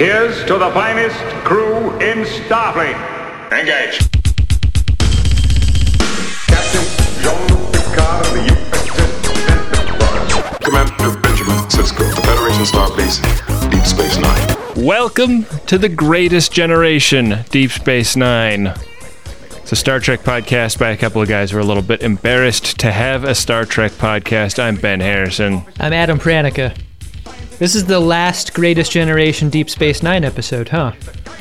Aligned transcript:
Here's 0.00 0.42
to 0.46 0.56
the 0.56 0.70
finest 0.70 1.18
crew 1.44 1.90
in 1.98 2.24
Starfleet. 2.24 2.96
Engage. 3.52 3.98
Captain 6.48 6.86
Jean-Luc 7.20 7.70
Picard 7.70 8.24
of 8.24 8.32
the 8.32 8.40
USS 8.48 9.76
Enterprise. 9.76 10.58
Commander 10.64 11.20
Benjamin 11.20 11.58
Sisko, 11.68 12.14
the 12.14 12.22
Federation 12.22 12.64
Starbase, 12.64 13.70
Deep 13.70 13.84
Space 13.84 14.16
Nine. 14.16 14.86
Welcome 14.86 15.44
to 15.66 15.76
the 15.76 15.90
greatest 15.90 16.50
generation, 16.50 17.44
Deep 17.50 17.70
Space 17.70 18.16
Nine. 18.16 18.68
It's 19.50 19.72
a 19.72 19.76
Star 19.76 20.00
Trek 20.00 20.20
podcast 20.20 20.78
by 20.78 20.88
a 20.88 20.96
couple 20.96 21.20
of 21.20 21.28
guys 21.28 21.50
who 21.50 21.58
are 21.58 21.60
a 21.60 21.64
little 21.64 21.82
bit 21.82 22.00
embarrassed 22.00 22.80
to 22.80 22.90
have 22.90 23.24
a 23.24 23.34
Star 23.34 23.66
Trek 23.66 23.92
podcast. 23.92 24.58
I'm 24.58 24.76
Ben 24.76 25.00
Harrison. 25.00 25.66
I'm 25.78 25.92
Adam 25.92 26.18
Pranica. 26.18 26.74
This 27.60 27.74
is 27.74 27.84
the 27.84 28.00
last 28.00 28.54
Greatest 28.54 28.90
Generation 28.90 29.50
Deep 29.50 29.68
Space 29.68 30.02
Nine 30.02 30.24
episode, 30.24 30.70
huh? 30.70 30.92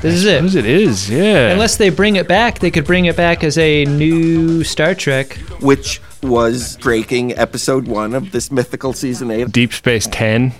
This 0.01 0.15
is 0.15 0.25
As 0.25 0.53
it. 0.55 0.65
it 0.65 0.69
is, 0.69 1.09
yeah. 1.09 1.47
Unless 1.51 1.77
they 1.77 1.89
bring 1.89 2.17
it 2.17 2.27
back, 2.27 2.59
they 2.59 2.69
could 2.71 2.83
bring 2.85 3.05
it 3.05 3.15
back 3.15 3.41
as 3.41 3.57
a 3.57 3.85
new 3.85 4.65
Star 4.65 4.93
Trek. 4.93 5.35
which 5.61 6.01
was 6.21 6.75
breaking 6.81 7.37
episode 7.37 7.87
one 7.87 8.13
of 8.13 8.33
this 8.33 8.51
mythical 8.51 8.91
season 8.91 9.31
eight. 9.31 9.49
Deep 9.53 9.71
Space 9.71 10.07
10. 10.11 10.51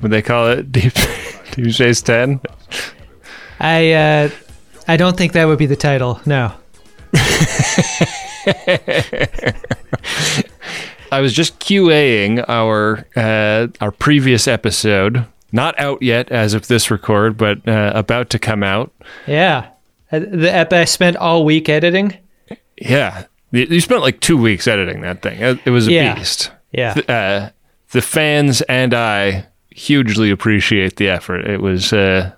Would 0.00 0.10
they 0.10 0.20
call 0.20 0.48
it 0.48 0.72
Deep, 0.72 0.92
Deep 1.52 1.72
Space 1.72 2.02
10? 2.02 2.40
I 3.60 3.92
uh, 3.92 4.30
I 4.88 4.96
don't 4.96 5.16
think 5.16 5.34
that 5.34 5.44
would 5.44 5.60
be 5.60 5.66
the 5.66 5.76
title. 5.76 6.20
No. 6.26 6.52
I 11.12 11.20
was 11.20 11.32
just 11.32 11.60
QAing 11.60 12.44
our 12.48 13.06
uh, 13.14 13.68
our 13.80 13.90
previous 13.92 14.48
episode, 14.48 15.24
not 15.52 15.78
out 15.78 16.02
yet 16.02 16.30
as 16.32 16.54
of 16.54 16.66
this 16.66 16.90
record, 16.90 17.36
but 17.36 17.66
uh, 17.68 17.92
about 17.94 18.30
to 18.30 18.38
come 18.38 18.62
out. 18.62 18.90
Yeah. 19.26 19.68
Uh, 20.10 20.20
The 20.20 20.50
ep 20.52 20.72
I 20.72 20.84
spent 20.86 21.16
all 21.16 21.44
week 21.44 21.68
editing. 21.68 22.16
Yeah, 22.80 23.24
you 23.52 23.66
you 23.68 23.80
spent 23.80 24.00
like 24.00 24.20
two 24.20 24.36
weeks 24.38 24.66
editing 24.66 25.02
that 25.02 25.22
thing. 25.22 25.38
It 25.40 25.58
it 25.66 25.70
was 25.70 25.86
a 25.86 25.92
Yeah. 25.92 26.14
beast. 26.14 26.50
Yeah. 26.72 26.94
uh, 27.08 27.50
the 27.90 28.00
fans 28.02 28.62
and 28.62 28.94
I 28.94 29.46
hugely 29.70 30.30
appreciate 30.30 30.96
the 30.96 31.08
effort. 31.10 31.46
It 31.46 31.60
was 31.60 31.92
uh, 31.92 32.32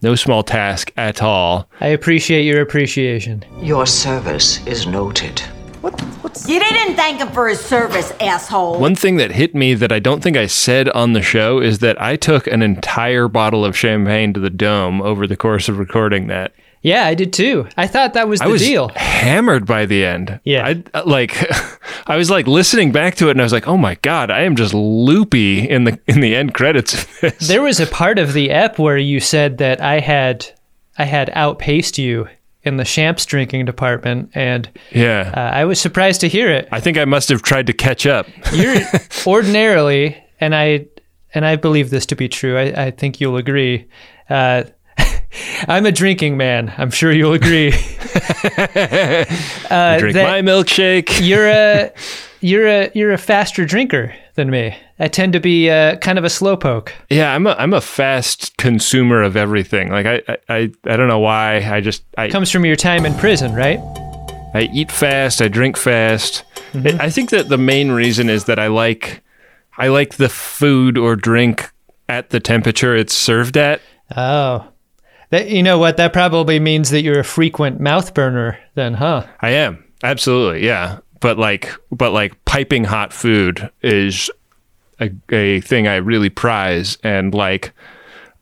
no 0.00 0.14
small 0.14 0.42
task 0.44 0.92
at 0.96 1.20
all. 1.22 1.68
I 1.80 1.88
appreciate 1.88 2.44
your 2.44 2.60
appreciation. 2.62 3.44
Your 3.60 3.86
service 3.86 4.64
is 4.66 4.86
noted. 4.86 5.42
You 5.84 6.60
didn't 6.60 6.96
thank 6.96 7.20
him 7.20 7.28
for 7.32 7.48
his 7.48 7.60
service, 7.60 8.12
asshole. 8.20 8.78
One 8.78 8.94
thing 8.94 9.16
that 9.16 9.32
hit 9.32 9.54
me 9.54 9.74
that 9.74 9.90
I 9.90 9.98
don't 9.98 10.22
think 10.22 10.36
I 10.36 10.46
said 10.46 10.88
on 10.90 11.12
the 11.12 11.22
show 11.22 11.60
is 11.60 11.80
that 11.80 12.00
I 12.00 12.16
took 12.16 12.46
an 12.46 12.62
entire 12.62 13.28
bottle 13.28 13.64
of 13.64 13.76
champagne 13.76 14.32
to 14.34 14.40
the 14.40 14.50
dome 14.50 15.02
over 15.02 15.26
the 15.26 15.36
course 15.36 15.68
of 15.68 15.78
recording 15.78 16.28
that. 16.28 16.52
Yeah, 16.82 17.06
I 17.06 17.14
did 17.14 17.32
too. 17.32 17.68
I 17.76 17.86
thought 17.86 18.14
that 18.14 18.28
was 18.28 18.40
the 18.40 18.46
I 18.46 18.48
was 18.48 18.60
deal. 18.60 18.90
hammered 18.96 19.66
by 19.66 19.86
the 19.86 20.04
end. 20.04 20.40
Yeah. 20.44 20.66
I 20.66 20.82
uh, 20.94 21.02
like 21.06 21.36
I 22.08 22.16
was 22.16 22.28
like 22.28 22.46
listening 22.48 22.90
back 22.90 23.14
to 23.16 23.28
it 23.28 23.32
and 23.32 23.40
I 23.40 23.44
was 23.44 23.52
like, 23.52 23.68
"Oh 23.68 23.76
my 23.76 23.94
god, 24.02 24.32
I 24.32 24.40
am 24.40 24.56
just 24.56 24.74
loopy 24.74 25.68
in 25.68 25.84
the 25.84 25.98
in 26.08 26.20
the 26.20 26.34
end 26.34 26.54
credits 26.54 26.94
of 26.94 27.20
this." 27.20 27.46
There 27.46 27.62
was 27.62 27.78
a 27.78 27.86
part 27.86 28.18
of 28.18 28.32
the 28.32 28.50
ep 28.50 28.80
where 28.80 28.98
you 28.98 29.20
said 29.20 29.58
that 29.58 29.80
I 29.80 30.00
had 30.00 30.46
I 30.98 31.04
had 31.04 31.30
outpaced 31.34 31.98
you 31.98 32.28
in 32.64 32.76
the 32.76 32.84
champs 32.84 33.26
drinking 33.26 33.64
department, 33.64 34.30
and 34.34 34.70
yeah. 34.92 35.32
uh, 35.36 35.56
I 35.56 35.64
was 35.64 35.80
surprised 35.80 36.20
to 36.20 36.28
hear 36.28 36.50
it. 36.50 36.68
I 36.70 36.80
think 36.80 36.96
I 36.96 37.04
must 37.04 37.28
have 37.28 37.42
tried 37.42 37.66
to 37.66 37.72
catch 37.72 38.06
up. 38.06 38.26
You're 38.52 38.80
ordinarily, 39.26 40.22
and 40.40 40.54
I 40.54 40.86
and 41.34 41.44
I 41.44 41.56
believe 41.56 41.90
this 41.90 42.06
to 42.06 42.16
be 42.16 42.28
true. 42.28 42.56
I, 42.56 42.86
I 42.86 42.90
think 42.90 43.20
you'll 43.20 43.36
agree. 43.36 43.88
Uh, 44.28 44.64
I'm 45.68 45.86
a 45.86 45.92
drinking 45.92 46.36
man. 46.36 46.72
I'm 46.76 46.90
sure 46.90 47.10
you'll 47.10 47.32
agree. 47.32 47.68
uh, 47.72 47.74
Drink 49.98 50.16
my 50.16 50.42
milkshake. 50.42 51.26
you're 51.26 51.48
a 51.48 51.92
you're 52.40 52.66
a 52.66 52.90
you're 52.94 53.12
a 53.12 53.18
faster 53.18 53.64
drinker 53.64 54.14
than 54.34 54.50
me. 54.50 54.76
I 55.02 55.08
tend 55.08 55.32
to 55.32 55.40
be 55.40 55.68
uh, 55.68 55.96
kind 55.96 56.16
of 56.16 56.22
a 56.22 56.28
slowpoke. 56.28 56.90
Yeah, 57.10 57.34
I'm 57.34 57.44
a 57.48 57.56
I'm 57.58 57.74
a 57.74 57.80
fast 57.80 58.56
consumer 58.56 59.20
of 59.20 59.36
everything. 59.36 59.90
Like 59.90 60.06
I 60.06 60.22
I, 60.28 60.36
I, 60.48 60.56
I 60.84 60.96
don't 60.96 61.08
know 61.08 61.18
why. 61.18 61.56
I 61.56 61.80
just 61.80 62.04
I 62.16 62.28
Comes 62.28 62.52
from 62.52 62.64
your 62.64 62.76
time 62.76 63.04
in 63.04 63.12
prison, 63.14 63.52
right? 63.52 63.80
I 64.54 64.68
eat 64.72 64.92
fast. 64.92 65.42
I 65.42 65.48
drink 65.48 65.76
fast. 65.76 66.44
Mm-hmm. 66.72 67.00
I 67.00 67.10
think 67.10 67.30
that 67.30 67.48
the 67.48 67.58
main 67.58 67.90
reason 67.90 68.30
is 68.30 68.44
that 68.44 68.60
I 68.60 68.68
like 68.68 69.24
I 69.76 69.88
like 69.88 70.18
the 70.18 70.28
food 70.28 70.96
or 70.96 71.16
drink 71.16 71.72
at 72.08 72.30
the 72.30 72.38
temperature 72.38 72.94
it's 72.94 73.12
served 73.12 73.56
at. 73.56 73.80
Oh. 74.16 74.68
That, 75.30 75.48
you 75.48 75.64
know 75.64 75.78
what? 75.78 75.96
That 75.96 76.12
probably 76.12 76.60
means 76.60 76.90
that 76.90 77.02
you're 77.02 77.18
a 77.18 77.24
frequent 77.24 77.80
mouth 77.80 78.14
burner, 78.14 78.56
then, 78.74 78.94
huh? 78.94 79.26
I 79.40 79.50
am 79.50 79.82
absolutely 80.04 80.64
yeah. 80.64 81.00
But 81.18 81.38
like 81.38 81.74
but 81.90 82.12
like 82.12 82.44
piping 82.44 82.84
hot 82.84 83.12
food 83.12 83.68
is 83.82 84.30
a, 85.00 85.10
a 85.30 85.60
thing 85.60 85.86
I 85.88 85.96
really 85.96 86.30
prize 86.30 86.98
and 87.02 87.34
like 87.34 87.72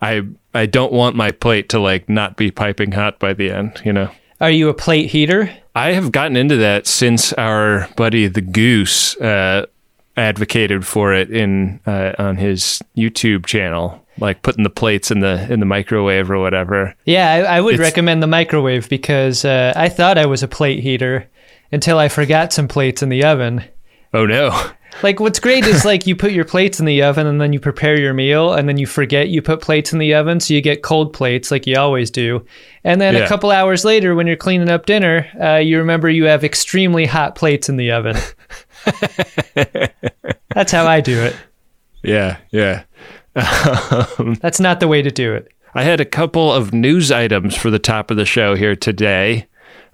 I 0.03 0.23
I 0.55 0.67
don't 0.67 0.93
want 0.93 1.15
my 1.17 1.31
plate 1.31 1.69
to 1.71 1.79
like 1.81 2.09
not 2.09 2.37
be 2.37 2.51
piping 2.51 2.93
hot 2.93 3.19
by 3.19 3.35
the 3.35 3.51
end. 3.51 3.81
You 3.85 3.93
know. 3.93 4.11
Are 4.41 4.51
you 4.51 4.69
a 4.69 4.75
plate 4.75 5.11
heater? 5.11 5.55
I 5.75 5.93
have 5.93 6.11
gotten 6.13 6.37
into 6.37 6.57
that 6.57 6.87
since 6.87 7.33
our 7.35 7.87
buddy 7.97 8.27
the 8.27 8.41
Goose 8.41 9.15
uh, 9.21 9.67
advocated 10.17 10.87
for 10.87 11.13
it 11.15 11.31
in 11.31 11.81
uh, 11.87 12.13
on 12.19 12.37
his 12.37 12.81
YouTube 12.97 13.47
channel, 13.47 14.05
like 14.19 14.43
putting 14.43 14.65
the 14.65 14.71
plates 14.71 15.11
in 15.11 15.21
the 15.21 15.47
in 15.53 15.61
the 15.61 15.67
microwave 15.67 16.31
or 16.31 16.39
whatever. 16.39 16.95
Yeah, 17.05 17.31
I, 17.31 17.57
I 17.57 17.61
would 17.61 17.75
It's- 17.75 17.87
recommend 17.87 18.23
the 18.23 18.27
microwave 18.27 18.89
because 18.89 19.45
uh, 19.45 19.73
I 19.77 19.89
thought 19.89 20.19
I 20.19 20.27
was 20.27 20.43
a 20.43 20.49
plate 20.49 20.81
heater 20.83 21.29
until 21.71 21.99
I 21.99 22.09
forgot 22.09 22.53
some 22.53 22.67
plates 22.67 23.03
in 23.03 23.11
the 23.11 23.25
oven. 23.25 23.63
Oh 24.13 24.27
no! 24.27 24.71
Like, 25.03 25.19
what's 25.21 25.41
great 25.41 25.65
is 25.65 25.85
like 25.85 26.07
you 26.07 26.15
put 26.15 26.33
your 26.33 26.45
plates 26.45 26.79
in 26.81 26.85
the 26.87 27.03
oven 27.03 27.27
and 27.27 27.41
then 27.41 27.53
you 27.53 27.61
prepare 27.61 27.99
your 27.99 28.13
meal 28.13 28.53
and 28.53 28.69
then 28.69 28.77
you 28.77 28.87
forget 28.87 29.29
you 29.29 29.41
put 29.41 29.63
plates 29.63 29.93
in 29.93 29.99
the 29.99 30.15
oven, 30.15 30.41
so 30.41 30.53
you 30.53 30.61
get 30.61 30.83
cold 30.83 31.13
plates 31.13 31.51
like 31.51 31.67
you 31.67 31.77
always 31.79 32.11
do. 32.11 32.45
And 32.85 33.01
then 33.01 33.15
Yeah. 33.15 33.21
a 33.21 33.29
couple 33.29 33.51
hours 33.51 33.85
later, 33.85 34.15
when 34.15 34.27
you're 34.27 34.37
cleaning 34.37 34.69
up 34.69 34.87
dinner, 34.87 35.27
uh, 35.43 35.57
you 35.57 35.79
remember 35.79 36.11
you 36.11 36.25
have 36.25 36.45
extremely 36.45 37.07
hot 37.07 37.35
plates 37.35 37.69
in 37.69 37.77
the 37.77 37.91
oven. 37.93 38.17
That's 40.55 40.73
how 40.73 40.87
I 40.87 41.01
do 41.01 41.21
it. 41.23 41.37
Yeah, 42.03 42.39
yeah. 42.51 42.83
That's 43.35 44.61
not 44.61 44.81
the 44.81 44.89
way 44.89 45.03
to 45.03 45.11
do 45.11 45.33
it. 45.35 45.49
I 45.75 45.85
had 45.85 46.01
a 46.01 46.05
couple 46.05 46.53
of 46.53 46.73
news 46.75 47.13
items 47.13 47.55
for 47.55 47.71
the 47.71 47.79
top 47.79 48.11
of 48.11 48.17
the 48.17 48.25
show 48.27 48.55
here 48.57 48.75
today. 48.75 49.47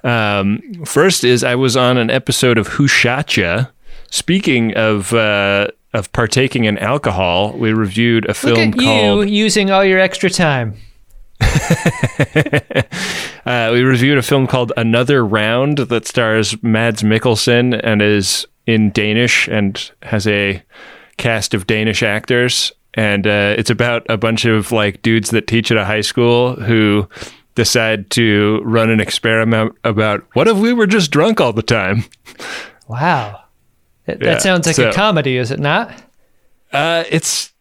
Um, 0.05 0.63
first 0.87 1.23
is 1.25 1.45
I 1.45 1.55
was 1.55 1.77
on 1.77 1.99
an 1.99 2.11
episode 2.11 2.59
of 2.59 2.69
Who 2.69 2.89
Shot 2.89 3.37
Ya. 3.37 3.67
Speaking 4.17 4.75
of 4.77 5.13
uh, 5.13 5.69
of 5.93 6.11
partaking 6.13 6.65
in 6.65 6.79
alcohol, 6.79 7.53
we 7.53 7.75
reviewed 7.75 8.25
a 8.25 8.29
Look 8.29 8.37
film 8.39 8.59
at 8.59 8.77
you 8.77 8.83
called. 8.87 9.29
using 9.29 9.71
all 9.71 9.85
your 9.85 9.99
extra 10.01 10.31
time. 10.31 10.77
Uh, 13.47 13.71
we 13.73 13.83
reviewed 13.83 14.19
a 14.19 14.23
film 14.23 14.49
called 14.49 14.73
Another 14.77 15.25
Round 15.25 15.79
that 15.79 16.05
stars 16.09 16.61
Mads 16.65 17.05
Mikkelsen 17.05 17.81
and 17.85 18.03
is 18.03 18.45
in 18.67 18.91
Danish 18.91 19.47
and 19.47 19.93
has 20.03 20.27
a 20.27 20.61
cast 21.17 21.55
of 21.55 21.65
Danish 21.65 22.03
actors. 22.03 22.73
And 22.95 23.25
uh, 23.25 23.55
it's 23.57 23.71
about 23.71 24.05
a 24.09 24.17
bunch 24.17 24.47
of 24.47 24.73
like 24.73 25.01
dudes 25.03 25.31
that 25.31 25.47
teach 25.47 25.71
at 25.71 25.77
a 25.77 25.85
high 25.85 26.01
school 26.01 26.57
who 26.57 27.09
decide 27.55 28.11
to 28.11 28.61
run 28.65 28.91
an 28.91 28.99
experiment 28.99 29.77
about 29.85 30.27
what 30.33 30.49
if 30.49 30.57
we 30.57 30.73
were 30.73 30.89
just 30.89 31.13
drunk 31.13 31.41
all 31.41 31.53
the 31.53 31.63
time. 31.63 32.03
Wow. 32.89 33.45
That, 34.07 34.21
Yeah, 34.21 34.27
that 34.33 34.43
sounds 34.43 34.67
like 34.67 34.77
so- 34.77 34.91
a 34.91 34.93
comedy, 34.93 35.37
is 35.37 35.51
it 35.51 35.61
not? 35.61 35.91
Uh, 36.73 37.05
it's 37.11 37.53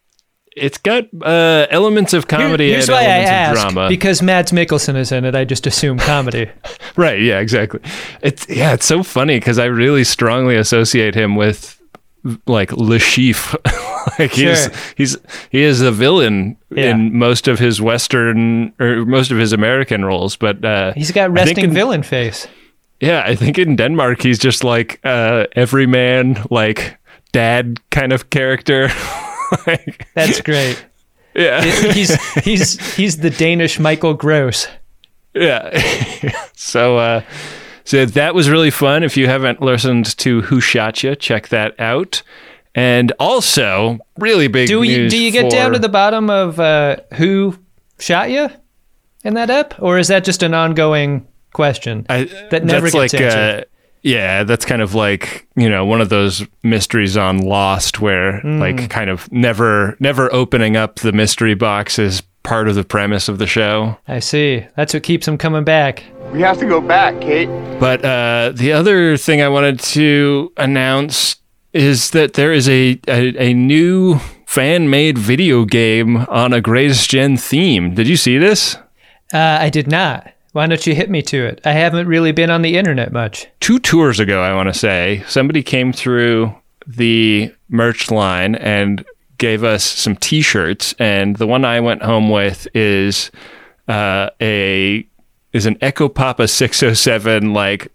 it's 0.55 0.77
got 0.77 1.03
uh, 1.21 1.67
elements 1.69 2.13
of 2.13 2.27
comedy 2.27 2.69
Here's 2.71 2.87
and 2.87 2.95
elements 2.97 3.29
ask. 3.29 3.65
of 3.67 3.73
drama. 3.73 3.89
Because 3.89 4.21
Mads 4.21 4.51
Mikkelsen 4.53 4.95
is 4.95 5.11
in 5.11 5.25
it, 5.25 5.35
I 5.35 5.43
just 5.45 5.67
assume 5.67 5.97
comedy. 5.99 6.49
Right. 6.95 7.19
Yeah. 7.21 7.39
Exactly. 7.39 7.81
It's 8.21 8.47
yeah. 8.49 8.73
It's 8.73 8.85
so 8.85 9.03
funny 9.03 9.35
because 9.37 9.59
I 9.59 9.65
really 9.65 10.05
strongly 10.05 10.55
associate 10.55 11.13
him 11.13 11.35
with 11.35 11.79
like 12.47 12.71
Le 12.71 12.97
Chiffre. 12.99 13.57
like 14.19 14.31
he's 14.31 14.63
Sure. 14.63 14.71
he's 14.95 15.17
he 15.49 15.61
is 15.61 15.81
a 15.81 15.91
villain 15.91 16.55
Yeah. 16.71 16.91
in 16.91 17.17
most 17.17 17.47
of 17.49 17.59
his 17.59 17.81
Western 17.81 18.71
or 18.79 19.05
most 19.05 19.29
of 19.31 19.37
his 19.37 19.51
American 19.51 20.05
roles, 20.05 20.37
but 20.37 20.63
uh, 20.63 20.93
He's 20.93 21.11
got 21.11 21.31
resting 21.31 21.65
in- 21.65 21.73
villain 21.73 22.01
face. 22.01 22.47
Yeah, 22.99 23.23
I 23.25 23.35
think 23.35 23.57
in 23.57 23.75
Denmark 23.75 24.21
he's 24.21 24.39
just 24.39 24.63
like 24.63 24.99
uh, 25.03 25.45
everyman, 25.55 26.43
like 26.49 26.97
dad 27.31 27.79
kind 27.91 28.13
of 28.13 28.29
character. 28.29 28.89
like, 29.67 30.07
That's 30.13 30.41
great. 30.41 30.85
yeah. 31.33 31.61
he's 31.91 32.15
he's 32.35 32.95
he's 32.95 33.17
the 33.17 33.29
Danish 33.29 33.79
Michael 33.79 34.13
Gross. 34.13 34.67
Yeah. 35.33 35.77
so 36.55 36.97
uh 36.97 37.21
so 37.83 38.05
that 38.05 38.33
was 38.33 38.49
really 38.49 38.71
fun. 38.71 39.03
If 39.03 39.15
you 39.15 39.27
haven't 39.27 39.61
listened 39.61 40.17
to 40.17 40.41
Who 40.41 40.59
Shot 40.59 41.03
Ya, 41.03 41.13
check 41.13 41.49
that 41.49 41.79
out. 41.79 42.23
And 42.73 43.13
also, 43.19 43.99
really 44.17 44.47
big 44.49 44.67
Do 44.67 44.83
you 44.83 45.07
do 45.07 45.17
you 45.17 45.31
get 45.31 45.49
down 45.49 45.71
to 45.73 45.79
the 45.79 45.87
bottom 45.87 46.29
of 46.29 46.59
uh, 46.59 46.97
who 47.13 47.57
shot 47.99 48.29
you 48.29 48.49
in 49.23 49.35
that 49.35 49.49
ep, 49.49 49.75
or 49.79 49.97
is 49.97 50.09
that 50.09 50.25
just 50.25 50.43
an 50.43 50.53
ongoing 50.53 51.25
question 51.55 52.05
I, 52.09 52.25
that 52.51 52.63
never 52.65 52.85
gets 52.87 52.95
like, 52.95 53.13
answered? 53.15 53.61
Uh, 53.61 53.65
yeah, 54.03 54.43
that's 54.43 54.65
kind 54.65 54.83
of 54.83 54.93
like 54.93 55.47
you 55.55 55.67
know 55.69 55.83
one 55.85 55.99
of 56.01 56.09
those 56.09 56.45
mysteries 56.61 57.17
on 57.17 57.39
Lost, 57.39 57.99
where 58.01 58.39
Hmm. 58.41 58.59
like 58.59 58.89
kind 58.89 59.09
of 59.09 59.31
never 59.31 59.95
never 59.99 60.31
opening 60.31 60.75
up 60.77 60.99
the 60.99 61.11
mystery 61.11 61.55
box 61.55 61.97
is 61.97 62.21
part 62.43 62.67
of 62.67 62.75
the 62.75 62.83
premise 62.83 63.27
of 63.27 63.39
the 63.39 63.47
show. 63.47 63.97
I 64.07 64.19
see. 64.19 64.63
That's 64.77 64.93
what 64.93 65.01
keeps 65.01 65.25
them 65.25 65.37
coming 65.39 65.63
back. 65.63 66.03
We 66.31 66.41
have 66.41 66.59
to 66.59 66.67
go 66.67 66.79
back, 66.81 67.19
Kate. 67.21 67.49
But 67.79 68.05
uh, 68.05 68.51
the 68.53 68.71
other 68.73 69.17
thing 69.17 69.41
I 69.41 69.47
wanted 69.47 69.79
to 69.95 70.51
announce 70.57 71.37
is 71.73 72.11
that 72.11 72.33
there 72.33 72.53
is 72.53 72.69
a 72.69 72.99
a, 73.07 73.49
a 73.49 73.53
new 73.53 74.19
fan 74.45 74.89
made 74.89 75.17
video 75.17 75.65
game 75.65 76.17
on 76.29 76.53
a 76.53 76.61
Greatest 76.61 77.09
Gen 77.09 77.37
theme. 77.37 77.95
Did 77.95 78.07
you 78.07 78.17
see 78.17 78.37
this? 78.37 78.75
Uh, 79.33 79.57
I 79.59 79.69
did 79.71 79.87
not. 79.87 80.31
Why 80.55 80.67
don't 80.67 80.87
you 80.87 80.95
hit 80.95 81.09
me 81.09 81.21
to 81.23 81.45
it? 81.47 81.59
I 81.65 81.73
haven't 81.73 82.07
really 82.07 82.31
been 82.31 82.49
on 82.49 82.61
the 82.61 82.77
internet 82.77 83.11
much. 83.11 83.45
two 83.59 83.77
tours 83.77 84.21
ago, 84.21 84.41
I 84.41 84.53
want 84.53 84.71
to 84.71 84.79
say, 84.79 85.21
somebody 85.27 85.61
came 85.61 85.91
through 85.91 86.55
the 86.87 87.53
merch 87.67 88.09
line 88.09 88.55
and 88.55 89.03
gave 89.37 89.65
us 89.65 89.83
some 89.83 90.15
T-shirts, 90.15 90.95
and 90.97 91.35
the 91.35 91.45
one 91.45 91.65
I 91.65 91.81
went 91.81 92.03
home 92.03 92.29
with 92.29 92.69
is 92.73 93.31
uh, 93.89 94.29
a 94.41 95.05
is 95.51 95.65
an 95.65 95.77
Echo 95.81 96.07
Papa 96.07 96.47
607 96.47 97.53
like 97.53 97.91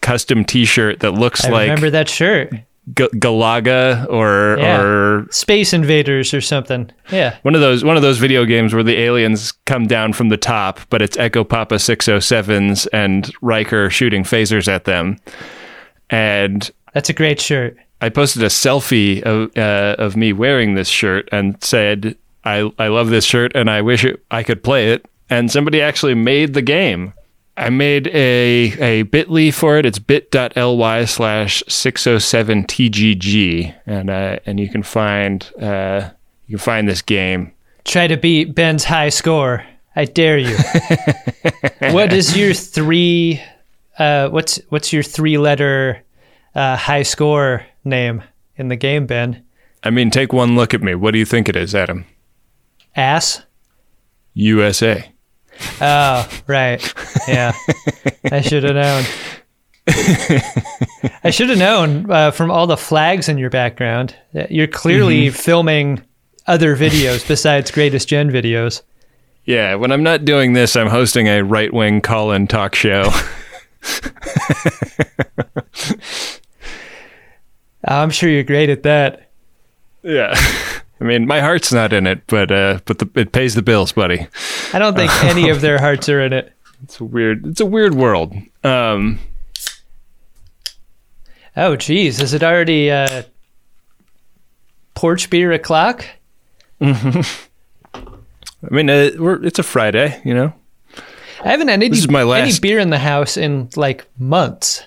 custom 0.00 0.44
T-shirt 0.44 1.00
that 1.00 1.10
looks 1.10 1.44
I 1.44 1.48
like 1.50 1.62
remember 1.62 1.90
that 1.90 2.08
shirt. 2.08 2.52
G- 2.94 3.08
Galaga 3.14 4.06
or 4.08 4.56
Yeah. 4.58 4.80
or 4.80 5.26
Space 5.30 5.72
Invaders 5.72 6.32
or 6.32 6.40
something. 6.40 6.90
Yeah. 7.10 7.36
one 7.42 7.54
of 7.54 7.60
those 7.60 7.82
one 7.84 7.96
of 7.96 8.02
those 8.02 8.18
video 8.18 8.44
games 8.44 8.72
where 8.74 8.84
the 8.84 8.96
aliens 8.98 9.52
come 9.64 9.86
down 9.86 10.12
from 10.12 10.28
the 10.28 10.36
top, 10.36 10.80
but 10.90 11.02
it's 11.02 11.16
Echo 11.16 11.42
Papa 11.44 11.76
607s 11.76 12.86
and 12.92 13.32
Riker 13.42 13.90
shooting 13.90 14.22
phasers 14.22 14.68
at 14.68 14.84
them. 14.84 15.16
And 16.10 16.70
That's 16.94 17.08
a 17.10 17.12
great 17.12 17.40
shirt. 17.40 17.76
I 18.00 18.08
posted 18.10 18.42
a 18.42 18.46
selfie 18.46 19.22
of 19.22 19.50
uh, 19.56 19.96
of 19.98 20.16
me 20.16 20.32
wearing 20.32 20.74
this 20.74 20.88
shirt 20.88 21.28
and 21.32 21.56
said, 21.64 22.16
"I 22.44 22.70
I 22.78 22.88
love 22.88 23.08
this 23.10 23.24
shirt 23.24 23.52
and 23.54 23.70
I 23.70 23.80
wish 23.82 24.04
it, 24.04 24.22
I 24.30 24.42
could 24.42 24.62
play 24.62 24.92
it." 24.92 25.06
And 25.30 25.50
somebody 25.50 25.80
actually 25.80 26.14
made 26.14 26.54
the 26.54 26.62
game. 26.62 27.12
I 27.56 27.70
made 27.70 28.08
a 28.08 28.72
a 28.78 29.04
Bitly 29.04 29.52
for 29.52 29.78
it. 29.78 29.86
It's 29.86 29.98
bit.ly 29.98 31.04
slash 31.06 31.62
six 31.68 32.06
oh 32.06 32.18
seven 32.18 32.64
tgg, 32.64 33.74
and 33.86 34.10
uh, 34.10 34.38
and 34.44 34.60
you 34.60 34.68
can 34.68 34.82
find 34.82 35.50
uh, 35.60 36.10
you 36.46 36.56
can 36.56 36.64
find 36.64 36.88
this 36.88 37.02
game. 37.02 37.52
Try 37.84 38.08
to 38.08 38.16
beat 38.16 38.54
Ben's 38.54 38.84
high 38.84 39.08
score. 39.08 39.64
I 39.94 40.04
dare 40.04 40.36
you. 40.36 40.56
what 41.92 42.12
is 42.12 42.36
your 42.36 42.52
three? 42.52 43.42
Uh, 43.98 44.28
what's 44.28 44.60
what's 44.68 44.92
your 44.92 45.02
three 45.02 45.38
letter 45.38 46.02
uh, 46.54 46.76
high 46.76 47.04
score 47.04 47.64
name 47.84 48.22
in 48.56 48.68
the 48.68 48.76
game, 48.76 49.06
Ben? 49.06 49.42
I 49.82 49.90
mean, 49.90 50.10
take 50.10 50.32
one 50.32 50.56
look 50.56 50.74
at 50.74 50.82
me. 50.82 50.94
What 50.94 51.12
do 51.12 51.18
you 51.18 51.24
think 51.24 51.48
it 51.48 51.56
is, 51.56 51.74
Adam? 51.74 52.04
Ass. 52.94 53.42
USA. 54.34 55.10
Oh, 55.80 56.28
right. 56.46 56.94
Yeah. 57.28 57.52
I 58.30 58.40
should 58.40 58.64
have 58.64 58.74
known. 58.74 59.04
I 61.22 61.30
should 61.30 61.48
have 61.50 61.58
known 61.58 62.10
uh, 62.10 62.30
from 62.30 62.50
all 62.50 62.66
the 62.66 62.76
flags 62.76 63.28
in 63.28 63.38
your 63.38 63.50
background. 63.50 64.16
that 64.32 64.50
You're 64.50 64.66
clearly 64.66 65.30
filming 65.30 66.02
other 66.46 66.76
videos 66.76 67.26
besides 67.26 67.70
Greatest 67.70 68.08
Gen 68.08 68.30
videos. 68.30 68.82
Yeah, 69.44 69.76
when 69.76 69.92
I'm 69.92 70.02
not 70.02 70.24
doing 70.24 70.54
this, 70.54 70.74
I'm 70.74 70.88
hosting 70.88 71.28
a 71.28 71.42
right 71.42 71.72
wing 71.72 72.00
call 72.00 72.32
in 72.32 72.48
talk 72.48 72.74
show. 72.74 73.12
I'm 77.84 78.10
sure 78.10 78.28
you're 78.28 78.42
great 78.42 78.70
at 78.70 78.82
that. 78.82 79.30
Yeah. 80.02 80.34
I 81.00 81.04
mean, 81.04 81.26
my 81.26 81.40
heart's 81.40 81.72
not 81.72 81.92
in 81.92 82.06
it, 82.06 82.22
but 82.26 82.50
uh, 82.50 82.78
but 82.86 82.98
the, 82.98 83.08
it 83.14 83.32
pays 83.32 83.54
the 83.54 83.62
bills, 83.62 83.92
buddy. 83.92 84.26
I 84.72 84.78
don't 84.78 84.94
think 84.96 85.12
any 85.24 85.50
of 85.50 85.60
their 85.60 85.78
hearts 85.78 86.08
are 86.08 86.20
in 86.20 86.32
it. 86.32 86.52
It's 86.82 87.00
a 87.00 87.04
weird. 87.04 87.46
It's 87.46 87.60
a 87.60 87.66
weird 87.66 87.94
world. 87.94 88.34
Um, 88.62 89.18
Oh, 91.56 91.74
geez. 91.74 92.20
Is 92.20 92.34
it 92.34 92.42
already 92.42 92.90
uh, 92.90 93.22
porch 94.94 95.30
beer 95.30 95.52
o'clock? 95.52 96.04
I 96.80 97.24
mean, 98.70 98.90
uh, 98.90 99.10
we're, 99.18 99.42
it's 99.42 99.58
a 99.58 99.62
Friday, 99.62 100.20
you 100.24 100.34
know. 100.34 100.52
I 101.42 101.48
haven't 101.50 101.68
had 101.68 101.74
any, 101.74 101.88
This 101.88 102.00
is 102.00 102.10
my 102.10 102.22
any 102.38 102.52
beer 102.60 102.78
in 102.78 102.90
the 102.90 102.98
house 102.98 103.36
in 103.38 103.70
like 103.76 104.06
months. 104.18 104.86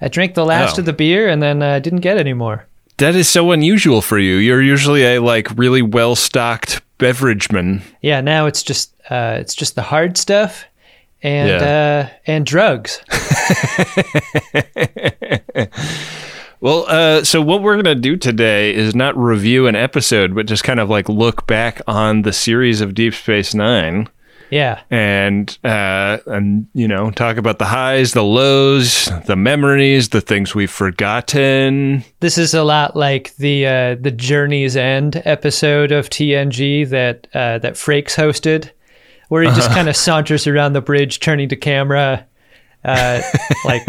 I 0.00 0.08
drank 0.08 0.34
the 0.34 0.44
last 0.44 0.78
Oh. 0.78 0.80
of 0.80 0.86
the 0.86 0.92
beer 0.92 1.28
and 1.28 1.42
then 1.42 1.62
uh, 1.62 1.78
didn't 1.80 2.00
get 2.00 2.16
any 2.18 2.32
more. 2.34 2.65
That 2.98 3.14
is 3.14 3.28
so 3.28 3.50
unusual 3.52 4.00
for 4.00 4.18
you. 4.18 4.36
You're 4.36 4.62
usually 4.62 5.04
a 5.04 5.18
like 5.20 5.48
really 5.58 5.82
well 5.82 6.16
stocked 6.16 6.80
beverageman. 6.98 7.82
Yeah, 8.00 8.20
now 8.22 8.46
it's 8.46 8.62
just 8.62 8.94
uh, 9.10 9.36
it's 9.38 9.54
just 9.54 9.74
the 9.74 9.82
hard 9.82 10.16
stuff 10.16 10.64
and 11.22 11.48
Yeah. 11.50 12.08
uh, 12.10 12.16
and 12.26 12.46
drugs. 12.46 13.00
Well, 16.58 16.86
uh, 16.88 17.22
so 17.22 17.42
what 17.42 17.60
we're 17.62 17.76
gonna 17.76 17.94
do 17.94 18.16
today 18.16 18.74
is 18.74 18.94
not 18.94 19.14
review 19.16 19.66
an 19.66 19.76
episode, 19.76 20.34
but 20.34 20.46
just 20.46 20.64
kind 20.64 20.80
of 20.80 20.88
like 20.88 21.06
look 21.06 21.46
back 21.46 21.82
on 21.86 22.22
the 22.22 22.32
series 22.32 22.80
of 22.80 22.94
Deep 22.94 23.14
Space 23.14 23.54
Nine. 23.54 24.08
Yeah, 24.50 24.80
and 24.90 25.56
uh, 25.64 26.18
and 26.26 26.68
you 26.74 26.86
know 26.86 27.10
talk 27.10 27.36
about 27.36 27.58
the 27.58 27.64
highs, 27.64 28.12
the 28.12 28.22
lows, 28.22 29.10
the 29.26 29.36
memories, 29.36 30.10
the 30.10 30.20
things 30.20 30.54
we've 30.54 30.70
forgotten. 30.70 32.04
this 32.20 32.38
is 32.38 32.54
a 32.54 32.62
lot 32.62 32.96
like 32.96 33.34
the 33.36 33.66
uh, 33.66 33.94
the 33.96 34.12
Journey's 34.12 34.76
End 34.76 35.20
episode 35.24 35.92
of 35.92 36.10
TNG 36.10 36.88
that 36.90 37.26
uh, 37.34 37.58
that 37.58 37.74
Frakes 37.74 38.14
hosted, 38.14 38.70
where 39.28 39.42
he 39.42 39.48
just 39.48 39.70
kind 39.70 39.88
of 39.88 39.96
saunters 39.96 40.46
around 40.46 40.74
the 40.74 40.80
bridge, 40.80 41.20
turning 41.20 41.48
to 41.48 41.56
camera, 41.56 42.26
uh, 42.84 43.20
like 43.64 43.82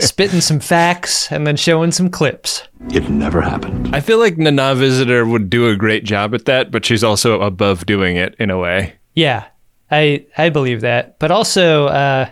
spitting 0.00 0.40
some 0.40 0.60
facts 0.60 1.30
and 1.30 1.46
then 1.46 1.56
showing 1.56 1.92
some 1.92 2.10
clips. 2.10 2.66
It 2.90 3.08
never 3.08 3.40
happened. 3.40 3.94
I 3.94 4.00
feel 4.00 4.18
like 4.18 4.36
Nana 4.36 4.74
Visitor 4.74 5.24
would 5.24 5.48
do 5.48 5.68
a 5.68 5.76
great 5.76 6.04
job 6.04 6.34
at 6.34 6.44
that, 6.46 6.70
but 6.70 6.84
she's 6.84 7.04
also 7.04 7.40
above 7.40 7.86
doing 7.86 8.16
it 8.16 8.34
in 8.38 8.50
a 8.50 8.58
way. 8.58 8.94
Yeah, 9.14 9.46
I 9.90 10.26
I 10.36 10.48
believe 10.50 10.80
that. 10.82 11.18
But 11.18 11.30
also, 11.30 11.86
uh, 11.86 12.30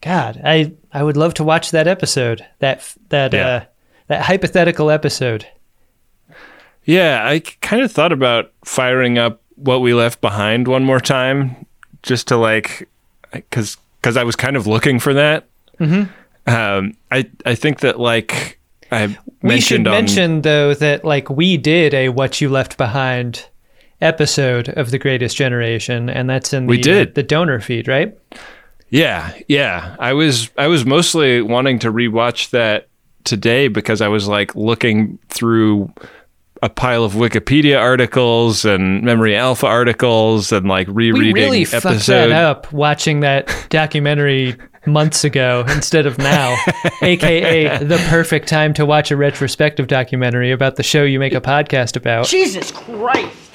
God, 0.00 0.40
I 0.44 0.72
I 0.92 1.02
would 1.02 1.16
love 1.16 1.34
to 1.34 1.44
watch 1.44 1.70
that 1.72 1.86
episode. 1.86 2.44
That 2.60 2.94
that 3.10 3.32
Yeah. 3.32 3.46
uh, 3.48 3.64
that 4.08 4.22
hypothetical 4.22 4.90
episode. 4.90 5.46
Yeah, 6.84 7.22
I 7.26 7.40
kind 7.60 7.82
of 7.82 7.92
thought 7.92 8.12
about 8.12 8.52
firing 8.64 9.18
up 9.18 9.42
what 9.56 9.80
we 9.82 9.92
left 9.92 10.20
behind 10.20 10.66
one 10.68 10.84
more 10.84 11.00
time, 11.00 11.66
just 12.02 12.28
to 12.28 12.36
like, 12.36 12.88
because 13.32 13.76
because 14.00 14.16
I 14.16 14.24
was 14.24 14.36
kind 14.36 14.56
of 14.56 14.66
looking 14.66 14.98
for 14.98 15.12
that. 15.14 15.44
Mm-hmm. 15.78 16.04
Um, 16.50 16.94
I 17.10 17.28
I 17.44 17.54
think 17.54 17.80
that 17.80 18.00
like 18.00 18.58
I 18.90 19.18
We 19.42 19.60
should 19.60 19.86
on 19.86 19.92
mention 19.92 20.40
though 20.42 20.72
that 20.74 21.04
like 21.04 21.28
we 21.28 21.58
did 21.58 21.92
a 21.92 22.08
"What 22.08 22.40
You 22.40 22.48
Left 22.48 22.78
Behind" 22.78 23.46
episode 24.00 24.68
of 24.70 24.90
the 24.90 24.98
Greatest 24.98 25.36
Generation, 25.36 26.08
and 26.08 26.28
that's 26.28 26.52
in 26.52 26.66
the 26.66 26.70
We 26.70 26.80
did. 26.80 27.08
uh, 27.08 27.12
the 27.14 27.22
donor 27.22 27.60
feed, 27.60 27.88
right? 27.88 28.16
Yeah, 28.90 29.32
yeah. 29.48 29.96
I 29.98 30.12
was 30.14 30.50
I 30.56 30.66
was 30.68 30.84
mostly 30.86 31.42
wanting 31.42 31.78
to 31.80 31.92
rewatch 31.92 32.50
that 32.50 32.88
today 33.24 33.68
because 33.68 34.00
I 34.00 34.08
was 34.08 34.26
like 34.28 34.54
looking 34.54 35.18
through 35.28 35.92
a 36.62 36.68
pile 36.68 37.04
of 37.04 37.12
Wikipedia 37.12 37.78
articles 37.78 38.64
and 38.64 39.02
Memory 39.02 39.36
Alpha 39.36 39.66
articles 39.66 40.50
and 40.52 40.66
like 40.66 40.88
rereading 40.90 41.32
we 41.34 41.40
really 41.40 41.62
episode. 41.62 41.80
fucked 41.82 42.06
that 42.06 42.30
up 42.32 42.72
watching 42.72 43.20
that 43.20 43.66
documentary 43.68 44.56
months 44.86 45.22
ago 45.22 45.64
instead 45.68 46.06
of 46.06 46.16
now, 46.18 46.56
aka 47.02 47.84
the 47.84 47.98
perfect 48.08 48.48
time 48.48 48.72
to 48.74 48.86
watch 48.86 49.10
a 49.10 49.16
retrospective 49.16 49.86
documentary 49.86 50.50
about 50.50 50.76
the 50.76 50.82
show 50.82 51.04
you 51.04 51.18
make 51.20 51.34
a 51.34 51.40
podcast 51.40 51.94
about. 51.96 52.26
Jesus 52.26 52.70
Christ. 52.72 53.47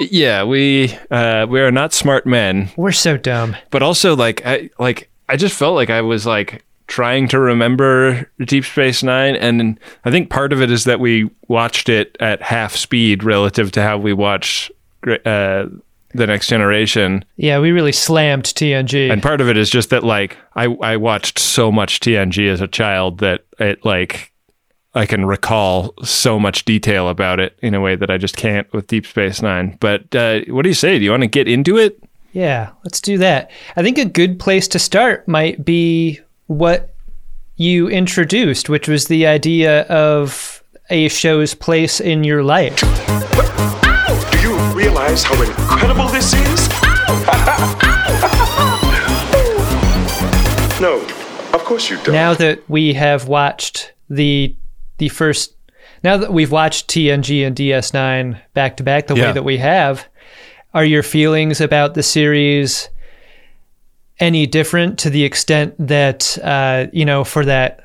Yeah, 0.00 0.44
we 0.44 0.96
uh, 1.10 1.46
we 1.48 1.60
are 1.60 1.70
not 1.70 1.92
smart 1.92 2.26
men, 2.26 2.70
We're 2.76 2.92
so 2.92 3.16
dumb. 3.16 3.56
but 3.70 3.82
also 3.82 4.14
like 4.16 4.44
I 4.46 4.70
like 4.78 5.10
I 5.28 5.36
just 5.36 5.56
felt 5.58 5.74
like 5.74 5.90
I 5.90 6.00
was 6.02 6.26
like 6.26 6.64
trying 6.86 7.26
to 7.28 7.38
remember 7.40 8.30
Deep 8.44 8.64
Space 8.64 9.02
Nine, 9.02 9.34
and 9.36 9.78
I 10.04 10.10
think 10.10 10.30
part 10.30 10.52
of 10.52 10.62
it 10.62 10.70
is 10.70 10.84
that 10.84 11.00
we 11.00 11.28
watched 11.48 11.88
it 11.88 12.16
at 12.20 12.42
half 12.42 12.76
speed 12.76 13.24
relative 13.24 13.72
to 13.72 13.82
how 13.82 13.98
we 13.98 14.12
watch 14.12 14.70
uh, 15.04 15.66
the 16.14 16.26
Next 16.26 16.46
Generation, 16.48 17.24
Yeah, 17.36 17.58
we 17.58 17.72
really 17.72 17.92
slammed 17.92 18.44
TNG. 18.44 19.10
and 19.10 19.22
part 19.22 19.40
of 19.40 19.48
it 19.48 19.56
is 19.56 19.68
just 19.68 19.90
that 19.90 20.04
like 20.04 20.36
I 20.54 20.66
I 20.80 20.96
watched 20.96 21.38
so 21.38 21.72
much 21.72 22.00
TNG 22.00 22.48
as 22.48 22.60
a 22.60 22.68
child 22.68 23.18
that 23.18 23.44
it 23.58 23.84
like 23.84 24.32
I 24.96 25.04
can 25.04 25.26
recall 25.26 25.92
so 26.02 26.40
much 26.40 26.64
detail 26.64 27.10
about 27.10 27.38
it 27.38 27.58
in 27.60 27.74
a 27.74 27.82
way 27.82 27.96
that 27.96 28.10
I 28.10 28.16
just 28.16 28.34
can't 28.34 28.72
with 28.72 28.86
Deep 28.86 29.06
Space 29.06 29.42
Nine. 29.42 29.76
But 29.78 30.14
uh, 30.14 30.40
what 30.48 30.62
do 30.62 30.70
you 30.70 30.74
say? 30.74 30.98
Do 30.98 31.04
you 31.04 31.10
want 31.10 31.22
to 31.22 31.26
get 31.26 31.46
into 31.46 31.76
it? 31.76 32.02
Yeah, 32.32 32.70
let's 32.82 33.02
do 33.02 33.18
that. 33.18 33.50
I 33.76 33.82
think 33.82 33.98
a 33.98 34.06
good 34.06 34.40
place 34.40 34.66
to 34.68 34.78
start 34.78 35.28
might 35.28 35.66
be 35.66 36.20
what 36.46 36.94
you 37.56 37.90
introduced, 37.90 38.70
which 38.70 38.88
was 38.88 39.08
the 39.08 39.26
idea 39.26 39.82
of 39.82 40.62
a 40.88 41.08
show's 41.08 41.52
place 41.52 42.00
in 42.00 42.24
your 42.24 42.42
life. 42.42 42.80
Do 42.80 42.86
you 44.40 44.56
realize 44.72 45.24
how 45.24 45.42
incredible 45.42 46.08
this 46.08 46.32
is? 46.32 46.68
no, 50.80 51.06
of 51.52 51.62
course 51.66 51.90
you 51.90 51.98
don't. 51.98 52.14
Now 52.14 52.32
that 52.32 52.62
we 52.70 52.94
have 52.94 53.28
watched 53.28 53.92
the 54.08 54.56
the 54.98 55.08
first 55.08 55.54
now 56.02 56.16
that 56.16 56.32
we've 56.32 56.52
watched 56.52 56.88
TNG 56.88 57.46
and 57.46 57.56
DS9 57.56 58.40
back 58.54 58.76
to 58.76 58.82
back 58.82 59.06
the 59.06 59.14
way 59.14 59.32
that 59.32 59.44
we 59.44 59.58
have, 59.58 60.06
are 60.74 60.84
your 60.84 61.02
feelings 61.02 61.60
about 61.60 61.94
the 61.94 62.02
series 62.02 62.88
any 64.18 64.46
different 64.46 64.98
to 65.00 65.10
the 65.10 65.24
extent 65.24 65.74
that 65.78 66.38
uh, 66.42 66.86
you 66.92 67.04
know 67.04 67.24
for 67.24 67.44
that 67.44 67.82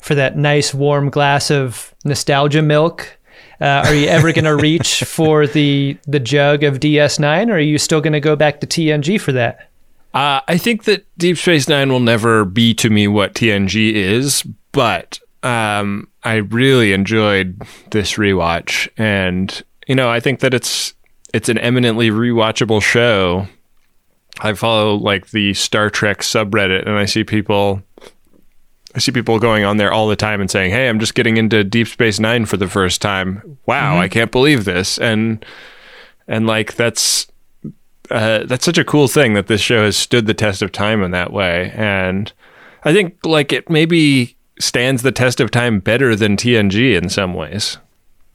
for 0.00 0.14
that 0.14 0.36
nice 0.36 0.72
warm 0.74 1.10
glass 1.10 1.50
of 1.50 1.94
nostalgia 2.04 2.62
milk? 2.62 3.16
Uh, 3.60 3.84
are 3.84 3.94
you 3.94 4.08
ever 4.08 4.32
going 4.32 4.44
to 4.56 4.56
reach 4.56 5.04
for 5.04 5.46
the 5.46 5.96
the 6.06 6.20
jug 6.20 6.64
of 6.64 6.80
DS9, 6.80 7.48
or 7.48 7.54
are 7.54 7.60
you 7.60 7.78
still 7.78 8.00
going 8.00 8.12
to 8.12 8.20
go 8.20 8.36
back 8.36 8.60
to 8.60 8.66
TNG 8.66 9.20
for 9.20 9.32
that? 9.32 9.70
Uh, 10.12 10.40
I 10.48 10.58
think 10.58 10.84
that 10.84 11.06
Deep 11.18 11.38
Space 11.38 11.68
Nine 11.68 11.90
will 11.90 12.00
never 12.00 12.44
be 12.44 12.74
to 12.74 12.90
me 12.90 13.06
what 13.06 13.34
TNG 13.34 13.92
is, 13.92 14.42
but 14.72 15.20
um, 15.42 16.08
I 16.22 16.36
really 16.36 16.92
enjoyed 16.92 17.60
this 17.90 18.14
rewatch, 18.14 18.88
and 18.96 19.62
you 19.86 19.94
know, 19.94 20.08
I 20.10 20.20
think 20.20 20.40
that 20.40 20.54
it's 20.54 20.94
it's 21.32 21.48
an 21.48 21.58
eminently 21.58 22.10
rewatchable 22.10 22.82
show. 22.82 23.46
I 24.40 24.52
follow 24.54 24.94
like 24.94 25.30
the 25.30 25.54
Star 25.54 25.90
Trek 25.90 26.18
subreddit, 26.18 26.86
and 26.86 26.98
I 26.98 27.04
see 27.06 27.24
people. 27.24 27.82
I 28.94 28.98
see 28.98 29.12
people 29.12 29.38
going 29.38 29.64
on 29.64 29.76
there 29.76 29.92
all 29.92 30.08
the 30.08 30.16
time 30.16 30.40
and 30.40 30.50
saying, 30.50 30.72
"Hey, 30.72 30.88
I'm 30.88 30.98
just 30.98 31.14
getting 31.14 31.36
into 31.36 31.64
Deep 31.64 31.88
Space 31.88 32.18
Nine 32.18 32.44
for 32.44 32.56
the 32.56 32.68
first 32.68 33.00
time. 33.00 33.58
Wow, 33.66 33.98
I 33.98 34.08
can't 34.08 34.32
believe 34.32 34.64
this!" 34.64 34.98
And 34.98 35.44
and 36.28 36.46
like 36.46 36.74
that's 36.74 37.28
uh, 38.10 38.44
that's 38.44 38.64
such 38.64 38.78
a 38.78 38.84
cool 38.84 39.08
thing 39.08 39.34
that 39.34 39.46
this 39.46 39.60
show 39.60 39.84
has 39.84 39.96
stood 39.96 40.26
the 40.26 40.34
test 40.34 40.60
of 40.60 40.72
time 40.72 41.02
in 41.02 41.12
that 41.12 41.32
way, 41.32 41.72
and 41.74 42.32
I 42.84 42.92
think 42.92 43.24
like 43.24 43.52
it 43.52 43.70
maybe 43.70 44.36
stands 44.60 45.02
the 45.02 45.12
test 45.12 45.40
of 45.40 45.50
time 45.50 45.80
better 45.80 46.14
than 46.14 46.36
TNG 46.36 46.96
in 46.96 47.08
some 47.08 47.34
ways. 47.34 47.78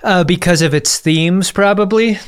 Uh, 0.03 0.23
because 0.23 0.61
of 0.61 0.73
its 0.73 0.99
themes, 0.99 1.51
probably. 1.51 2.19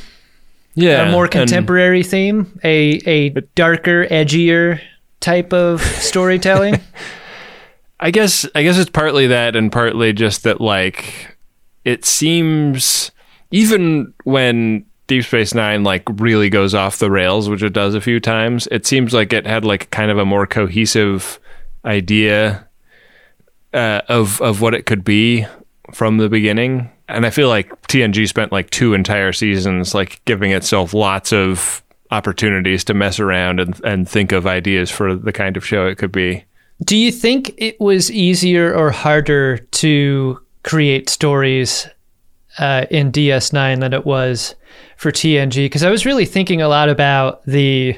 Yeah, 0.74 1.08
a 1.08 1.10
more 1.12 1.26
contemporary 1.26 2.04
theme, 2.04 2.58
a 2.62 3.00
a 3.06 3.30
darker, 3.56 4.06
edgier 4.06 4.80
type 5.20 5.52
of 5.52 5.82
storytelling. 6.00 6.80
I 8.00 8.12
guess 8.12 8.46
I 8.54 8.62
guess 8.62 8.78
it's 8.78 8.90
partly 8.90 9.26
that 9.26 9.56
and 9.56 9.72
partly 9.72 10.12
just 10.12 10.44
that 10.44 10.60
like 10.60 11.36
it 11.84 12.04
seems 12.04 13.10
even 13.50 14.14
when 14.24 14.84
Deep 15.08 15.24
Space 15.24 15.54
9 15.54 15.82
like 15.82 16.02
really 16.20 16.50
goes 16.50 16.74
off 16.74 16.98
the 16.98 17.10
rails, 17.10 17.48
which 17.48 17.62
it 17.62 17.72
does 17.72 17.94
a 17.94 18.00
few 18.00 18.20
times, 18.20 18.68
it 18.70 18.86
seems 18.86 19.12
like 19.12 19.32
it 19.32 19.46
had 19.46 19.64
like 19.64 19.90
kind 19.90 20.10
of 20.10 20.18
a 20.18 20.24
more 20.24 20.46
cohesive 20.46 21.40
idea 21.84 22.67
uh, 23.72 24.02
of 24.08 24.40
of 24.40 24.60
what 24.60 24.74
it 24.74 24.86
could 24.86 25.04
be 25.04 25.46
from 25.92 26.18
the 26.18 26.28
beginning. 26.28 26.90
And 27.08 27.24
I 27.24 27.30
feel 27.30 27.48
like 27.48 27.70
TNG 27.88 28.28
spent 28.28 28.52
like 28.52 28.70
two 28.70 28.92
entire 28.94 29.32
seasons 29.32 29.94
like 29.94 30.22
giving 30.26 30.50
itself 30.50 30.92
lots 30.92 31.32
of 31.32 31.82
opportunities 32.10 32.84
to 32.84 32.94
mess 32.94 33.18
around 33.20 33.60
and, 33.60 33.80
and 33.84 34.08
think 34.08 34.32
of 34.32 34.46
ideas 34.46 34.90
for 34.90 35.14
the 35.14 35.32
kind 35.32 35.56
of 35.56 35.66
show 35.66 35.86
it 35.86 35.96
could 35.96 36.12
be. 36.12 36.44
Do 36.84 36.96
you 36.96 37.10
think 37.10 37.54
it 37.56 37.80
was 37.80 38.10
easier 38.10 38.74
or 38.74 38.90
harder 38.90 39.58
to 39.58 40.40
create 40.62 41.08
stories 41.08 41.88
uh, 42.58 42.86
in 42.90 43.10
DS9 43.10 43.80
than 43.80 43.92
it 43.92 44.06
was 44.06 44.54
for 44.96 45.10
TNG? 45.10 45.64
Because 45.64 45.82
I 45.82 45.90
was 45.90 46.06
really 46.06 46.26
thinking 46.26 46.62
a 46.62 46.68
lot 46.68 46.88
about 46.88 47.44
the 47.46 47.96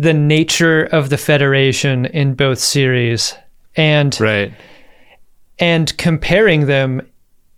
the 0.00 0.14
nature 0.14 0.84
of 0.84 1.10
the 1.10 1.18
Federation 1.18 2.06
in 2.06 2.34
both 2.34 2.60
series 2.60 3.34
and 3.74 4.18
Right. 4.20 4.52
And 5.58 5.96
comparing 5.98 6.66
them 6.66 7.06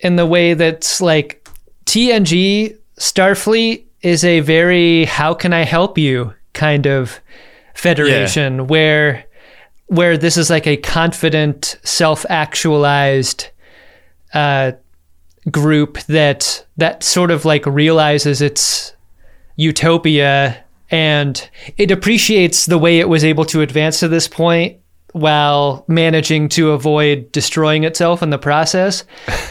in 0.00 0.16
the 0.16 0.26
way 0.26 0.54
that's 0.54 1.00
like 1.00 1.48
TNG 1.86 2.76
Starfleet 2.98 3.84
is 4.02 4.24
a 4.24 4.40
very 4.40 5.04
how 5.04 5.34
can 5.34 5.52
I 5.52 5.64
help 5.64 5.98
you 5.98 6.34
kind 6.52 6.86
of 6.86 7.20
federation 7.74 8.66
where 8.66 9.24
where 9.86 10.16
this 10.16 10.36
is 10.36 10.50
like 10.50 10.66
a 10.66 10.76
confident 10.76 11.76
self-actualized 11.82 13.48
uh, 14.34 14.72
group 15.50 15.98
that 16.02 16.64
that 16.76 17.02
sort 17.02 17.30
of 17.30 17.44
like 17.44 17.66
realizes 17.66 18.40
its 18.40 18.94
utopia 19.56 20.62
and 20.90 21.48
it 21.76 21.90
appreciates 21.90 22.66
the 22.66 22.78
way 22.78 22.98
it 22.98 23.08
was 23.08 23.24
able 23.24 23.44
to 23.44 23.62
advance 23.62 24.00
to 24.00 24.08
this 24.08 24.28
point 24.28 24.78
while 25.12 25.84
managing 25.88 26.48
to 26.50 26.70
avoid 26.70 27.30
destroying 27.32 27.84
itself 27.84 28.22
in 28.22 28.30
the 28.30 28.38
process. 28.38 29.04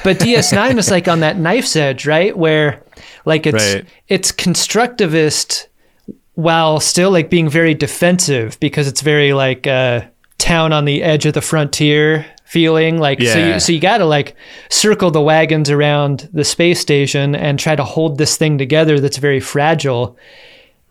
But 0.03 0.17
DS9 0.19 0.77
is 0.77 0.89
like 0.91 1.07
on 1.07 1.19
that 1.19 1.37
knife's 1.37 1.75
edge, 1.75 2.05
right? 2.05 2.35
Where 2.37 2.83
like 3.25 3.45
it's 3.45 3.75
Right. 3.75 3.85
it's 4.07 4.31
constructivist 4.31 5.67
while 6.35 6.79
still 6.79 7.11
like 7.11 7.29
being 7.29 7.49
very 7.49 7.73
defensive 7.73 8.57
because 8.59 8.87
it's 8.87 9.01
very 9.01 9.33
like 9.33 9.67
uh 9.67 10.01
town 10.37 10.71
on 10.71 10.85
the 10.85 11.03
edge 11.03 11.25
of 11.25 11.33
the 11.33 11.41
frontier 11.41 12.25
feeling 12.45 12.97
like 12.97 13.21
so 13.21 13.37
you 13.53 13.59
so 13.59 13.71
you 13.73 13.79
got 13.79 13.97
to 13.97 14.05
like 14.05 14.35
circle 14.69 15.11
the 15.11 15.21
wagons 15.21 15.69
around 15.69 16.29
the 16.33 16.45
space 16.45 16.79
station 16.79 17.35
and 17.35 17.59
try 17.59 17.75
to 17.75 17.83
hold 17.83 18.17
this 18.17 18.37
thing 18.37 18.57
together 18.57 18.99
that's 18.99 19.17
very 19.17 19.39
fragile 19.41 20.17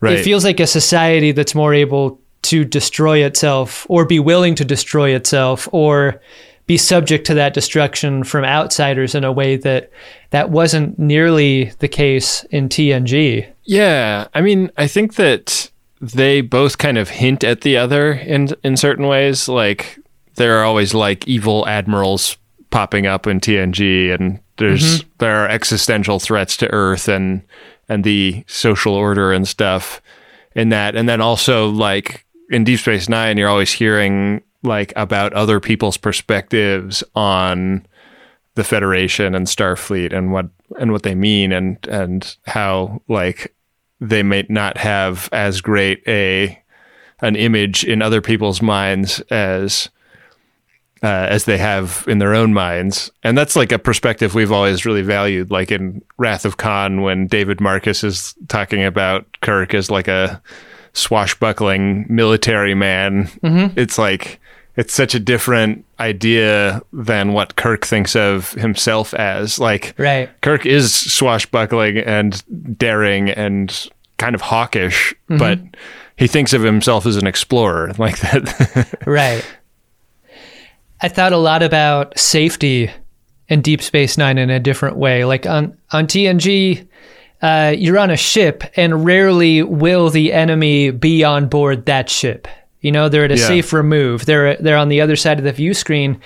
Right. 0.00 0.18
it 0.18 0.22
feels 0.22 0.44
like 0.44 0.60
a 0.60 0.66
society 0.66 1.32
that's 1.32 1.54
more 1.56 1.72
able 1.74 2.20
to 2.42 2.64
destroy 2.64 3.18
itself 3.24 3.86
or 3.88 4.04
be 4.04 4.18
willing 4.18 4.54
to 4.56 4.64
destroy 4.64 5.10
itself 5.10 5.68
or 5.72 6.20
be 6.66 6.76
subject 6.76 7.26
to 7.26 7.34
that 7.34 7.54
destruction 7.54 8.22
from 8.22 8.44
outsiders 8.44 9.14
in 9.14 9.24
a 9.24 9.32
way 9.32 9.56
that 9.56 9.90
that 10.30 10.50
wasn't 10.50 10.98
nearly 10.98 11.72
the 11.78 11.88
case 11.88 12.44
in 12.44 12.68
TNG. 12.68 13.50
Yeah, 13.64 14.28
I 14.34 14.42
mean, 14.42 14.70
I 14.76 14.86
think 14.86 15.14
that 15.14 15.70
they 16.00 16.42
both 16.42 16.78
kind 16.78 16.98
of 16.98 17.08
hint 17.08 17.42
at 17.42 17.62
the 17.62 17.76
other 17.76 18.12
in 18.12 18.50
in 18.62 18.76
certain 18.76 19.06
ways. 19.06 19.48
Like 19.48 19.98
there 20.36 20.58
are 20.58 20.64
always 20.64 20.94
like 20.94 21.26
evil 21.26 21.66
admirals 21.66 22.36
popping 22.70 23.06
up 23.06 23.26
in 23.26 23.40
TNG, 23.40 24.14
and 24.14 24.38
there's 24.58 25.00
mm-hmm. 25.00 25.08
there 25.18 25.36
are 25.36 25.48
existential 25.48 26.20
threats 26.20 26.56
to 26.58 26.70
Earth 26.70 27.08
and 27.08 27.42
and 27.88 28.04
the 28.04 28.44
social 28.46 28.94
order 28.94 29.32
and 29.32 29.48
stuff 29.48 30.02
in 30.54 30.68
that. 30.68 30.96
And 30.96 31.08
then 31.08 31.20
also 31.20 31.68
like 31.68 32.26
in 32.50 32.64
Deep 32.64 32.80
Space 32.80 33.08
Nine, 33.08 33.36
you're 33.36 33.48
always 33.48 33.72
hearing 33.72 34.42
like 34.62 34.92
about 34.96 35.32
other 35.32 35.60
people's 35.60 35.96
perspectives 35.96 37.04
on 37.14 37.86
the 38.54 38.64
Federation 38.64 39.34
and 39.34 39.46
Starfleet 39.46 40.12
and 40.12 40.32
what 40.32 40.48
and 40.78 40.92
what 40.92 41.02
they 41.02 41.14
mean 41.14 41.52
and 41.52 41.86
and 41.86 42.36
how 42.46 43.00
like 43.08 43.54
they 44.00 44.22
may 44.22 44.44
not 44.48 44.76
have 44.76 45.28
as 45.32 45.60
great 45.60 46.02
a 46.06 46.60
an 47.20 47.36
image 47.36 47.84
in 47.84 48.02
other 48.02 48.20
people's 48.20 48.62
minds 48.62 49.20
as 49.30 49.88
uh, 51.02 51.06
as 51.30 51.44
they 51.44 51.58
have 51.58 52.04
in 52.08 52.18
their 52.18 52.34
own 52.34 52.52
minds, 52.52 53.10
and 53.22 53.38
that's 53.38 53.54
like 53.54 53.70
a 53.70 53.78
perspective 53.78 54.34
we've 54.34 54.50
always 54.50 54.84
really 54.84 55.02
valued. 55.02 55.50
Like 55.50 55.70
in 55.70 56.02
Wrath 56.16 56.44
of 56.44 56.56
Khan, 56.56 57.02
when 57.02 57.28
David 57.28 57.60
Marcus 57.60 58.02
is 58.02 58.34
talking 58.48 58.82
about 58.82 59.24
Kirk 59.40 59.74
as 59.74 59.92
like 59.92 60.08
a 60.08 60.42
swashbuckling 60.98 62.06
military 62.08 62.74
man, 62.74 63.26
mm-hmm. 63.42 63.78
it's 63.78 63.98
like 63.98 64.40
it's 64.76 64.94
such 64.94 65.14
a 65.14 65.20
different 65.20 65.84
idea 65.98 66.80
than 66.92 67.32
what 67.32 67.56
Kirk 67.56 67.84
thinks 67.84 68.14
of 68.14 68.52
himself 68.52 69.12
as. 69.14 69.58
Like 69.58 69.94
Right. 69.98 70.30
Kirk 70.40 70.66
is 70.66 70.94
swashbuckling 70.94 71.98
and 71.98 72.78
daring 72.78 73.30
and 73.30 73.88
kind 74.18 74.34
of 74.34 74.40
hawkish, 74.40 75.14
mm-hmm. 75.28 75.38
but 75.38 75.58
he 76.16 76.26
thinks 76.26 76.52
of 76.52 76.62
himself 76.62 77.06
as 77.06 77.16
an 77.16 77.26
explorer 77.26 77.92
like 77.98 78.18
that. 78.20 78.98
Right. 79.06 79.44
I 81.00 81.08
thought 81.08 81.32
a 81.32 81.38
lot 81.38 81.62
about 81.62 82.18
safety 82.18 82.90
in 83.48 83.62
Deep 83.62 83.82
Space 83.82 84.18
Nine 84.18 84.38
in 84.38 84.50
a 84.50 84.60
different 84.60 84.96
way. 84.96 85.24
Like 85.24 85.46
on 85.46 85.76
on 85.92 86.06
TNG, 86.06 86.87
uh, 87.42 87.74
you're 87.76 87.98
on 87.98 88.10
a 88.10 88.16
ship, 88.16 88.64
and 88.76 89.04
rarely 89.04 89.62
will 89.62 90.10
the 90.10 90.32
enemy 90.32 90.90
be 90.90 91.22
on 91.24 91.48
board 91.48 91.86
that 91.86 92.10
ship. 92.10 92.48
You 92.80 92.92
know, 92.92 93.08
they're 93.08 93.24
at 93.24 93.32
a 93.32 93.36
Yeah. 93.38 93.46
safe 93.46 93.72
remove. 93.72 94.26
They're 94.26 94.56
they're 94.56 94.76
on 94.76 94.88
the 94.88 95.00
other 95.00 95.16
side 95.16 95.38
of 95.38 95.44
the 95.44 95.52
view 95.52 95.74
screen, 95.74 96.20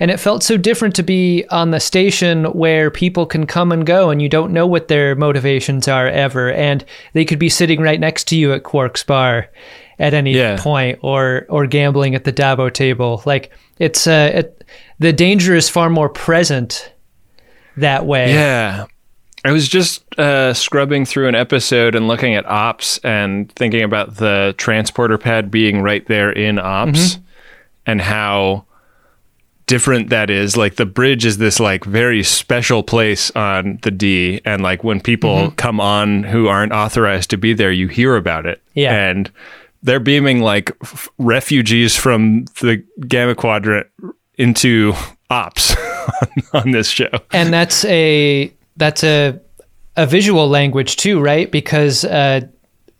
And 0.00 0.10
it 0.10 0.18
felt 0.18 0.42
so 0.42 0.56
different 0.56 0.96
to 0.96 1.04
be 1.04 1.44
on 1.50 1.70
the 1.70 1.78
station 1.78 2.46
where 2.46 2.90
people 2.90 3.26
can 3.26 3.46
come 3.46 3.70
and 3.70 3.86
go 3.86 4.10
and 4.10 4.20
you 4.20 4.28
don't 4.28 4.52
know 4.52 4.66
what 4.66 4.88
their 4.88 5.14
motivations 5.14 5.86
are 5.86 6.08
ever. 6.08 6.50
And 6.52 6.84
they 7.12 7.24
could 7.24 7.38
be 7.38 7.48
sitting 7.48 7.80
right 7.80 8.00
next 8.00 8.24
to 8.28 8.36
you 8.36 8.52
at 8.52 8.64
Quark's 8.64 9.04
bar 9.04 9.46
at 10.00 10.12
any 10.12 10.32
Yeah. 10.34 10.56
point 10.58 10.98
or 11.02 11.46
or 11.48 11.66
gambling 11.68 12.16
at 12.16 12.24
the 12.24 12.32
Dabo 12.32 12.72
table. 12.72 13.22
Like 13.24 13.50
it's 13.78 14.06
uh 14.08 14.32
it, 14.34 14.64
the 14.98 15.12
danger 15.12 15.54
is 15.54 15.68
far 15.68 15.88
more 15.88 16.08
present 16.08 16.92
that 17.76 18.04
way. 18.04 18.32
Yeah. 18.32 18.86
I 19.44 19.52
was 19.52 19.68
just 19.68 20.02
uh, 20.18 20.54
scrubbing 20.54 21.04
through 21.04 21.28
an 21.28 21.34
episode 21.34 21.94
and 21.94 22.08
looking 22.08 22.34
at 22.34 22.46
ops 22.46 22.98
and 23.04 23.52
thinking 23.52 23.82
about 23.82 24.16
the 24.16 24.54
transporter 24.56 25.18
pad 25.18 25.50
being 25.50 25.82
right 25.82 26.06
there 26.06 26.30
in 26.32 26.58
ops 26.58 27.18
and 27.84 28.00
how 28.00 28.64
different 29.66 30.08
that 30.10 30.30
is. 30.30 30.56
Like 30.56 30.76
the 30.76 30.86
bridge 30.86 31.26
is 31.26 31.36
this 31.38 31.60
like 31.60 31.84
very 31.84 32.22
special 32.22 32.82
place 32.82 33.30
on 33.32 33.78
the 33.82 33.90
D 33.90 34.40
and 34.46 34.62
like 34.62 34.82
when 34.82 35.00
people 35.00 35.50
come 35.56 35.78
on 35.80 36.22
who 36.22 36.48
aren't 36.48 36.72
authorized 36.72 37.28
to 37.30 37.36
be 37.36 37.52
there, 37.52 37.70
you 37.72 37.88
hear 37.88 38.16
about 38.16 38.46
it. 38.46 38.62
Yeah. 38.72 38.94
And 38.94 39.30
they're 39.82 40.00
beaming 40.00 40.40
like 40.40 40.70
f- 40.82 41.10
refugees 41.18 41.94
from 41.94 42.46
the 42.62 42.82
Gamma 43.06 43.34
Quadrant 43.34 43.86
into 44.36 44.94
ops 45.28 45.76
on 46.54 46.70
this 46.70 46.88
show. 46.88 47.10
and 47.32 47.52
that's 47.52 47.84
a 47.84 48.50
that's 48.76 49.04
a 49.04 49.40
a 49.96 50.06
visual 50.06 50.48
language 50.48 50.96
too, 50.96 51.20
right? 51.20 51.50
Because 51.50 52.04
uh, 52.04 52.40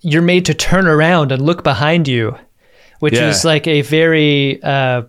you're 0.00 0.22
made 0.22 0.44
to 0.46 0.54
turn 0.54 0.86
around 0.86 1.32
and 1.32 1.42
look 1.42 1.64
behind 1.64 2.06
you, 2.06 2.36
which 3.00 3.14
Yeah. 3.14 3.28
is 3.30 3.44
like 3.44 3.66
a 3.66 3.80
very 3.82 4.62
uh, 4.62 5.02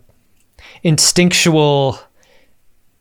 instinctual 0.83 1.99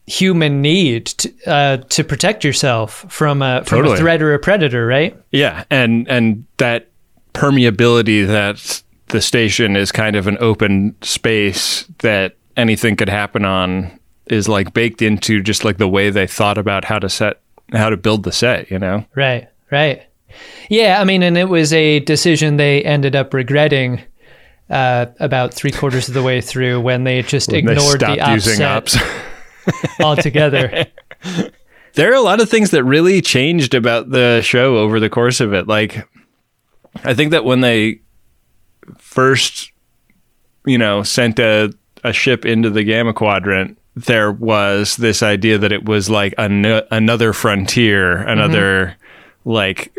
human 0.06 0.61
need 0.61 1.06
to, 1.06 1.33
uh, 1.47 1.76
to 1.88 2.04
protect 2.04 2.44
yourself 2.44 3.06
from 3.09 3.40
a 3.42 3.62
from 3.64 3.78
Totally. 3.78 3.94
a 3.94 3.99
threat 3.99 4.23
or 4.23 4.35
a 4.35 4.38
predator, 4.38 4.87
right? 4.87 5.16
Yeah, 5.30 5.64
and 5.71 6.06
and 6.09 6.44
that 6.59 6.88
permeability 7.33 8.26
that 8.26 8.83
the 9.09 9.21
station 9.21 9.76
is 9.76 9.90
kind 9.92 10.16
of 10.16 10.26
an 10.26 10.37
open 10.40 10.94
space 11.02 11.85
that 11.99 12.37
anything 12.56 12.97
could 12.97 13.09
happen 13.09 13.44
on 13.44 13.99
is 14.26 14.49
like 14.49 14.73
baked 14.73 15.02
into 15.02 15.42
just 15.42 15.64
like 15.64 15.76
the 15.78 15.88
way 15.88 16.11
they 16.11 16.26
thought 16.26 16.59
about 16.59 16.85
how 16.85 16.99
to 16.99 17.09
set 17.09 17.40
how 17.73 17.90
to 17.90 17.97
build 17.97 18.23
the 18.25 18.33
set, 18.33 18.71
you 18.71 18.78
know. 18.78 19.04
Right, 19.14 19.49
right. 19.71 20.02
Yeah, 20.68 21.00
I 21.00 21.04
mean, 21.04 21.23
and 21.23 21.38
it 21.38 21.49
was 21.49 21.73
a 21.73 22.00
decision 22.00 22.56
they 22.56 22.83
ended 22.83 23.14
up 23.14 23.33
regretting 23.33 24.02
uh, 24.71 25.06
about 25.21 25.54
three 25.54 25.71
quarters 25.71 26.09
of 26.09 26.14
the 26.14 26.23
way 26.23 26.40
through 26.40 26.80
when 26.80 27.04
they 27.04 27.23
just 27.23 27.50
When 27.50 27.61
ignored 27.68 28.00
stopped 28.00 28.44
the 28.44 28.64
ops. 28.64 28.97
altogether. 30.00 30.87
there 31.94 32.11
are 32.11 32.16
a 32.16 32.21
lot 32.21 32.40
of 32.40 32.49
things 32.49 32.71
that 32.71 32.85
really 32.85 33.21
changed 33.21 33.75
about 33.75 34.11
the 34.11 34.40
show 34.42 34.76
over 34.78 35.00
the 35.00 35.11
course 35.11 35.40
of 35.40 35.52
it. 35.52 35.68
Like, 35.68 36.09
I 37.04 37.14
think 37.14 37.30
that 37.30 37.44
when 37.44 37.61
they 37.61 38.00
first, 38.99 39.71
you 40.66 40.78
know, 40.78 41.02
sent 41.02 41.38
a, 41.38 41.73
a 42.02 42.12
ship 42.12 42.44
into 42.44 42.71
the 42.71 42.85
Gamma 42.85 43.12
Quadrant, 43.12 43.78
there 43.96 44.32
was 44.32 44.96
this 44.96 45.22
idea 45.22 45.58
that 45.58 45.72
it 45.72 45.84
was 45.84 46.10
like 46.10 46.34
an- 46.38 46.82
another 46.90 47.32
frontier, 47.32 48.16
another, 48.16 48.96
like, 49.44 49.92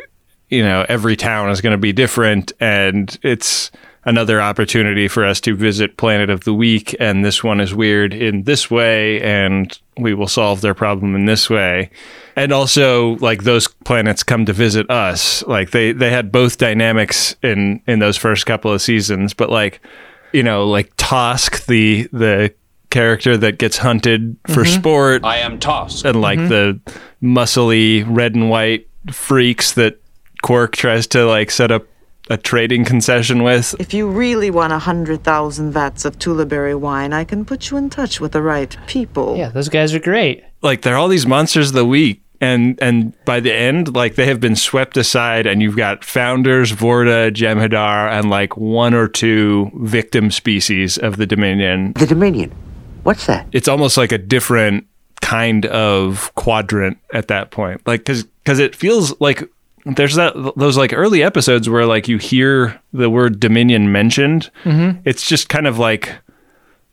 you 0.49 0.63
know, 0.63 0.85
every 0.89 1.15
town 1.15 1.49
is 1.49 1.61
going 1.61 1.71
to 1.71 1.77
be 1.77 1.93
different 1.93 2.51
and 2.59 3.17
it's 3.23 3.71
another 4.05 4.39
opportunity 4.39 5.07
for 5.07 5.25
us 5.25 5.41
to 5.41 5.55
visit 5.55 5.97
Planet 5.97 6.29
of 6.29 6.43
the 6.43 6.53
Week. 6.53 6.95
And 6.99 7.25
this 7.25 7.43
one 7.43 7.59
is 7.59 7.73
weird 7.73 8.13
in 8.13 8.43
this 8.43 8.69
way, 8.69 9.21
and 9.21 9.77
we 9.97 10.13
will 10.13 10.27
solve 10.27 10.61
their 10.61 10.75
problem 10.75 11.15
in 11.15 11.25
this 11.25 11.49
way. 11.49 11.89
And 12.35 12.51
also, 12.51 13.15
like 13.15 13.43
those 13.43 13.67
planets 13.67 14.23
come 14.23 14.45
to 14.45 14.53
visit 14.53 14.89
us. 14.89 15.43
Like 15.47 15.71
they 15.71 15.91
they 15.91 16.11
had 16.11 16.31
both 16.31 16.57
dynamics 16.57 17.35
in 17.41 17.81
in 17.87 17.99
those 17.99 18.17
first 18.17 18.45
couple 18.45 18.71
of 18.71 18.81
seasons, 18.81 19.33
but 19.33 19.49
like 19.49 19.81
you 20.33 20.43
know, 20.43 20.67
like 20.67 20.95
Tosk, 20.97 21.65
the 21.65 22.07
the 22.11 22.53
character 22.95 23.35
that 23.35 23.57
gets 23.57 23.75
hunted 23.77 24.37
for 24.47 24.63
mm-hmm. 24.63 24.79
sport, 24.79 25.25
I 25.25 25.39
am 25.39 25.59
Tosk. 25.59 26.05
and 26.05 26.21
like 26.21 26.39
mm-hmm. 26.39 26.47
the 26.47 26.79
muscly 27.21 28.05
red 28.07 28.35
and 28.35 28.49
white 28.49 28.87
freaks 29.11 29.73
that 29.73 29.99
Quark 30.41 30.77
tries 30.77 31.05
to 31.07 31.25
like 31.25 31.51
set 31.51 31.71
up 31.71 31.87
a 32.29 32.37
trading 32.37 32.85
concession 32.85 33.43
with. 33.43 33.75
If 33.79 33.93
you 33.93 34.07
really 34.07 34.49
want 34.49 34.71
a 34.71 34.79
hundred 34.79 35.25
thousand 35.25 35.73
vats 35.73 36.05
of 36.05 36.17
Tulaberry 36.17 36.79
wine, 36.79 37.11
I 37.11 37.25
can 37.25 37.43
put 37.43 37.69
you 37.69 37.75
in 37.75 37.89
touch 37.89 38.21
with 38.21 38.31
the 38.31 38.41
right 38.41 38.75
people. 38.87 39.35
yeah, 39.35 39.49
those 39.49 39.67
guys 39.67 39.93
are 39.93 39.99
great. 39.99 40.45
Like 40.61 40.81
they're 40.81 40.95
all 40.95 41.09
these 41.09 41.27
monsters 41.27 41.69
of 41.69 41.75
the 41.75 41.85
week. 41.85 42.21
And 42.39 42.79
and 42.81 43.13
by 43.25 43.41
the 43.41 43.53
end, 43.53 43.93
like 43.93 44.15
they 44.15 44.27
have 44.27 44.39
been 44.39 44.55
swept 44.55 44.95
aside, 44.97 45.45
and 45.45 45.61
you've 45.61 45.77
got 45.77 46.05
founders, 46.05 46.71
Vorta, 46.71 47.31
Jem'Hadar, 47.31 48.09
and 48.11 48.29
like 48.29 48.55
one 48.55 48.93
or 48.93 49.07
two 49.07 49.71
victim 49.81 50.31
species 50.31 50.97
of 50.97 51.17
the 51.17 51.25
Dominion. 51.25 51.93
The 51.93 52.07
Dominion. 52.07 52.51
What's 53.05 53.27
that? 53.27 53.47
It's 53.51 53.67
almost 53.67 53.97
like 53.97 54.11
a 54.11 54.17
different 54.17 54.87
kind 55.21 55.67
of 55.67 56.33
quadrant 56.33 56.97
at 57.13 57.27
that 57.27 57.51
point. 57.51 57.81
Like 57.85 58.01
because 58.01 58.23
because 58.23 58.57
it 58.57 58.75
feels 58.75 59.19
like 59.21 59.47
there's 59.85 60.15
that 60.15 60.33
those 60.55 60.75
like 60.75 60.91
early 60.91 61.21
episodes 61.21 61.69
where 61.69 61.85
like 61.85 62.07
you 62.07 62.17
hear 62.17 62.81
the 62.93 63.09
word 63.09 63.39
Dominion 63.39 63.91
mentioned. 63.91 64.49
Mm-hmm. 64.63 65.01
It's 65.05 65.27
just 65.27 65.49
kind 65.49 65.67
of 65.67 65.77
like 65.77 66.15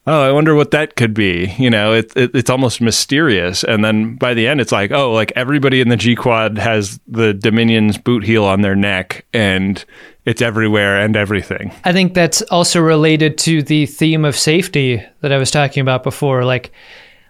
oh, 0.06 0.22
I 0.22 0.32
wonder 0.32 0.54
what 0.54 0.70
that 0.72 0.96
could 0.96 1.14
be. 1.14 1.54
You 1.58 1.70
know, 1.70 1.92
it, 1.92 2.12
it, 2.16 2.34
it's 2.34 2.50
almost 2.50 2.80
mysterious. 2.80 3.64
And 3.64 3.84
then 3.84 4.16
by 4.16 4.34
the 4.34 4.46
end, 4.46 4.60
it's 4.60 4.72
like, 4.72 4.90
oh, 4.90 5.12
like 5.12 5.32
everybody 5.36 5.80
in 5.80 5.88
the 5.88 5.96
G 5.96 6.14
Quad 6.14 6.58
has 6.58 7.00
the 7.06 7.34
Dominion's 7.34 7.98
boot 7.98 8.24
heel 8.24 8.44
on 8.44 8.62
their 8.62 8.76
neck 8.76 9.24
and 9.32 9.84
it's 10.24 10.42
everywhere 10.42 11.00
and 11.00 11.16
everything. 11.16 11.72
I 11.84 11.92
think 11.92 12.14
that's 12.14 12.42
also 12.42 12.80
related 12.80 13.38
to 13.38 13.62
the 13.62 13.86
theme 13.86 14.24
of 14.24 14.36
safety 14.36 15.02
that 15.20 15.32
I 15.32 15.38
was 15.38 15.50
talking 15.50 15.80
about 15.80 16.02
before. 16.02 16.44
Like, 16.44 16.72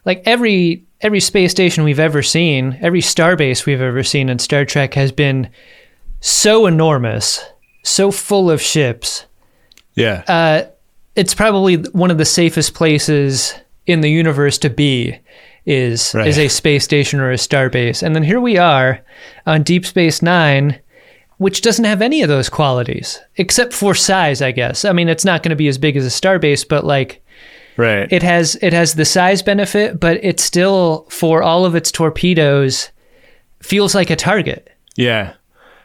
like 0.04 0.22
every 0.26 0.85
every 1.00 1.20
space 1.20 1.50
station 1.50 1.85
we've 1.85 1.98
ever 1.98 2.22
seen, 2.22 2.78
every 2.80 3.00
starbase 3.00 3.66
we've 3.66 3.80
ever 3.80 4.02
seen 4.02 4.28
in 4.28 4.38
Star 4.38 4.64
Trek 4.64 4.94
has 4.94 5.11
been 5.11 5.50
so 6.20 6.66
enormous, 6.66 7.44
so 7.82 8.11
full 8.11 8.50
of 8.50 8.61
ships. 8.61 9.26
Yeah. 9.94 10.22
Uh, 10.28 10.70
it's 11.16 11.35
probably 11.35 11.77
one 11.77 12.11
of 12.11 12.18
the 12.18 12.25
safest 12.25 12.75
places 12.75 13.55
in 13.87 14.01
the 14.01 14.11
universe 14.11 14.59
to 14.59 14.70
be 14.70 15.18
is 15.66 16.14
Right. 16.14 16.27
is 16.27 16.38
a 16.38 16.48
space 16.48 16.85
station 16.85 17.20
or 17.20 17.31
a 17.31 17.37
starbase. 17.37 18.03
And 18.03 18.16
then 18.16 18.22
here 18.22 18.40
we 18.40 18.59
are 18.59 19.01
on 19.46 19.62
Deep 19.62 19.87
Space 19.87 20.22
9 20.22 20.79
which 21.38 21.61
doesn't 21.61 21.87
have 21.87 22.01
any 22.01 22.22
of 22.22 22.29
those 22.29 22.48
qualities 22.48 23.20
except 23.37 23.72
for 23.72 23.96
size, 23.96 24.40
I 24.40 24.53
guess. 24.53 24.85
I 24.85 24.92
mean, 24.92 25.09
it's 25.09 25.25
not 25.25 25.42
going 25.42 25.51
to 25.51 25.57
be 25.57 25.66
as 25.66 25.77
big 25.77 25.96
as 25.96 26.07
a 26.07 26.09
starbase, 26.09 26.66
but 26.66 26.85
like 26.85 27.20
right. 27.77 28.07
it 28.12 28.22
has 28.22 28.55
it 28.62 28.72
has 28.72 28.94
the 28.94 29.05
size 29.05 29.42
benefit, 29.42 29.98
but 29.98 30.22
it 30.25 30.38
still 30.38 31.05
for 31.11 31.42
all 31.42 31.64
of 31.64 31.75
its 31.75 31.90
torpedoes 31.90 32.90
feels 33.61 33.92
like 33.92 34.09
a 34.09 34.14
target. 34.14 34.70
Yeah. 34.94 35.35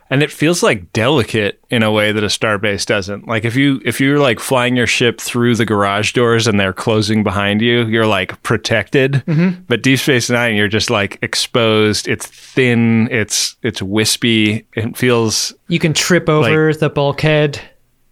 And 0.10 0.24
it 0.24 0.32
feels 0.32 0.63
like 0.63 0.93
delicate 0.93 1.62
in 1.70 1.84
a 1.84 1.91
way 1.91 2.13
that 2.13 2.24
a 2.24 2.28
starbase 2.28 2.86
doesn't. 2.86 3.28
Like 3.28 3.43
if 3.43 3.56
you 3.58 3.82
if 3.84 4.00
you're 4.00 4.20
like 4.20 4.39
flying 4.39 4.78
your 4.78 4.88
ship 4.88 5.20
through 5.20 5.56
the 5.56 5.65
garage 5.65 6.13
doors 6.13 6.48
and 6.48 6.58
they're 6.58 6.72
closing 6.72 7.24
behind 7.24 7.62
you, 7.62 7.86
you're 7.88 8.06
like 8.08 8.41
protected. 8.41 9.24
Mm-hmm. 9.28 9.63
But 9.67 9.84
Deep 9.84 10.00
Space 10.00 10.30
9 10.30 10.56
you're 10.56 10.70
just 10.70 10.89
like 10.89 11.20
exposed. 11.22 12.08
It's 12.08 12.26
thin, 12.26 13.10
it's 13.12 13.58
it's 13.63 13.82
wispy. 13.82 14.65
It 14.74 14.96
feels 14.96 15.54
You 15.67 15.80
can 15.80 15.93
trip 15.93 16.30
over 16.30 16.74
the 16.74 16.89
bulkhead 16.89 17.60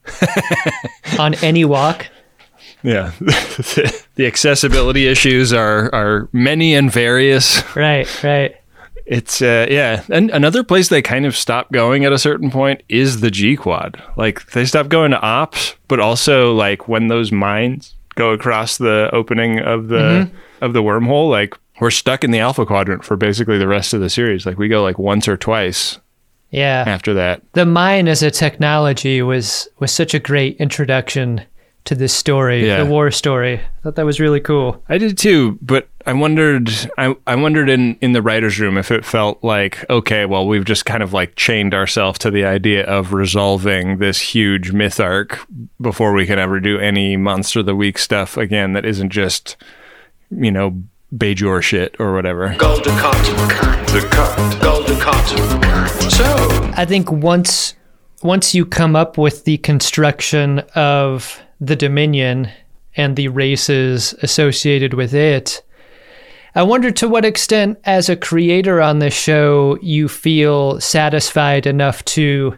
on 1.19 1.33
any 1.35 1.63
walk. 1.63 2.07
yeah. 2.83 3.11
the 3.19 4.25
accessibility 4.27 5.07
issues 5.07 5.53
are 5.53 5.89
are 5.95 6.27
many 6.33 6.75
and 6.75 6.91
various. 6.91 7.63
Right, 7.75 8.23
right. 8.23 8.55
It's 9.05 9.41
uh, 9.41 9.67
yeah, 9.69 10.03
and 10.09 10.31
another 10.31 10.63
place 10.63 10.89
they 10.89 11.01
kind 11.01 11.25
of 11.25 11.35
stop 11.35 11.71
going 11.71 12.05
at 12.05 12.11
a 12.13 12.17
certain 12.17 12.49
point 12.49 12.81
is 12.89 13.21
the 13.21 13.29
G 13.29 13.55
Quad. 13.55 14.01
Like 14.17 14.51
they 14.51 14.65
stop 14.65 14.87
going 14.87 15.11
to 15.11 15.19
ops, 15.21 15.75
but 15.87 15.99
also 15.99 16.53
like 16.55 16.87
when 16.87 17.07
those 17.07 17.31
mines 17.31 17.93
go 18.15 18.31
across 18.31 18.77
the 18.77 19.09
opening 19.13 19.59
of 19.59 19.89
the 19.89 20.29
of 20.61 20.73
the 20.73 20.81
wormhole, 20.81 21.29
like 21.29 21.55
we're 21.79 21.91
stuck 21.91 22.23
in 22.23 22.31
the 22.31 22.39
Alpha 22.39 22.65
Quadrant 22.65 23.03
for 23.03 23.15
basically 23.15 23.57
the 23.59 23.67
rest 23.67 23.93
of 23.93 24.01
the 24.01 24.09
series. 24.09 24.45
Like 24.45 24.57
we 24.57 24.67
go 24.69 24.81
like 24.81 24.97
once 24.97 25.27
or 25.27 25.37
twice 25.37 25.99
Yeah. 26.49 26.83
after 26.87 27.13
that. 27.13 27.41
The 27.53 27.65
mine 27.65 28.07
as 28.07 28.23
a 28.23 28.31
technology 28.31 29.21
was 29.21 29.67
was 29.79 29.91
such 29.91 30.13
a 30.15 30.19
great 30.19 30.57
introduction 30.57 31.41
to 31.85 31.95
this 31.95 32.13
story, 32.13 32.65
Yeah. 32.67 32.83
the 32.83 32.89
war 32.89 33.11
story. 33.11 33.59
I 33.59 33.81
thought 33.83 33.95
that 33.95 34.05
was 34.05 34.19
really 34.19 34.39
cool. 34.39 34.83
I 34.89 34.97
did 34.97 35.17
too, 35.17 35.57
but 35.61 35.87
I 36.05 36.13
wondered 36.13 36.69
I, 36.97 37.15
I 37.25 37.35
wondered 37.35 37.69
in, 37.69 37.95
in 38.01 38.11
the 38.13 38.21
writer's 38.21 38.59
room 38.59 38.77
if 38.77 38.91
it 38.91 39.05
felt 39.05 39.43
like, 39.43 39.87
okay, 39.89 40.25
well, 40.25 40.47
we've 40.47 40.65
just 40.65 40.85
kind 40.85 41.01
of 41.03 41.13
like 41.13 41.35
chained 41.35 41.73
ourselves 41.73 42.19
to 42.19 42.31
the 42.31 42.43
idea 42.45 42.83
of 42.85 43.13
resolving 43.13 43.97
this 43.99 44.19
huge 44.19 44.71
myth 44.71 44.99
arc 44.99 45.39
before 45.79 46.13
we 46.13 46.25
can 46.25 46.39
ever 46.39 46.59
do 46.59 46.77
any 46.79 47.17
monster 47.17 47.59
of 47.61 47.65
the 47.67 47.75
week 47.75 47.97
stuff 47.97 48.35
again 48.37 48.73
that 48.73 48.85
isn't 48.85 49.09
just 49.11 49.55
you 50.31 50.51
know, 50.51 50.81
Bajor 51.15 51.61
shit 51.61 51.95
or 51.99 52.13
whatever. 52.13 52.55
Gul 52.57 52.77
Dukat. 52.79 53.91
The 53.93 54.07
cut. 54.09 54.61
Gul 54.61 54.83
Dukat. 54.83 56.11
So, 56.11 56.71
I 56.75 56.83
think 56.85 57.11
once 57.11 57.75
once 58.23 58.55
you 58.55 58.65
come 58.65 58.95
up 58.95 59.17
with 59.17 59.43
the 59.45 59.57
construction 59.59 60.59
of 60.73 61.39
the 61.59 61.75
Dominion 61.75 62.49
and 62.95 63.15
the 63.15 63.27
races 63.29 64.13
associated 64.21 64.93
with 64.93 65.13
it, 65.13 65.61
I 66.53 66.63
wonder 66.63 66.89
to 66.91 67.09
what 67.09 67.25
extent, 67.25 67.79
as 67.83 68.07
a 68.07 68.15
creator 68.15 68.81
on 68.81 68.99
this 68.99 69.13
show, 69.13 69.77
you 69.81 70.07
feel 70.07 70.79
satisfied 70.79 71.67
enough 71.67 72.03
to 72.05 72.57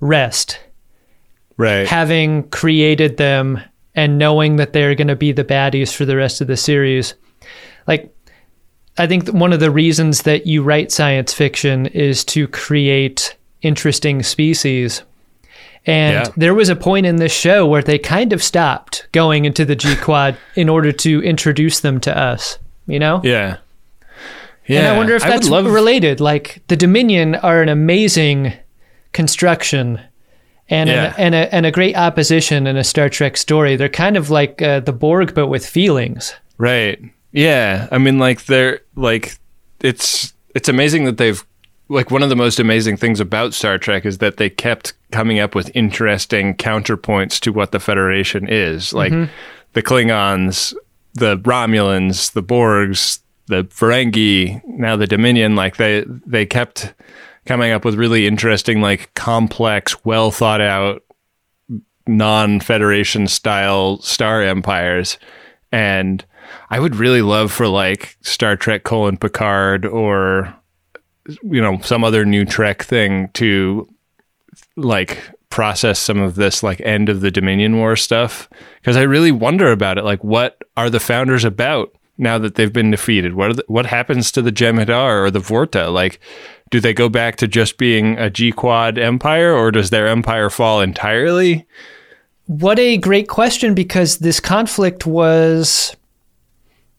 rest, 0.00 0.58
Right. 1.56 1.86
having 1.86 2.48
created 2.48 3.16
them 3.18 3.60
and 3.94 4.18
knowing 4.18 4.56
that 4.56 4.72
they're 4.72 4.94
going 4.94 5.08
to 5.08 5.16
be 5.16 5.32
the 5.32 5.44
baddies 5.44 5.94
for 5.94 6.04
the 6.04 6.16
rest 6.16 6.40
of 6.40 6.46
the 6.46 6.56
series. 6.56 7.14
Like, 7.86 8.14
I 8.96 9.06
think 9.06 9.28
one 9.28 9.52
of 9.52 9.60
the 9.60 9.70
reasons 9.70 10.22
that 10.22 10.46
you 10.46 10.62
write 10.62 10.90
science 10.90 11.32
fiction 11.34 11.86
is 11.86 12.24
to 12.26 12.48
create 12.48 13.36
interesting 13.62 14.22
species. 14.22 15.02
And 15.86 16.26
Yeah. 16.26 16.32
there 16.36 16.54
was 16.54 16.68
a 16.70 16.76
point 16.76 17.04
in 17.06 17.16
this 17.16 17.32
show 17.32 17.66
where 17.66 17.82
they 17.82 17.98
kind 17.98 18.32
of 18.32 18.42
stopped 18.42 19.06
going 19.12 19.44
into 19.44 19.64
the 19.64 19.76
G 19.76 19.94
Quad 19.96 20.36
in 20.56 20.68
order 20.68 20.92
to 20.92 21.22
introduce 21.22 21.80
them 21.80 22.00
to 22.00 22.18
us, 22.18 22.58
you 22.86 22.98
know? 22.98 23.20
yeah. 23.24 23.56
Yeah. 24.66 24.78
And 24.78 24.86
I 24.88 24.96
wonder 24.96 25.14
if 25.14 25.22
that's 25.22 25.48
love- 25.50 25.66
related. 25.66 26.20
Like 26.20 26.62
the 26.68 26.76
Dominion 26.76 27.34
are 27.34 27.60
an 27.60 27.68
amazing 27.68 28.54
construction 29.12 30.00
and 30.70 30.88
Yeah. 30.88 31.06
an, 31.06 31.14
and 31.18 31.34
a 31.34 31.54
and 31.54 31.66
a 31.66 31.70
great 31.70 31.96
opposition 31.96 32.66
in 32.66 32.76
a 32.78 32.84
Star 32.84 33.10
Trek 33.10 33.36
story. 33.36 33.76
They're 33.76 33.90
kind 33.90 34.16
of 34.16 34.30
like 34.30 34.62
uh, 34.62 34.80
the 34.80 34.92
Borg, 34.92 35.34
but 35.34 35.48
with 35.48 35.66
feelings. 35.66 36.34
Right. 36.56 36.98
Yeah. 37.32 37.88
I 37.92 37.98
mean, 37.98 38.18
like 38.18 38.46
they're 38.46 38.80
like 38.96 39.36
it's 39.82 40.32
it's 40.54 40.68
amazing 40.70 41.04
that 41.04 41.18
they've 41.18 41.44
like 41.94 42.10
one 42.10 42.22
of 42.22 42.28
the 42.28 42.36
most 42.36 42.58
amazing 42.58 42.96
things 42.96 43.20
about 43.20 43.54
Star 43.54 43.78
Trek 43.78 44.04
is 44.04 44.18
that 44.18 44.36
they 44.36 44.50
kept 44.50 44.92
coming 45.12 45.38
up 45.38 45.54
with 45.54 45.70
interesting 45.74 46.54
counterpoints 46.56 47.38
to 47.40 47.52
what 47.52 47.70
the 47.70 47.78
Federation 47.78 48.48
is. 48.48 48.92
Like 48.92 49.12
mm-hmm. 49.12 49.32
the 49.74 49.82
Klingons, 49.82 50.74
the 51.14 51.38
Romulans, 51.38 52.32
the 52.32 52.42
Borgs, 52.42 53.20
the 53.46 53.64
Ferengi, 53.64 54.60
now 54.66 54.96
the 54.96 55.06
Dominion. 55.06 55.54
Like 55.54 55.76
they 55.76 56.04
they 56.26 56.44
kept 56.44 56.92
coming 57.46 57.70
up 57.70 57.84
with 57.84 57.94
really 57.94 58.26
interesting, 58.26 58.80
like 58.80 59.14
complex, 59.14 60.04
well 60.04 60.30
thought 60.30 60.60
out 60.60 61.02
non-federation 62.06 63.26
style 63.26 63.98
star 64.02 64.42
empires 64.42 65.16
and 65.72 66.22
i 66.68 66.78
would 66.78 66.94
really 66.96 67.22
love 67.22 67.50
for 67.50 67.66
like 67.66 68.18
star 68.20 68.56
trek 68.56 68.84
colon 68.84 69.16
picard 69.16 69.86
or 69.86 70.54
you 71.42 71.60
know 71.60 71.78
some 71.80 72.04
other 72.04 72.24
new 72.24 72.44
trek 72.44 72.82
thing 72.82 73.28
to 73.34 73.88
like 74.76 75.22
process 75.50 75.98
some 75.98 76.18
of 76.18 76.34
this 76.34 76.62
like 76.62 76.80
end 76.80 77.08
of 77.08 77.20
the 77.20 77.30
dominion 77.30 77.76
war 77.76 77.96
stuff. 77.96 78.48
Because 78.80 78.96
i 78.96 79.02
really 79.02 79.32
wonder 79.32 79.70
about 79.70 79.98
it. 79.98 80.04
Like 80.04 80.22
what 80.24 80.62
are 80.76 80.90
the 80.90 81.00
founders 81.00 81.44
about 81.44 81.94
now 82.18 82.38
that 82.38 82.56
they've 82.56 82.72
been 82.72 82.90
defeated? 82.90 83.34
What 83.34 83.56
the, 83.56 83.64
what 83.68 83.86
happens 83.86 84.32
to 84.32 84.42
the 84.42 84.52
jem'hadar 84.52 85.24
or 85.24 85.30
the 85.30 85.38
vorta? 85.38 85.92
Like 85.92 86.20
do 86.70 86.80
they 86.80 86.92
go 86.92 87.08
back 87.08 87.36
to 87.36 87.46
just 87.46 87.78
being 87.78 88.18
a 88.18 88.30
g 88.30 88.50
quad 88.50 88.98
empire 88.98 89.52
or 89.52 89.70
does 89.70 89.90
their 89.90 90.08
empire 90.08 90.50
fall 90.50 90.80
entirely? 90.80 91.66
What 92.46 92.78
a 92.78 92.98
great 92.98 93.28
question 93.28 93.74
because 93.74 94.18
this 94.18 94.40
conflict 94.40 95.06
was 95.06 95.96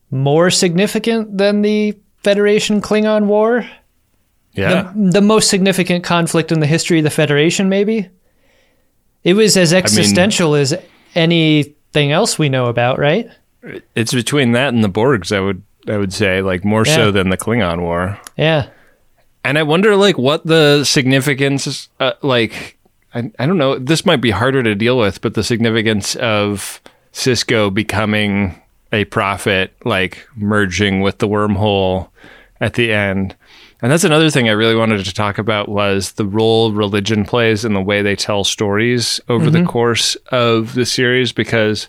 more 0.10 0.50
significant 0.50 1.38
than 1.38 1.62
the 1.62 1.98
Federation 2.24 2.82
Klingon 2.82 3.26
War. 3.26 3.70
Yeah 4.56 4.92
The, 4.96 5.12
the 5.12 5.22
most 5.22 5.50
significant 5.50 6.04
conflict 6.04 6.52
in 6.52 6.60
the 6.60 6.68
history 6.68 6.98
of 7.00 7.04
the 7.04 7.10
Federation, 7.10 7.70
maybe. 7.70 8.10
It 9.24 9.34
was 9.34 9.58
as 9.58 9.74
existential 9.74 10.56
as 10.56 10.74
anything 11.16 12.12
else 12.12 12.38
we 12.38 12.50
know 12.50 12.68
about, 12.68 13.00
right? 13.00 13.30
it's 13.96 14.14
between 14.14 14.52
that 14.52 14.76
and 14.76 14.84
the 14.84 14.90
borgs 14.90 15.36
i 15.36 15.40
would 15.40 15.64
i 15.88 15.98
would 15.98 16.14
say 16.14 16.40
like 16.44 16.64
more 16.64 16.84
Yeah. 16.86 16.96
so 16.98 17.12
than 17.12 17.30
the 17.30 17.38
klingon 17.38 17.82
war 17.82 18.20
Yeah. 18.38 18.68
And 19.44 19.58
I 19.60 19.64
wonder, 19.64 19.96
like, 19.96 20.18
what 20.18 20.44
the 20.46 20.84
significance, 20.84 21.88
uh, 22.00 22.14
like, 22.24 22.78
I, 23.14 23.32
I 23.38 23.46
don't 23.46 23.60
know, 23.60 23.78
this 23.78 24.04
might 24.04 24.20
be 24.22 24.32
harder 24.32 24.64
to 24.64 24.74
deal 24.74 24.98
with, 24.98 25.22
but 25.22 25.36
the 25.36 25.44
significance 25.44 26.16
of 26.16 26.82
Sisko 27.14 27.72
becoming 27.72 28.60
a 28.92 29.06
prophet, 29.06 29.76
like, 29.86 30.28
merging 30.36 31.02
with 31.02 31.20
the 31.20 31.28
wormhole 31.28 32.10
at 32.60 32.74
the 32.74 32.92
end. 32.92 33.36
And 33.86 33.92
that's 33.92 34.04
another 34.04 34.32
thing 34.32 34.50
I 34.50 34.54
really 34.54 34.76
wanted 34.76 35.06
to 35.06 35.14
talk 35.14 35.38
about 35.38 35.70
was 35.70 36.14
the 36.14 36.26
role 36.26 36.72
religion 36.72 37.24
plays 37.24 37.64
in 37.64 37.76
the 37.76 37.82
way 37.82 38.02
they 38.02 38.16
tell 38.16 38.44
stories 38.44 39.22
over 39.30 39.52
the 39.52 39.60
mm-hmm. 39.60 39.68
course 39.68 40.16
of 40.32 40.74
the 40.74 40.88
series, 40.88 41.32
because 41.32 41.88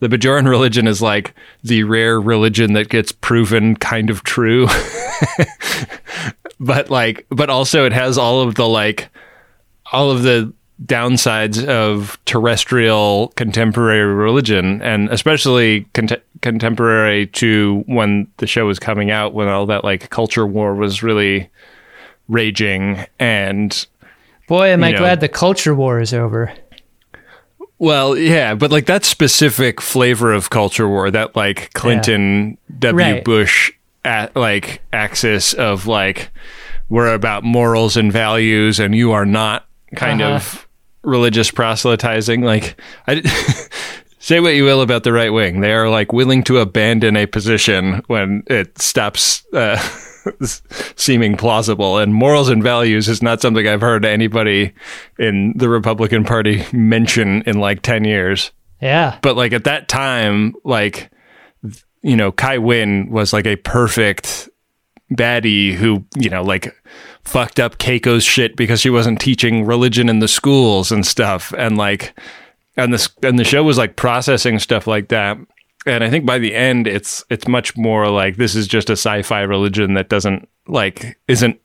the 0.00 0.08
Bajoran 0.08 0.46
religion 0.46 0.86
is 0.86 1.00
like 1.00 1.34
the 1.64 1.84
rare 1.84 2.20
religion 2.20 2.74
that 2.74 2.90
gets 2.90 3.12
proven 3.12 3.76
kind 3.76 4.10
of 4.10 4.24
true. 4.24 4.66
but 6.60 6.90
like 6.90 7.24
but 7.30 7.48
also 7.48 7.86
it 7.86 7.94
has 7.94 8.18
all 8.18 8.42
of 8.42 8.56
the 8.56 8.68
like 8.68 9.08
all 9.90 10.10
of 10.10 10.24
the 10.24 10.52
downsides 10.86 11.66
of 11.66 12.18
terrestrial 12.24 13.28
contemporary 13.36 14.14
religion 14.14 14.80
and 14.82 15.08
especially 15.10 15.82
cont- 15.92 16.22
contemporary 16.40 17.26
to 17.26 17.82
when 17.86 18.28
the 18.36 18.46
show 18.46 18.64
was 18.66 18.78
coming 18.78 19.10
out 19.10 19.34
when 19.34 19.48
all 19.48 19.66
that 19.66 19.82
like 19.82 20.08
culture 20.10 20.46
war 20.46 20.74
was 20.76 21.02
really 21.02 21.50
raging 22.28 23.04
and 23.18 23.86
Boy, 24.46 24.68
am 24.68 24.84
I 24.84 24.92
know. 24.92 24.98
glad 24.98 25.20
the 25.20 25.28
culture 25.28 25.74
war 25.74 26.00
is 26.00 26.14
over. 26.14 26.52
well 27.78 28.16
yeah 28.16 28.54
but 28.54 28.70
like 28.70 28.86
that 28.86 29.04
specific 29.04 29.80
flavor 29.80 30.32
of 30.32 30.48
culture 30.50 30.88
war 30.88 31.10
that 31.10 31.34
like 31.36 31.72
clinton 31.74 32.56
w 32.78 33.04
Right. 33.14 33.24
bush 33.24 33.72
at 34.04 34.34
like 34.36 34.80
axis 34.92 35.54
of 35.54 35.86
like 35.88 36.30
we're 36.88 37.12
about 37.12 37.42
morals 37.44 37.96
and 37.96 38.12
values 38.12 38.78
and 38.80 38.94
you 38.94 39.10
are 39.12 39.26
not 39.26 39.66
kind 39.96 40.22
Uh-huh. 40.22 40.36
of 40.36 40.67
religious 41.02 41.50
proselytizing 41.50 42.42
like 42.42 42.80
i 43.06 43.20
say 44.18 44.40
what 44.40 44.54
you 44.54 44.64
will 44.64 44.82
about 44.82 45.04
the 45.04 45.12
right 45.12 45.32
wing 45.32 45.60
they 45.60 45.72
are 45.72 45.88
like 45.88 46.12
willing 46.12 46.42
to 46.42 46.58
abandon 46.58 47.16
a 47.16 47.26
position 47.26 48.02
when 48.08 48.42
it 48.48 48.76
stops 48.80 49.44
uh, 49.54 49.76
seeming 50.96 51.36
plausible 51.36 51.98
and 51.98 52.12
morals 52.14 52.48
and 52.48 52.62
values 52.62 53.08
is 53.08 53.22
not 53.22 53.40
something 53.40 53.66
i've 53.66 53.80
heard 53.80 54.04
anybody 54.04 54.72
in 55.18 55.52
the 55.56 55.68
republican 55.68 56.24
party 56.24 56.64
mention 56.72 57.42
in 57.42 57.58
like 57.60 57.82
10 57.82 58.04
years 58.04 58.50
Yeah. 58.80 59.18
but 59.22 59.36
like 59.36 59.52
at 59.52 59.64
that 59.64 59.88
time 59.88 60.54
like 60.64 61.10
you 62.02 62.16
know 62.16 62.32
kai 62.32 62.58
wynn 62.58 63.08
was 63.10 63.32
like 63.32 63.46
a 63.46 63.56
perfect 63.56 64.48
baddie 65.12 65.72
who 65.72 66.04
you 66.16 66.28
know 66.28 66.42
like 66.42 66.74
fucked 67.28 67.60
up 67.60 67.78
keiko's 67.78 68.24
shit 68.24 68.56
because 68.56 68.80
she 68.80 68.90
wasn't 68.90 69.20
teaching 69.20 69.64
religion 69.66 70.08
in 70.08 70.18
the 70.20 70.28
schools 70.28 70.90
and 70.90 71.06
stuff. 71.06 71.52
And 71.56 71.76
like 71.76 72.18
and 72.76 72.92
this 72.92 73.08
and 73.22 73.38
the 73.38 73.44
show 73.44 73.62
was 73.64 73.78
like 73.78 73.96
processing 73.96 74.58
stuff 74.58 74.86
like 74.86 75.08
that. 75.08 75.36
And 75.86 76.02
i 76.04 76.10
think 76.10 76.26
by 76.26 76.38
the 76.38 76.54
end 76.54 76.86
it's 76.86 77.24
it's 77.30 77.46
much 77.46 77.76
more 77.76 78.10
like 78.10 78.36
this 78.36 78.54
is 78.54 78.66
just 78.66 78.90
a 78.90 78.94
sci-fi 78.94 79.42
religion 79.42 79.94
that 79.94 80.08
doesn't 80.08 80.48
like 80.66 81.16
isn't 81.28 81.58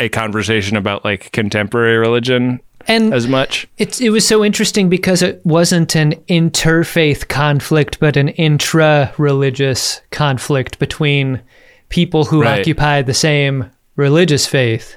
a 0.00 0.08
conversation 0.08 0.76
about 0.76 1.04
like 1.04 1.30
contemporary 1.32 1.96
religion 1.98 2.60
And 2.88 3.12
as 3.14 3.26
much. 3.28 3.66
It's 3.78 4.00
it 4.00 4.10
was 4.10 4.26
so 4.26 4.44
interesting 4.44 4.88
because 4.88 5.22
it 5.22 5.40
wasn't 5.44 5.94
an 5.96 6.12
interfaith 6.28 7.28
conflict, 7.28 7.98
but 7.98 8.16
an 8.16 8.28
intra-religious 8.30 10.00
conflict 10.10 10.78
between 10.78 11.40
people 11.88 12.24
who 12.24 12.42
Right. 12.42 12.60
occupy 12.60 13.02
the 13.02 13.14
same 13.14 13.70
religious 13.96 14.46
faith. 14.46 14.96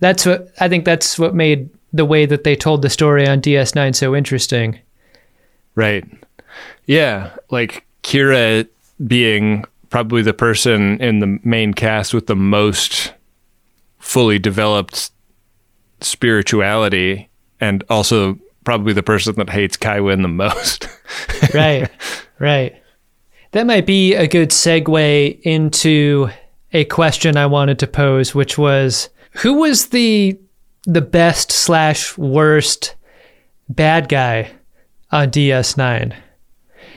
That's 0.00 0.26
what 0.26 0.52
I 0.60 0.68
think. 0.68 0.84
That's 0.84 1.18
what 1.18 1.34
made 1.34 1.70
the 1.92 2.04
way 2.04 2.26
that 2.26 2.44
they 2.44 2.54
told 2.54 2.82
the 2.82 2.90
story 2.90 3.26
on 3.26 3.40
DS9 3.40 3.94
so 3.94 4.14
interesting. 4.14 4.78
Right. 5.74 6.04
Yeah. 6.86 7.34
Like 7.50 7.86
Kira 8.02 8.68
being 9.06 9.64
probably 9.90 10.22
the 10.22 10.34
person 10.34 11.00
in 11.00 11.20
the 11.20 11.38
main 11.42 11.72
cast 11.72 12.12
with 12.12 12.26
the 12.26 12.36
most 12.36 13.12
fully 13.98 14.38
developed 14.38 15.10
spirituality 16.00 17.28
and 17.60 17.82
also 17.88 18.38
probably 18.64 18.92
the 18.92 19.02
person 19.02 19.34
that 19.36 19.48
hates 19.48 19.76
Kai 19.76 20.00
Wynn 20.00 20.22
the 20.22 20.28
most. 20.28 20.88
right, 21.54 21.88
right. 22.38 22.74
That 23.52 23.66
might 23.66 23.86
be 23.86 24.14
a 24.14 24.26
good 24.26 24.50
segue 24.50 25.40
into 25.42 26.28
a 26.76 26.84
question 26.84 27.38
I 27.38 27.46
wanted 27.46 27.78
to 27.78 27.86
pose, 27.86 28.34
which 28.34 28.58
was 28.58 29.08
who 29.32 29.54
was 29.54 29.86
the 29.86 30.38
the 30.84 31.00
best 31.00 31.50
slash 31.50 32.16
worst 32.18 32.94
bad 33.68 34.08
guy 34.08 34.52
on 35.10 35.30
DS9? 35.30 36.14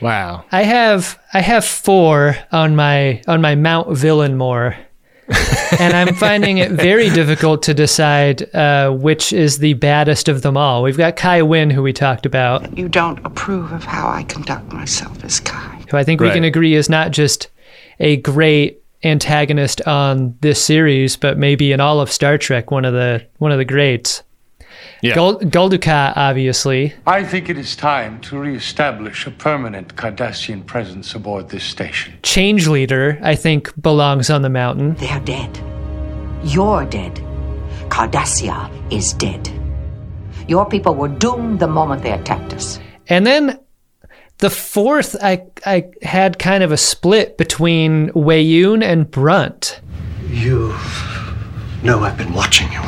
Wow. 0.02 0.44
I 0.52 0.62
have 0.62 1.18
I 1.32 1.40
have 1.40 1.64
four 1.64 2.36
on 2.52 2.76
my 2.76 3.22
on 3.26 3.40
my 3.40 3.54
Mount 3.54 3.96
Villain 3.96 4.36
more. 4.36 4.76
and 5.78 5.94
I'm 5.94 6.14
finding 6.14 6.58
it 6.58 6.72
very 6.72 7.08
difficult 7.08 7.62
to 7.62 7.72
decide 7.72 8.52
uh, 8.52 8.90
which 8.90 9.32
is 9.32 9.58
the 9.58 9.74
baddest 9.74 10.28
of 10.28 10.42
them 10.42 10.56
all. 10.56 10.82
We've 10.82 10.96
got 10.96 11.14
Kai 11.14 11.42
Wynn, 11.42 11.70
who 11.70 11.84
we 11.84 11.92
talked 11.92 12.26
about, 12.26 12.76
You 12.76 12.88
don't 12.88 13.24
approve 13.24 13.70
of 13.70 13.84
how 13.84 14.08
I 14.08 14.24
conduct 14.24 14.72
myself 14.72 15.22
as 15.22 15.38
Kai. 15.38 15.84
who 15.88 15.96
I 15.96 16.02
think 16.02 16.20
we 16.20 16.32
can 16.32 16.42
agree 16.42 16.74
is 16.74 16.90
not 16.90 17.12
just 17.12 17.48
a 18.00 18.16
great 18.16 18.79
antagonist 19.02 19.80
on 19.82 20.36
this 20.40 20.62
series, 20.62 21.16
but 21.16 21.38
maybe 21.38 21.72
in 21.72 21.80
all 21.80 22.00
of 22.00 22.10
Star 22.10 22.38
Trek, 22.38 22.70
one 22.70 22.84
of 22.84 22.92
the 22.92 23.26
one 23.38 23.52
of 23.52 23.58
the 23.58 23.64
greats. 23.64 24.22
Yeah. 25.02 25.14
Gul- 25.14 25.38
Gul 25.38 25.70
Dukat, 25.70 26.12
obviously. 26.16 26.94
I 27.06 27.24
think 27.24 27.48
it 27.48 27.56
is 27.56 27.74
time 27.74 28.20
to 28.22 28.38
re-establish 28.38 29.26
a 29.26 29.30
permanent 29.30 29.96
Cardassian 29.96 30.64
presence 30.66 31.14
aboard 31.14 31.48
this 31.48 31.64
station. 31.64 32.18
Change 32.22 32.68
Leader, 32.68 33.18
I 33.22 33.34
think, 33.34 33.72
belongs 33.80 34.28
on 34.28 34.42
the 34.42 34.50
mountain. 34.50 34.94
They 34.96 35.08
are 35.08 35.20
dead. 35.20 35.58
You're 36.44 36.84
dead. 36.84 37.14
Cardassia 37.88 38.70
is 38.92 39.14
dead. 39.14 39.48
Your 40.48 40.66
people 40.66 40.94
were 40.94 41.08
doomed 41.08 41.60
the 41.60 41.66
moment 41.66 42.02
they 42.02 42.12
attacked 42.12 42.52
us. 42.52 42.78
And 43.08 43.26
then 43.26 43.58
the 44.40 44.50
fourth, 44.50 45.16
I 45.22 45.42
I 45.64 45.90
had 46.02 46.38
kind 46.38 46.62
of 46.62 46.72
a 46.72 46.76
split 46.76 47.36
between 47.38 48.10
Weyoun 48.10 48.82
and 48.82 49.10
Brunt. 49.10 49.80
You 50.28 50.74
know 51.82 52.00
I've 52.00 52.16
been 52.16 52.32
watching 52.34 52.70
you. 52.72 52.80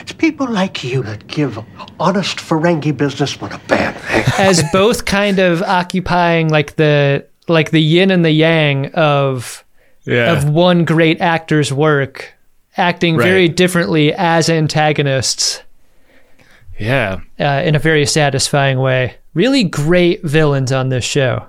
It's 0.00 0.12
people 0.12 0.48
like 0.48 0.82
you 0.84 1.02
that 1.02 1.26
give 1.26 1.58
honest 2.00 2.38
Ferengi 2.38 2.96
businessmen 2.96 3.52
a 3.52 3.58
bad 3.68 3.94
name. 4.10 4.24
as 4.38 4.62
both 4.72 5.04
kind 5.04 5.38
of 5.38 5.62
occupying 5.62 6.48
like 6.48 6.76
the 6.76 7.26
like 7.48 7.70
the 7.70 7.80
yin 7.82 8.10
and 8.10 8.24
the 8.24 8.30
yang 8.30 8.86
of 8.94 9.64
Yeah. 10.04 10.32
of 10.32 10.48
one 10.48 10.84
great 10.84 11.20
actor's 11.20 11.72
work 11.72 12.32
acting 12.76 13.18
very 13.18 13.48
differently 13.48 14.12
as 14.14 14.48
antagonists 14.48 15.62
Yeah. 16.78 17.20
uh, 17.38 17.62
in 17.64 17.74
a 17.74 17.78
very 17.78 18.06
satisfying 18.06 18.78
way 18.80 19.16
really 19.34 19.64
great 19.64 20.22
villains 20.22 20.72
on 20.72 20.88
this 20.90 21.04
show 21.04 21.46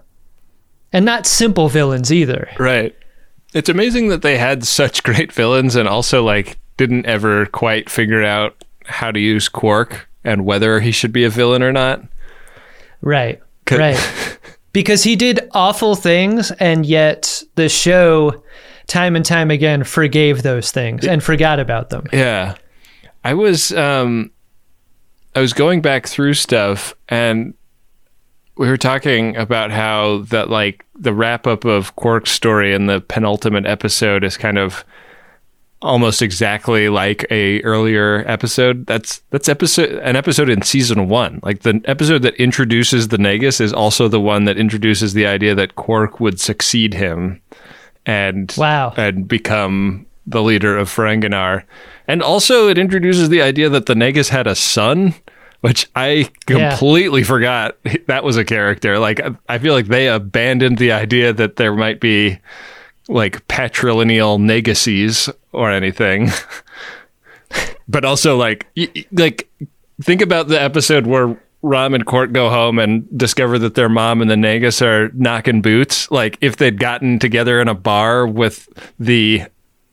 and 0.92 1.06
not 1.06 1.26
simple 1.26 1.70
villains 1.70 2.12
either 2.12 2.50
Right. 2.60 2.96
It's 3.54 3.70
amazing 3.70 4.08
that 4.08 4.22
they 4.24 4.38
had 4.38 4.66
such 4.66 5.04
great 5.10 5.32
villains 5.32 5.76
and 5.76 5.88
also 5.88 6.24
like 6.24 6.58
didn't 6.78 7.06
ever 7.06 7.46
quite 7.48 7.90
figure 7.90 8.24
out 8.24 8.64
how 8.86 9.12
to 9.12 9.20
use 9.20 9.48
Quark 9.48 10.10
and 10.24 10.46
whether 10.46 10.80
he 10.80 10.92
should 10.92 11.12
be 11.14 11.24
a 11.24 11.30
villain 11.30 11.62
or 11.64 11.72
not. 11.72 12.02
right 13.02 13.42
right 13.72 14.38
because 14.74 15.04
he 15.04 15.16
did 15.16 15.48
awful 15.52 15.96
things 15.96 16.52
and 16.52 16.86
yet 16.86 17.44
the 17.56 17.70
show 17.70 18.44
time 18.88 19.16
and 19.16 19.26
time 19.26 19.52
again 19.52 19.84
forgave 19.84 20.42
those 20.44 20.72
things 20.72 21.06
and 21.06 21.24
forgot 21.24 21.60
about 21.60 21.90
them 21.90 22.06
Yeah. 22.12 22.56
I 23.24 23.34
was 23.36 23.72
um 23.74 24.32
I 25.36 25.40
was 25.42 25.54
going 25.54 25.82
back 25.82 26.08
through 26.08 26.34
stuff 26.34 26.94
and 27.08 27.54
we 28.56 28.68
were 28.68 28.78
talking 28.78 29.36
about 29.36 29.72
how 29.72 30.20
that 30.30 30.50
like 30.50 30.86
the 30.96 31.14
wrap 31.14 31.48
up 31.48 31.66
of 31.66 31.96
Quark's 31.96 32.32
story 32.32 32.74
in 32.74 32.86
the 32.86 33.02
penultimate 33.02 33.66
episode 33.66 34.24
is 34.24 34.38
kind 34.38 34.58
of 34.58 34.86
almost 35.82 36.22
exactly 36.22 36.88
like 36.88 37.26
a 37.30 37.62
earlier 37.64 38.24
episode. 38.28 38.86
That's 38.86 39.22
that's 39.32 39.50
episode 39.50 39.92
an 40.04 40.16
episode 40.16 40.50
in 40.50 40.62
season 40.62 41.10
one. 41.10 41.40
Like 41.44 41.62
the 41.62 41.82
episode 41.86 42.22
that 42.22 42.36
introduces 42.36 43.10
the 43.10 43.18
Negus 43.18 43.60
is 43.60 43.74
also 43.74 44.08
the 44.08 44.22
one 44.22 44.46
that 44.46 44.58
introduces 44.58 45.14
the 45.14 45.26
idea 45.26 45.56
that 45.56 45.76
Quark 45.76 46.20
would 46.20 46.40
succeed 46.40 46.94
him 46.94 47.42
and 48.06 48.54
Wow. 48.58 48.94
and 48.98 49.28
become 49.28 50.06
the 50.26 50.42
leader 50.42 50.78
of 50.78 50.90
Ferenginar. 50.90 51.64
And 52.08 52.22
also 52.22 52.70
it 52.70 52.78
introduces 52.78 53.30
the 53.30 53.42
idea 53.42 53.68
that 53.70 53.88
the 53.88 53.96
Negus 53.96 54.30
had 54.30 54.48
a 54.48 54.56
son, 54.56 55.16
which 55.64 55.90
I 55.96 56.30
Yeah. 56.50 56.72
completely 56.72 57.24
forgot 57.24 57.78
that 58.08 58.26
was 58.26 58.36
a 58.36 58.44
character. 58.44 59.00
Like 59.00 59.22
I- 59.48 59.58
feel 59.60 59.74
like 59.74 59.88
they 59.88 60.10
abandoned 60.10 60.78
the 60.78 60.92
idea 60.92 61.32
that 61.32 61.56
there 61.56 61.74
might 61.74 62.02
be 62.02 62.40
like 63.08 63.48
patrilineal 63.48 64.38
neguses 64.40 65.34
or 65.54 65.72
anything. 65.72 66.30
but 67.88 68.04
also 68.04 68.36
like 68.36 68.68
like 69.14 69.50
think 70.02 70.22
about 70.22 70.50
the 70.50 70.62
episode 70.62 71.08
where 71.08 71.40
Rom 71.62 71.94
and 71.94 72.06
Quark 72.06 72.34
go 72.34 72.50
home 72.50 72.78
and 72.78 73.08
discover 73.18 73.58
that 73.60 73.76
their 73.76 73.88
mom 73.88 74.22
and 74.22 74.30
the 74.30 74.36
Negus 74.36 74.82
are 74.82 75.12
knocking 75.14 75.62
boots. 75.62 76.12
Like 76.12 76.38
if 76.42 76.58
they'd 76.58 76.78
gotten 76.78 77.20
together 77.20 77.62
in 77.62 77.70
a 77.70 77.74
bar 77.74 78.28
with 78.28 78.68
the 79.00 79.44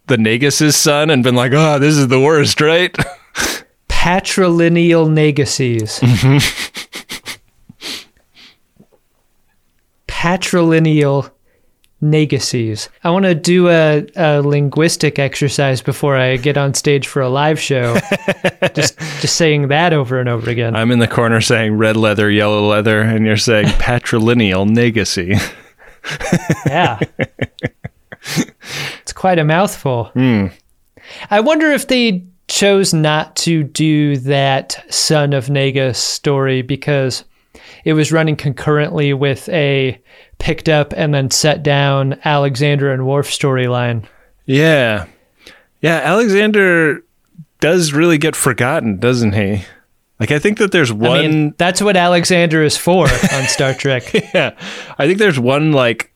the 0.09 0.18
Negus's 0.18 0.74
son 0.74 1.11
and 1.11 1.22
been 1.22 1.37
like, 1.37 1.52
"Oh, 1.54 1.78
this 1.78 1.96
is 1.96 2.09
the 2.09 2.18
worst," 2.18 2.61
right? 2.61 2.92
patrilineal 4.00 5.10
neguses. 5.10 6.00
patrilineal 10.08 11.30
neguses. 12.02 12.88
I 13.04 13.10
want 13.10 13.26
to 13.26 13.34
do 13.34 13.68
a, 13.68 14.06
a 14.16 14.40
linguistic 14.40 15.18
exercise 15.18 15.82
before 15.82 16.16
I 16.16 16.38
get 16.38 16.56
on 16.56 16.72
stage 16.72 17.08
for 17.08 17.20
a 17.20 17.28
live 17.28 17.60
show. 17.60 17.94
just 18.74 18.98
just 19.20 19.36
saying 19.36 19.68
that 19.68 19.92
over 19.92 20.18
and 20.18 20.30
over 20.30 20.48
again. 20.48 20.76
I'm 20.76 20.92
in 20.92 20.98
the 20.98 21.06
corner 21.06 21.42
saying 21.42 21.76
red 21.76 21.98
leather, 21.98 22.30
yellow 22.30 22.66
leather, 22.66 23.02
and 23.02 23.26
you're 23.26 23.36
saying 23.36 23.66
patrilineal 23.66 24.66
negacy. 24.66 25.38
yeah. 26.64 26.98
it's 29.02 29.12
quite 29.12 29.38
a 29.38 29.44
mouthful. 29.44 30.04
Hmm. 30.14 30.46
I 31.30 31.40
wonder 31.40 31.70
if 31.70 31.86
they 31.86 32.30
chose 32.50 32.92
not 32.92 33.36
to 33.36 33.62
do 33.62 34.16
that 34.16 34.84
Son 34.92 35.32
of 35.32 35.48
Negus 35.48 35.98
story 35.98 36.62
because 36.62 37.24
it 37.84 37.92
was 37.92 38.12
running 38.12 38.36
concurrently 38.36 39.14
with 39.14 39.48
a 39.50 40.00
picked 40.38 40.68
up 40.68 40.92
and 40.96 41.14
then 41.14 41.30
set 41.30 41.62
down 41.62 42.18
Alexander 42.24 42.92
and 42.92 43.06
Worf 43.06 43.30
storyline. 43.30 44.04
Yeah. 44.46 45.06
Yeah, 45.80 46.00
Alexander 46.02 47.04
does 47.60 47.92
really 47.92 48.18
get 48.18 48.34
forgotten, 48.34 48.98
doesn't 48.98 49.32
he? 49.32 49.64
Like 50.18 50.32
I 50.32 50.40
think 50.40 50.58
that 50.58 50.72
there's 50.72 50.92
one 50.92 51.18
I 51.18 51.22
mean, 51.22 51.54
that's 51.56 51.80
what 51.80 51.96
Alexander 51.96 52.64
is 52.64 52.76
for 52.76 53.04
on 53.32 53.44
Star 53.44 53.74
Trek. 53.74 54.12
yeah. 54.34 54.56
I 54.98 55.06
think 55.06 55.18
there's 55.18 55.38
one 55.38 55.70
like 55.72 56.12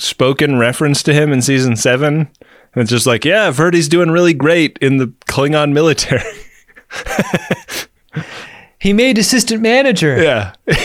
spoken 0.00 0.58
reference 0.58 1.04
to 1.04 1.14
him 1.14 1.32
in 1.32 1.42
season 1.42 1.76
7. 1.76 2.28
And 2.76 2.82
it's 2.82 2.90
just 2.90 3.06
like, 3.06 3.24
yeah, 3.24 3.46
I've 3.46 3.56
heard 3.56 3.72
he's 3.72 3.88
doing 3.88 4.10
really 4.10 4.34
great 4.34 4.76
in 4.82 4.98
the 4.98 5.06
Klingon 5.26 5.72
military. 5.72 6.22
he 8.78 8.92
made 8.92 9.16
assistant 9.16 9.62
manager. 9.62 10.22
Yeah. 10.22 10.52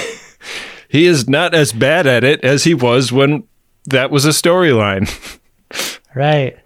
he 0.87 1.05
is 1.05 1.27
not 1.27 1.53
as 1.53 1.73
bad 1.73 2.07
at 2.07 2.23
it 2.23 2.41
as 2.45 2.63
he 2.63 2.73
was 2.73 3.11
when 3.11 3.43
that 3.85 4.09
was 4.09 4.25
a 4.25 4.29
storyline. 4.29 5.09
Right. 6.13 6.57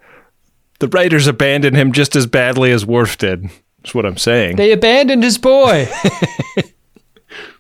The 0.80 0.88
writers 0.88 1.28
abandoned 1.28 1.78
him 1.78 1.92
just 1.92 2.16
as 2.16 2.26
badly 2.26 2.72
as 2.72 2.84
Worf 2.84 3.20
did. 3.20 3.44
That's 3.78 3.94
what 3.94 4.04
I'm 4.04 4.18
saying. 4.18 4.56
They 4.56 4.72
abandoned 4.72 5.22
his 5.22 5.38
boy. 5.38 5.88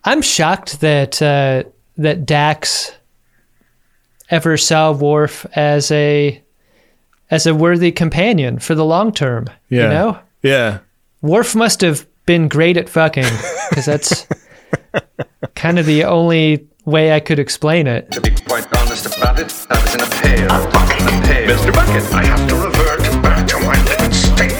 I'm 0.03 0.23
shocked 0.23 0.81
that 0.81 1.21
uh, 1.21 1.65
that 1.97 2.25
Dax 2.25 2.91
ever 4.31 4.57
saw 4.57 4.93
Worf 4.93 5.45
as 5.55 5.91
a 5.91 6.41
as 7.35 7.45
a 7.45 7.53
worthy 7.53 7.91
companion 7.91 8.57
for 8.59 8.75
the 8.75 8.85
long 8.85 9.11
term. 9.11 9.45
yeah. 9.69 9.83
You 9.83 9.89
know, 9.89 10.19
Yeah. 10.41 10.79
Worf 11.21 11.53
must 11.55 11.81
have 11.81 12.05
been 12.25 12.47
great 12.47 12.77
at 12.77 12.87
fucking 12.87 13.25
because 13.69 13.85
that's 13.85 14.25
kind 15.55 15.77
of 15.79 15.85
the 15.85 16.03
only 16.05 16.67
way 16.85 17.13
I 17.13 17.19
could 17.19 17.39
explain 17.39 17.87
it. 17.87 18.09
To 18.11 18.21
be 18.21 18.29
quite 18.31 18.65
honest 18.77 19.05
about 19.17 19.39
it, 19.39 19.51
I 19.69 19.81
was 19.81 19.95
in 19.95 20.01
a 20.01 20.09
pail. 20.21 20.45
A 20.45 20.71
bucket. 20.71 21.01
A 21.01 21.27
pail. 21.27 21.47
Mr. 21.49 21.73
Bucket, 21.73 22.13
I 22.13 22.23
have 22.25 22.47
to 22.49 22.55
revert 22.55 23.23
back 23.23 23.47
to 23.47 23.59
my 23.59 23.75
living 23.85 24.13
state. 24.13 24.53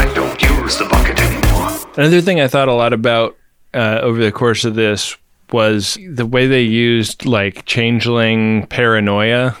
I 0.00 0.10
don't 0.14 0.40
use 0.40 0.78
the 0.78 0.84
bucket 0.86 1.20
anymore. 1.20 1.70
Another 1.96 2.20
thing 2.20 2.40
I 2.40 2.48
thought 2.48 2.68
a 2.68 2.72
lot 2.74 2.92
about 2.92 3.36
uh, 3.74 3.98
over 4.02 4.22
the 4.24 4.32
course 4.32 4.64
of 4.64 4.74
this 4.74 5.16
was 5.52 5.98
the 6.08 6.24
way 6.26 6.46
they 6.46 6.62
used 6.62 7.26
like 7.26 7.64
changeling 7.66 8.66
paranoia 8.68 9.56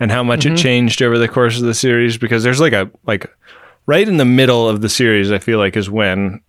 and 0.00 0.10
how 0.12 0.22
much 0.22 0.44
Mhm. 0.44 0.52
it 0.52 0.56
changed 0.58 1.02
over 1.02 1.18
the 1.18 1.28
course 1.28 1.56
of 1.58 1.64
the 1.64 1.74
series 1.74 2.16
because 2.18 2.42
there's 2.42 2.60
like 2.60 2.72
a 2.72 2.90
like 3.06 3.26
right 3.86 4.06
in 4.08 4.16
the 4.18 4.24
middle 4.24 4.68
of 4.68 4.80
the 4.80 4.88
series 4.88 5.30
I 5.32 5.38
feel 5.38 5.58
like 5.58 5.76
is 5.76 5.88
when 5.90 6.40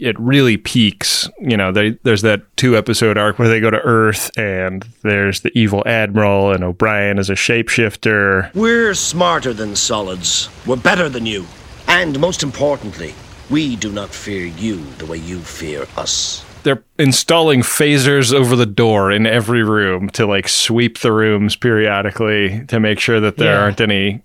it 0.00 0.18
really 0.18 0.56
peaks 0.56 1.28
you 1.40 1.56
know 1.56 1.70
they, 1.70 1.90
there's 2.02 2.22
that 2.22 2.42
two 2.56 2.76
episode 2.76 3.16
arc 3.16 3.38
where 3.38 3.48
they 3.48 3.60
go 3.60 3.70
to 3.70 3.80
earth 3.82 4.30
and 4.36 4.84
there's 5.02 5.40
the 5.40 5.56
evil 5.56 5.82
admiral 5.86 6.50
and 6.52 6.64
o'brien 6.64 7.16
is 7.18 7.30
a 7.30 7.34
shapeshifter 7.34 8.52
We're 8.54 8.94
smarter 8.94 9.52
than 9.52 9.76
solids. 9.76 10.48
We're 10.66 10.76
better 10.76 11.08
than 11.08 11.26
you. 11.26 11.46
And 11.86 12.18
most 12.18 12.42
importantly, 12.42 13.14
we 13.50 13.76
do 13.76 13.90
not 13.92 14.10
fear 14.10 14.46
you 14.46 14.82
the 14.98 15.06
way 15.06 15.18
you 15.18 15.38
fear 15.40 15.86
us. 15.96 16.43
They're 16.64 16.82
installing 16.98 17.60
phasers 17.62 18.32
over 18.34 18.56
the 18.56 18.66
door 18.66 19.12
in 19.12 19.26
every 19.26 19.62
room 19.62 20.10
to 20.10 20.26
like 20.26 20.48
sweep 20.48 20.98
the 20.98 21.12
rooms 21.12 21.56
periodically 21.56 22.64
to 22.66 22.80
make 22.80 22.98
sure 22.98 23.20
that 23.20 23.36
there 23.36 23.54
Yeah. 23.54 23.60
aren't 23.60 23.80
any 23.80 24.22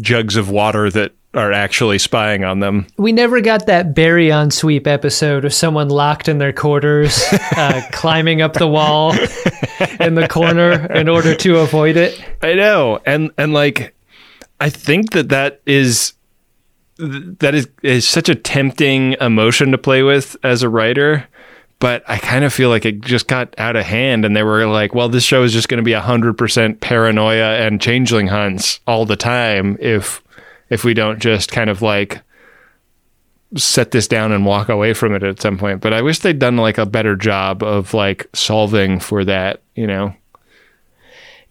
jugs 0.00 0.36
of 0.36 0.50
water 0.50 0.90
that 0.90 1.12
are 1.32 1.52
actually 1.52 1.98
spying 1.98 2.42
on 2.44 2.58
them. 2.58 2.86
We 2.96 3.12
never 3.12 3.40
got 3.40 3.66
that 3.66 3.94
baryon 3.94 4.52
sweep 4.52 4.86
episode 4.88 5.44
of 5.44 5.54
someone 5.54 5.88
locked 5.88 6.28
in 6.28 6.38
their 6.38 6.52
quarters, 6.52 7.22
uh, 7.56 7.80
climbing 7.92 8.42
up 8.42 8.54
the 8.54 8.66
wall 8.66 9.12
in 10.00 10.16
the 10.16 10.26
corner 10.28 10.86
in 10.92 11.08
order 11.08 11.36
to 11.36 11.58
avoid 11.58 11.96
it. 11.96 12.20
I 12.42 12.54
know, 12.54 13.00
and 13.06 13.30
and 13.38 13.52
like, 13.52 13.94
I 14.60 14.70
think 14.70 15.12
that 15.12 15.28
that 15.28 15.60
is 15.66 16.14
that 16.98 17.54
is 17.54 17.68
is 17.82 18.06
such 18.08 18.28
a 18.28 18.34
tempting 18.34 19.12
emotion 19.20 19.70
to 19.70 19.78
play 19.78 20.02
with 20.02 20.36
as 20.42 20.62
a 20.64 20.68
writer. 20.68 21.28
But 21.80 22.04
I 22.06 22.18
kind 22.18 22.44
of 22.44 22.52
feel 22.52 22.68
like 22.68 22.84
it 22.84 23.00
just 23.00 23.26
got 23.26 23.54
out 23.58 23.74
of 23.74 23.84
hand, 23.86 24.24
and 24.24 24.36
they 24.36 24.42
were 24.42 24.66
like, 24.66 24.94
"Well, 24.94 25.08
this 25.08 25.24
show 25.24 25.42
is 25.42 25.52
just 25.52 25.68
going 25.68 25.78
to 25.78 25.82
be 25.82 25.92
hundred 25.94 26.36
percent 26.38 26.80
paranoia 26.80 27.56
and 27.58 27.80
changeling 27.80 28.28
hunts 28.28 28.80
all 28.86 29.06
the 29.06 29.16
time 29.16 29.76
if 29.80 30.22
if 30.68 30.84
we 30.84 30.92
don't 30.94 31.18
just 31.20 31.50
kind 31.50 31.70
of 31.70 31.80
like 31.82 32.20
set 33.56 33.90
this 33.90 34.06
down 34.06 34.30
and 34.30 34.46
walk 34.46 34.68
away 34.68 34.92
from 34.92 35.14
it 35.14 35.22
at 35.22 35.40
some 35.40 35.56
point." 35.56 35.80
But 35.80 35.94
I 35.94 36.02
wish 36.02 36.18
they'd 36.18 36.38
done 36.38 36.58
like 36.58 36.76
a 36.78 36.84
better 36.86 37.16
job 37.16 37.62
of 37.62 37.94
like 37.94 38.28
solving 38.34 39.00
for 39.00 39.24
that, 39.24 39.62
you 39.74 39.86
know. 39.86 40.14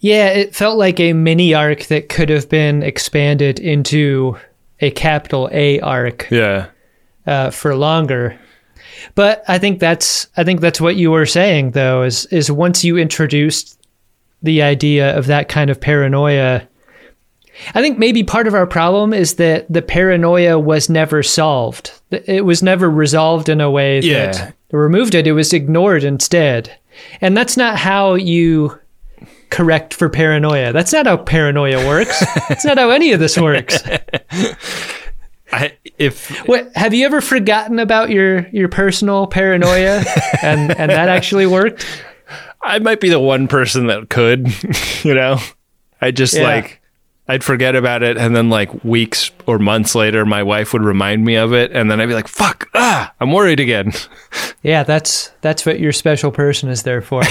Yeah, 0.01 0.27
it 0.29 0.55
felt 0.55 0.77
like 0.77 0.99
a 0.99 1.11
mini 1.13 1.53
arc 1.53 1.87
that 1.87 2.07
could 2.07 2.29
have 2.29 2.47
been 2.47 2.83
expanded 2.83 3.59
into 3.59 4.37
a 4.79 4.91
capital 4.91 5.49
A 5.51 5.79
arc 5.81 6.27
Yeah. 6.31 6.67
uh, 7.27 7.49
for 7.49 7.75
longer. 7.75 8.39
But 9.15 9.43
I 9.47 9.57
think 9.57 9.79
that's 9.79 10.27
I 10.37 10.43
think 10.43 10.61
that's 10.61 10.81
what 10.81 10.95
you 10.95 11.11
were 11.11 11.25
saying 11.25 11.71
though 11.71 12.03
is 12.03 12.25
is 12.27 12.51
once 12.51 12.83
you 12.83 12.97
introduced 12.97 13.77
the 14.41 14.61
idea 14.61 15.17
of 15.17 15.27
that 15.27 15.49
kind 15.49 15.69
of 15.69 15.81
paranoia 15.81 16.61
I 17.75 17.81
think 17.81 17.97
maybe 17.97 18.23
part 18.23 18.47
of 18.47 18.53
our 18.53 18.65
problem 18.65 19.13
is 19.13 19.35
that 19.35 19.65
the 19.71 19.81
paranoia 19.81 20.57
was 20.57 20.89
never 20.89 21.21
solved. 21.21 21.91
It 22.09 22.45
was 22.45 22.63
never 22.63 22.89
resolved 22.89 23.49
in 23.49 23.59
a 23.59 23.69
way 23.69 23.99
Yeah. 23.99 24.31
that 24.31 24.53
removed 24.71 25.13
it. 25.13 25.27
It 25.27 25.33
was 25.33 25.51
ignored 25.51 26.05
instead. 26.05 26.71
And 27.19 27.35
that's 27.35 27.57
not 27.57 27.75
how 27.77 28.13
you 28.15 28.79
correct 29.49 29.93
for 29.93 30.07
paranoia. 30.07 30.71
That's 30.71 30.93
not 30.93 31.05
how 31.05 31.17
paranoia 31.17 31.85
works. 31.85 32.17
That's 32.49 32.63
not 32.63 32.77
how 32.77 32.91
any 32.91 33.11
of 33.11 33.19
this 33.19 33.37
works. 33.37 33.79
I 35.51 35.77
if 35.97 36.29
What 36.47 36.71
have 36.75 36.93
you 36.93 37.05
ever 37.05 37.21
forgotten 37.21 37.79
about 37.79 38.09
your 38.09 38.47
your 38.49 38.67
personal 38.69 39.27
paranoia 39.27 40.03
and 40.43 40.71
and 40.77 40.91
that 40.91 41.09
actually 41.09 41.45
worked? 41.47 41.85
I 42.61 42.79
might 42.79 42.99
be 42.99 43.09
the 43.09 43.19
one 43.19 43.47
person 43.47 43.87
that 43.87 44.09
could, 44.09 44.47
you 45.03 45.13
know. 45.15 45.37
I 46.01 46.11
just 46.11 46.33
Yeah. 46.35 46.43
like 46.43 46.81
I'd 47.27 47.43
forget 47.43 47.75
about 47.75 48.01
it 48.03 48.17
and 48.17 48.35
then 48.35 48.49
like 48.49 48.83
weeks 48.83 49.29
or 49.45 49.59
months 49.59 49.93
later 49.95 50.25
my 50.25 50.41
wife 50.43 50.73
would 50.73 50.81
remind 50.83 51.23
me 51.25 51.35
of 51.35 51.53
it 51.53 51.71
and 51.71 51.89
then 51.89 52.01
I'd 52.01 52.07
be 52.07 52.15
like, 52.15 52.27
"Fuck, 52.27 52.67
ah, 52.73 53.13
I'm 53.19 53.31
worried 53.31 53.59
again." 53.59 53.91
Yeah, 54.61 54.83
that's 54.83 55.31
that's 55.39 55.65
what 55.65 55.79
your 55.79 55.93
special 55.93 56.31
person 56.31 56.67
is 56.67 56.83
there 56.83 57.01
for. 57.01 57.23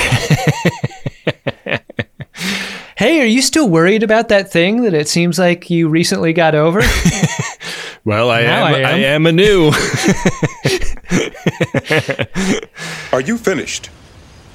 hey, 2.96 3.20
are 3.20 3.26
you 3.26 3.42
still 3.42 3.68
worried 3.68 4.02
about 4.02 4.28
that 4.28 4.50
thing 4.50 4.82
that 4.82 4.94
it 4.94 5.08
seems 5.08 5.38
like 5.38 5.68
you 5.68 5.88
recently 5.90 6.32
got 6.32 6.54
over? 6.54 6.80
Well, 8.08 8.30
I 8.30 8.40
am, 8.40 8.64
I 8.64 8.82
I 8.84 8.90
am. 9.00 9.26
am 9.26 9.28
anew. 9.38 9.66
Are 13.12 13.20
you 13.20 13.36
finished? 13.36 13.90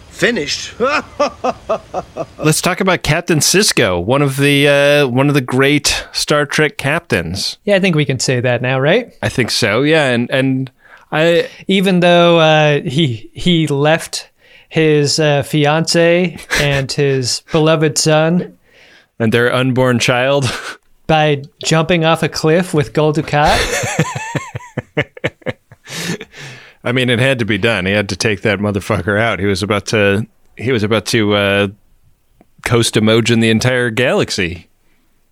Finished? 0.09 0.73
Let's 2.39 2.63
talk 2.63 2.81
about 2.81 3.03
Captain 3.03 3.37
Sisko, 3.37 4.03
one 4.03 4.23
of 4.23 4.37
the 4.37 4.67
uh, 4.67 5.07
one 5.07 5.27
of 5.27 5.35
the 5.35 5.41
great 5.41 6.07
Star 6.13 6.47
Trek 6.47 6.79
captains. 6.79 7.59
yeah, 7.63 7.75
I 7.75 7.79
think 7.79 7.95
we 7.95 8.05
can 8.05 8.19
say 8.19 8.39
that 8.39 8.63
now, 8.63 8.79
right? 8.79 9.13
I 9.21 9.29
think 9.29 9.51
so. 9.51 9.83
Yeah, 9.83 10.09
and 10.09 10.31
and 10.31 10.71
I 11.11 11.47
Even 11.67 11.99
though 11.99 12.39
uh, 12.39 12.81
he 12.81 13.29
he 13.35 13.67
left 13.67 14.31
his 14.67 15.19
uh, 15.19 15.43
fiance 15.43 16.39
and 16.59 16.91
his 16.91 17.43
beloved 17.51 17.99
son 17.99 18.57
and 19.19 19.31
their 19.31 19.53
unborn 19.53 19.99
child. 19.99 20.51
by 21.13 21.43
jumping 21.63 22.03
off 22.03 22.23
a 22.23 22.27
cliff 22.27 22.73
with 22.73 22.91
Gul 22.91 23.13
Dukat. 23.13 23.59
I 26.83 26.91
mean, 26.91 27.11
it 27.11 27.19
had 27.19 27.37
to 27.37 27.45
be 27.45 27.59
done. 27.59 27.85
He 27.85 27.91
had 27.91 28.09
to 28.09 28.15
take 28.15 28.41
that 28.41 28.57
motherfucker 28.57 29.19
out. 29.21 29.37
He 29.37 29.45
was 29.45 29.61
about 29.61 29.85
to. 29.87 30.25
He 30.57 30.71
was 30.71 30.81
about 30.81 31.05
to 31.07 31.35
uh, 31.35 31.67
coast 32.65 32.95
Emojin 32.95 33.41
the 33.41 33.51
entire 33.51 33.91
galaxy. 33.91 34.69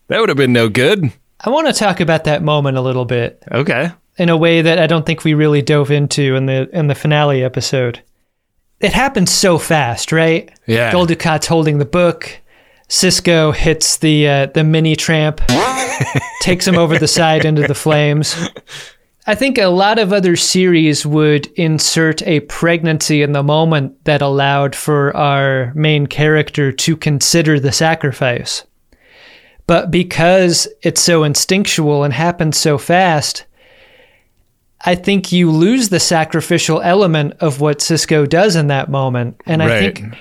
That 0.07 0.19
would 0.19 0.29
have 0.29 0.37
been 0.37 0.53
no 0.53 0.69
good. 0.69 1.11
I 1.39 1.49
want 1.49 1.65
to 1.65 1.73
talk 1.73 1.99
about 1.99 2.25
that 2.25 2.43
moment 2.43 2.77
a 2.77 2.81
little 2.81 3.05
bit. 3.05 3.41
Okay. 3.51 3.89
in 4.19 4.29
a 4.29 4.37
way 4.37 4.61
that 4.61 4.77
I 4.77 4.85
don't 4.85 5.03
think 5.03 5.23
we 5.23 5.33
really 5.33 5.63
dove 5.63 5.89
into 5.89 6.35
in 6.35 6.45
the 6.45 6.69
in 6.77 6.89
the 6.89 6.95
finale 6.95 7.43
episode. 7.43 8.03
It 8.81 8.93
happened 8.93 9.29
so 9.29 9.57
fast, 9.57 10.11
right? 10.11 10.51
Yeah. 10.67 10.91
Dukat's 10.91 11.47
holding 11.47 11.79
the 11.79 11.85
book. 11.85 12.39
Sisko 12.91 13.55
hits 13.55 13.95
the 13.95 14.27
uh, 14.27 14.45
the 14.47 14.65
mini 14.65 14.97
tramp, 14.97 15.39
takes 16.41 16.67
him 16.67 16.75
over 16.77 16.99
the 16.99 17.07
side 17.07 17.45
into 17.45 17.65
the 17.65 17.73
flames. 17.73 18.35
I 19.25 19.33
think 19.33 19.57
a 19.57 19.67
lot 19.67 19.97
of 19.97 20.11
other 20.11 20.35
series 20.35 21.05
would 21.05 21.45
insert 21.55 22.21
a 22.23 22.41
pregnancy 22.41 23.21
in 23.21 23.31
the 23.31 23.43
moment 23.43 24.03
that 24.03 24.21
allowed 24.21 24.75
for 24.75 25.15
our 25.15 25.71
main 25.73 26.05
character 26.05 26.73
to 26.73 26.97
consider 26.97 27.61
the 27.61 27.71
sacrifice. 27.71 28.65
But 29.67 29.89
because 29.89 30.67
it's 30.81 31.01
so 31.01 31.23
instinctual 31.23 32.03
and 32.03 32.13
happens 32.13 32.57
so 32.57 32.77
fast, 32.77 33.45
I 34.81 34.95
think 34.95 35.31
you 35.31 35.49
lose 35.49 35.87
the 35.87 35.99
sacrificial 36.01 36.81
element 36.81 37.35
of 37.39 37.61
what 37.61 37.79
Sisko 37.79 38.27
does 38.27 38.57
in 38.57 38.67
that 38.67 38.89
moment. 38.89 39.39
And 39.45 39.63
I 39.63 39.79
think 39.79 40.17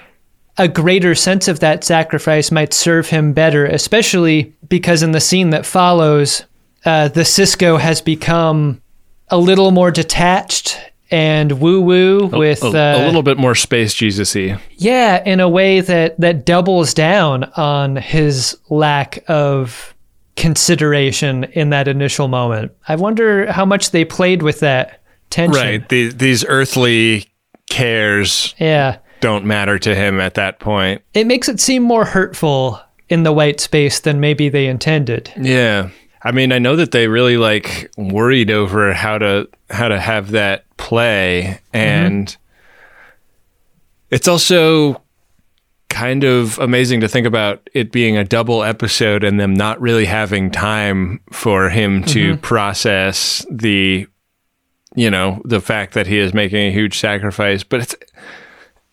a 0.60 0.68
greater 0.68 1.14
sense 1.14 1.48
of 1.48 1.60
that 1.60 1.84
sacrifice 1.84 2.50
might 2.50 2.74
serve 2.74 3.08
him 3.08 3.32
better, 3.32 3.64
especially 3.64 4.54
because 4.68 5.02
in 5.02 5.12
the 5.12 5.20
scene 5.20 5.50
that 5.50 5.64
follows, 5.64 6.44
uh, 6.84 7.08
the 7.08 7.22
Sisko 7.22 7.80
has 7.80 8.02
become 8.02 8.82
a 9.28 9.38
little 9.38 9.70
more 9.70 9.90
detached 9.90 10.78
and 11.10 11.60
woo 11.60 11.80
woo 11.80 12.26
with 12.26 12.62
a, 12.62 12.68
uh, 12.68 13.02
a 13.02 13.06
little 13.06 13.22
bit 13.22 13.38
more 13.38 13.54
space 13.54 13.94
Jesus-y. 13.94 14.60
yeah, 14.76 15.22
in 15.24 15.40
a 15.40 15.48
way 15.48 15.80
that 15.80 16.20
that 16.20 16.44
doubles 16.44 16.94
down 16.94 17.44
on 17.56 17.96
his 17.96 18.56
lack 18.68 19.24
of 19.28 19.94
consideration 20.36 21.44
in 21.44 21.70
that 21.70 21.88
initial 21.88 22.28
moment. 22.28 22.72
I 22.86 22.96
wonder 22.96 23.50
how 23.50 23.64
much 23.64 23.90
they 23.90 24.04
played 24.04 24.42
with 24.42 24.60
that 24.60 25.00
tension. 25.30 25.60
Right. 25.60 25.88
These 25.88 26.16
these 26.16 26.44
earthly 26.44 27.26
cares 27.70 28.54
Yeah. 28.58 28.98
Don't 29.20 29.44
matter 29.44 29.78
to 29.78 29.94
him 29.94 30.20
at 30.20 30.34
that 30.34 30.58
point. 30.60 31.02
It 31.14 31.26
makes 31.26 31.48
it 31.48 31.60
seem 31.60 31.82
more 31.82 32.04
hurtful 32.04 32.80
in 33.08 33.22
the 33.22 33.32
white 33.32 33.60
space 33.60 34.00
than 34.00 34.20
maybe 34.20 34.48
they 34.48 34.66
intended. 34.66 35.32
Yeah. 35.40 35.90
I 36.22 36.32
mean, 36.32 36.52
I 36.52 36.58
know 36.58 36.76
that 36.76 36.90
they 36.92 37.08
really 37.08 37.36
like 37.36 37.90
worried 37.96 38.50
over 38.50 38.92
how 38.92 39.18
to 39.18 39.48
how 39.70 39.88
to 39.88 39.98
have 39.98 40.30
that 40.32 40.64
play 40.76 41.60
and 41.72 42.36
it's 44.10 44.28
also 44.28 45.00
kind 45.88 46.24
of 46.24 46.58
amazing 46.58 47.00
to 47.00 47.08
think 47.08 47.26
about 47.26 47.68
it 47.74 47.90
being 47.92 48.16
a 48.16 48.24
double 48.24 48.62
episode 48.62 49.24
and 49.24 49.40
them 49.40 49.54
not 49.54 49.80
really 49.80 50.04
having 50.04 50.50
time 50.50 51.20
for 51.32 51.68
him 51.68 52.04
to 52.04 52.36
Mhm. 52.36 52.42
process 52.42 53.44
the 53.50 54.06
you 54.96 55.08
know, 55.08 55.40
the 55.44 55.60
fact 55.60 55.94
that 55.94 56.08
he 56.08 56.18
is 56.18 56.34
making 56.34 56.66
a 56.66 56.72
huge 56.72 56.98
sacrifice, 56.98 57.62
but 57.62 57.80
it's 57.80 57.94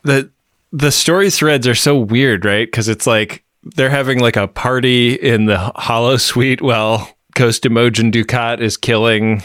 the 0.07 0.31
the 0.71 0.91
story 0.91 1.29
threads 1.29 1.67
are 1.67 1.75
so 1.75 1.97
weird, 1.97 2.43
right? 2.45 2.67
Because 2.67 2.87
it's 2.87 3.05
like 3.07 3.43
they're 3.75 3.89
having 3.89 4.19
like 4.19 4.35
a 4.35 4.47
party 4.47 5.13
in 5.13 5.45
the 5.45 5.71
holosuite 5.75 6.61
while 6.61 7.09
Ghost 7.35 7.63
Emojin 7.63 8.11
Dukat 8.11 8.59
is 8.59 8.77
killing 8.77 9.43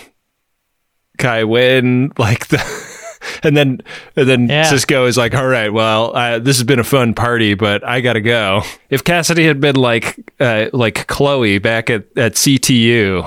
Kai 1.19 1.45
Wynn, 1.45 2.13
like 2.19 2.49
the. 2.49 2.59
And 3.45 3.57
then, 3.57 3.81
and 4.17 4.29
then 4.29 4.49
Yeah. 4.49 4.65
Sisko 4.65 5.07
is 5.07 5.17
like, 5.17 5.33
"All 5.33 5.47
right, 5.47 5.73
well, 5.73 6.11
uh, 6.17 6.41
this 6.41 6.57
has 6.57 6.65
been 6.65 6.81
a 6.81 6.85
fun 6.85 7.15
party, 7.15 7.55
but 7.55 7.85
I 7.87 8.01
gotta 8.01 8.21
go." 8.21 8.63
If 8.91 9.05
Cassidy 9.05 9.47
had 9.47 9.61
been 9.61 9.77
like, 9.77 10.19
uh, 10.41 10.71
like 10.73 11.07
Chloe 11.07 11.59
back 11.59 11.89
at, 11.89 12.07
at 12.17 12.35
CTU, 12.35 13.23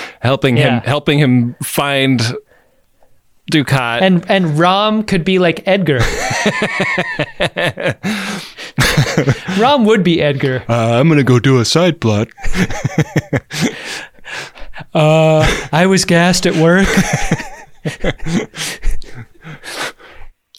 helping 0.20 0.56
him, 0.56 0.80
helping 0.82 1.18
him 1.18 1.56
find 1.62 2.20
Dukat, 3.52 4.02
And 4.02 4.24
and 4.28 4.58
Rom 4.58 5.04
could 5.04 5.24
be 5.24 5.38
like 5.38 5.62
Edgar. 5.66 5.98
Rom 9.58 9.84
would 9.84 10.02
be 10.02 10.20
Edgar. 10.20 10.64
uh, 10.68 10.98
I'm 10.98 11.08
gonna 11.08 11.22
go 11.24 11.38
do 11.38 11.58
a 11.58 11.64
side 11.64 12.00
plot. 12.00 12.28
Uh, 14.92 15.40
I 15.72 15.86
was 15.86 16.04
gassed 16.04 16.46
at 16.46 16.54
work. 16.56 16.86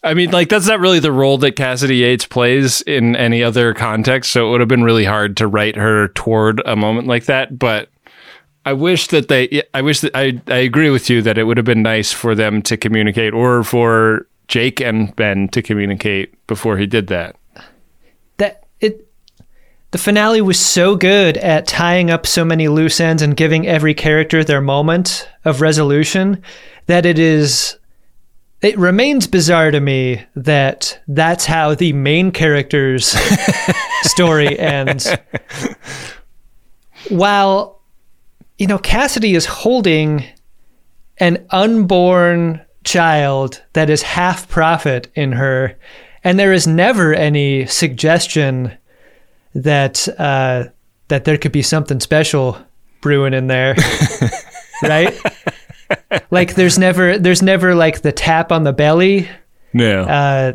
I 0.04 0.14
mean, 0.16 0.32
like 0.32 0.50
that's 0.50 0.66
not 0.68 0.80
really 0.80 1.00
the 1.00 1.12
role 1.12 1.38
that 1.40 1.56
Cassidy 1.56 1.98
Yates 1.98 2.26
plays 2.26 2.82
in 2.84 3.16
any 3.16 3.44
other 3.44 3.74
context. 3.76 4.32
So 4.32 4.48
it 4.48 4.52
would 4.52 4.60
have 4.62 4.70
been 4.70 4.84
really 4.84 5.06
hard 5.06 5.38
to 5.38 5.48
write 5.48 5.76
her 5.76 6.08
toward 6.10 6.62
a 6.66 6.76
moment 6.76 7.06
like 7.08 7.26
that. 7.26 7.58
But 7.60 7.90
I 8.68 8.74
wish 8.74 9.08
that 9.08 9.30
they. 9.30 9.64
I 9.74 9.82
wish 9.82 10.02
that 10.02 10.12
I. 10.14 10.42
I 10.48 10.58
agree 10.58 10.90
with 10.90 11.10
you 11.10 11.22
that 11.22 11.38
it 11.38 11.46
would 11.46 11.56
have 11.56 11.66
been 11.66 11.82
nice 11.82 12.12
for 12.12 12.36
them 12.36 12.62
to 12.64 12.76
communicate, 12.76 13.34
or 13.34 13.64
for 13.64 14.28
Jake 14.50 14.82
and 14.82 15.16
Ben 15.16 15.48
to 15.50 15.62
communicate 15.62 16.36
before 16.48 16.78
he 16.78 16.86
did 16.86 17.08
that. 17.08 17.38
that 18.40 18.66
it 18.82 19.08
the 19.92 19.98
finale 19.98 20.42
was 20.42 20.60
so 20.60 20.98
good 20.98 21.38
at 21.38 21.66
tying 21.66 22.12
up 22.12 22.28
so 22.28 22.44
many 22.44 22.68
loose 22.68 23.00
ends 23.00 23.22
and 23.22 23.38
giving 23.38 23.66
every 23.66 23.94
character 23.94 24.44
their 24.44 24.60
moment 24.60 25.30
of 25.46 25.62
resolution 25.62 26.44
that 26.88 27.06
it 27.06 27.18
is 27.18 27.78
it 28.62 28.78
remains 28.78 29.28
bizarre 29.28 29.72
to 29.72 29.80
me 29.80 30.26
that 30.36 31.02
that's 31.08 31.46
how 31.46 31.74
the 31.74 31.94
main 31.94 32.32
character's 32.32 33.16
story 34.02 34.60
ends 34.60 35.08
while 37.10 37.77
you 38.58 38.68
know 38.68 38.78
Cassidy 38.78 39.36
is 39.36 39.46
holding 39.46 40.24
an 41.18 41.46
unborn 41.50 42.62
child 42.84 43.62
that 43.74 43.90
is 43.90 44.02
half 44.02 44.48
prophet 44.48 45.12
in 45.16 45.34
her 45.34 45.78
and 46.24 46.38
there 46.38 46.54
is 46.54 46.68
never 46.68 47.14
any 47.14 47.66
suggestion 47.66 48.78
that 49.56 50.08
uh, 50.20 50.66
that 51.08 51.26
there 51.26 51.38
could 51.38 51.52
be 51.52 51.62
something 51.62 52.00
special 52.00 52.58
brewing 53.02 53.34
in 53.34 53.48
there, 53.48 53.76
right? 54.84 55.18
like 56.32 56.56
there's 56.56 56.78
never 56.78 57.18
there's 57.18 57.42
never 57.42 57.76
like 57.76 58.02
the 58.02 58.12
tap 58.12 58.52
on 58.52 58.64
the 58.64 58.74
belly. 58.74 59.30
No. 59.74 60.04
Uh, 60.04 60.54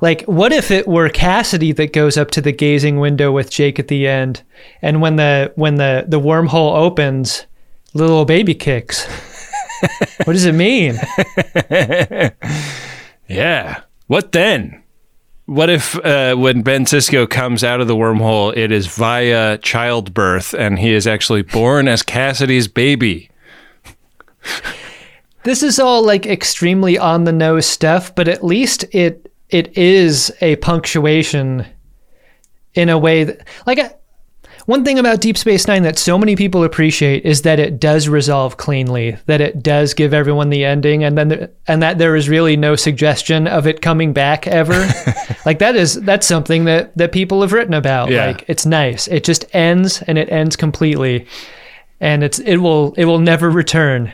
like 0.00 0.22
what 0.22 0.52
if 0.52 0.70
it 0.70 0.88
were 0.88 1.08
Cassidy 1.08 1.72
that 1.72 1.92
goes 1.92 2.16
up 2.16 2.30
to 2.32 2.40
the 2.40 2.52
gazing 2.52 2.98
window 2.98 3.32
with 3.32 3.50
Jake 3.50 3.78
at 3.78 3.88
the 3.88 4.06
end, 4.06 4.42
and 4.82 5.00
when 5.00 5.16
the 5.16 5.52
when 5.56 5.76
the 5.76 6.04
the 6.08 6.20
wormhole 6.20 6.76
opens, 6.76 7.46
little 7.94 8.24
baby 8.24 8.54
kicks. 8.54 9.06
what 10.24 10.32
does 10.32 10.44
it 10.44 10.54
mean? 10.54 10.98
yeah. 13.28 13.82
What 14.06 14.32
then? 14.32 14.82
What 15.46 15.68
if 15.68 15.96
uh, 16.04 16.36
when 16.36 16.62
Ben 16.62 16.84
Sisko 16.84 17.28
comes 17.28 17.64
out 17.64 17.80
of 17.80 17.88
the 17.88 17.96
wormhole, 17.96 18.56
it 18.56 18.70
is 18.70 18.86
via 18.86 19.58
childbirth 19.58 20.54
and 20.54 20.78
he 20.78 20.92
is 20.92 21.06
actually 21.06 21.42
born 21.42 21.88
as 21.88 22.02
Cassidy's 22.02 22.68
baby? 22.68 23.30
This 25.42 25.62
is 25.62 25.80
all 25.80 26.04
like 26.04 26.26
extremely 26.26 26.98
on 26.98 27.24
the 27.24 27.32
nose 27.32 27.66
stuff, 27.66 28.14
but 28.14 28.28
at 28.28 28.44
least 28.44 28.84
it 28.92 29.29
it 29.50 29.76
is 29.76 30.32
a 30.40 30.56
punctuation 30.56 31.66
in 32.74 32.88
a 32.88 32.98
way 32.98 33.24
that 33.24 33.46
like 33.66 33.78
I, 33.78 33.94
one 34.66 34.84
thing 34.84 34.98
about 34.98 35.20
Deep 35.20 35.36
Space 35.36 35.66
Nine 35.66 35.82
that 35.82 35.98
so 35.98 36.18
many 36.18 36.36
people 36.36 36.62
appreciate 36.62 37.24
is 37.24 37.42
that 37.42 37.58
it 37.58 37.80
does 37.80 38.08
resolve 38.08 38.56
cleanly, 38.56 39.16
that 39.26 39.40
it 39.40 39.62
does 39.62 39.94
give 39.94 40.14
everyone 40.14 40.50
the 40.50 40.64
ending, 40.64 41.02
and 41.02 41.16
then 41.18 41.28
there, 41.28 41.50
and 41.66 41.82
that 41.82 41.98
there 41.98 42.14
is 42.14 42.28
really 42.28 42.56
no 42.56 42.76
suggestion 42.76 43.46
of 43.46 43.66
it 43.66 43.82
coming 43.82 44.12
back 44.12 44.46
ever. 44.46 44.86
like 45.46 45.58
that 45.58 45.76
is 45.76 45.94
that's 46.02 46.26
something 46.26 46.66
that 46.66 46.96
that 46.96 47.12
people 47.12 47.40
have 47.40 47.52
written 47.52 47.74
about. 47.74 48.10
Yeah. 48.10 48.26
Like 48.26 48.44
it's 48.48 48.66
nice. 48.66 49.08
It 49.08 49.24
just 49.24 49.44
ends 49.54 50.02
and 50.02 50.18
it 50.18 50.30
ends 50.30 50.56
completely, 50.56 51.26
and 51.98 52.22
it's 52.22 52.38
it 52.38 52.58
will 52.58 52.94
it 52.96 53.06
will 53.06 53.18
never 53.18 53.50
return. 53.50 54.12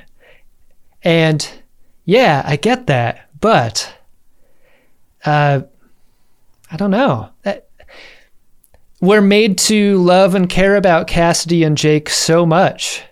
And 1.03 1.47
yeah, 2.05 2.43
I 2.47 2.57
get 2.57 2.87
that, 2.87 3.28
but 3.41 3.95
uh, 5.26 5.60
I 6.70 6.76
don't 6.76 6.90
know. 6.90 7.28
That, 7.42 7.68
we're 9.00 9.20
made 9.20 9.58
to 9.58 9.98
love 9.98 10.34
and 10.34 10.48
care 10.48 10.76
about 10.76 11.06
Cassidy 11.06 11.62
and 11.64 11.76
Jake 11.76 12.08
so 12.08 12.46
much 12.46 13.02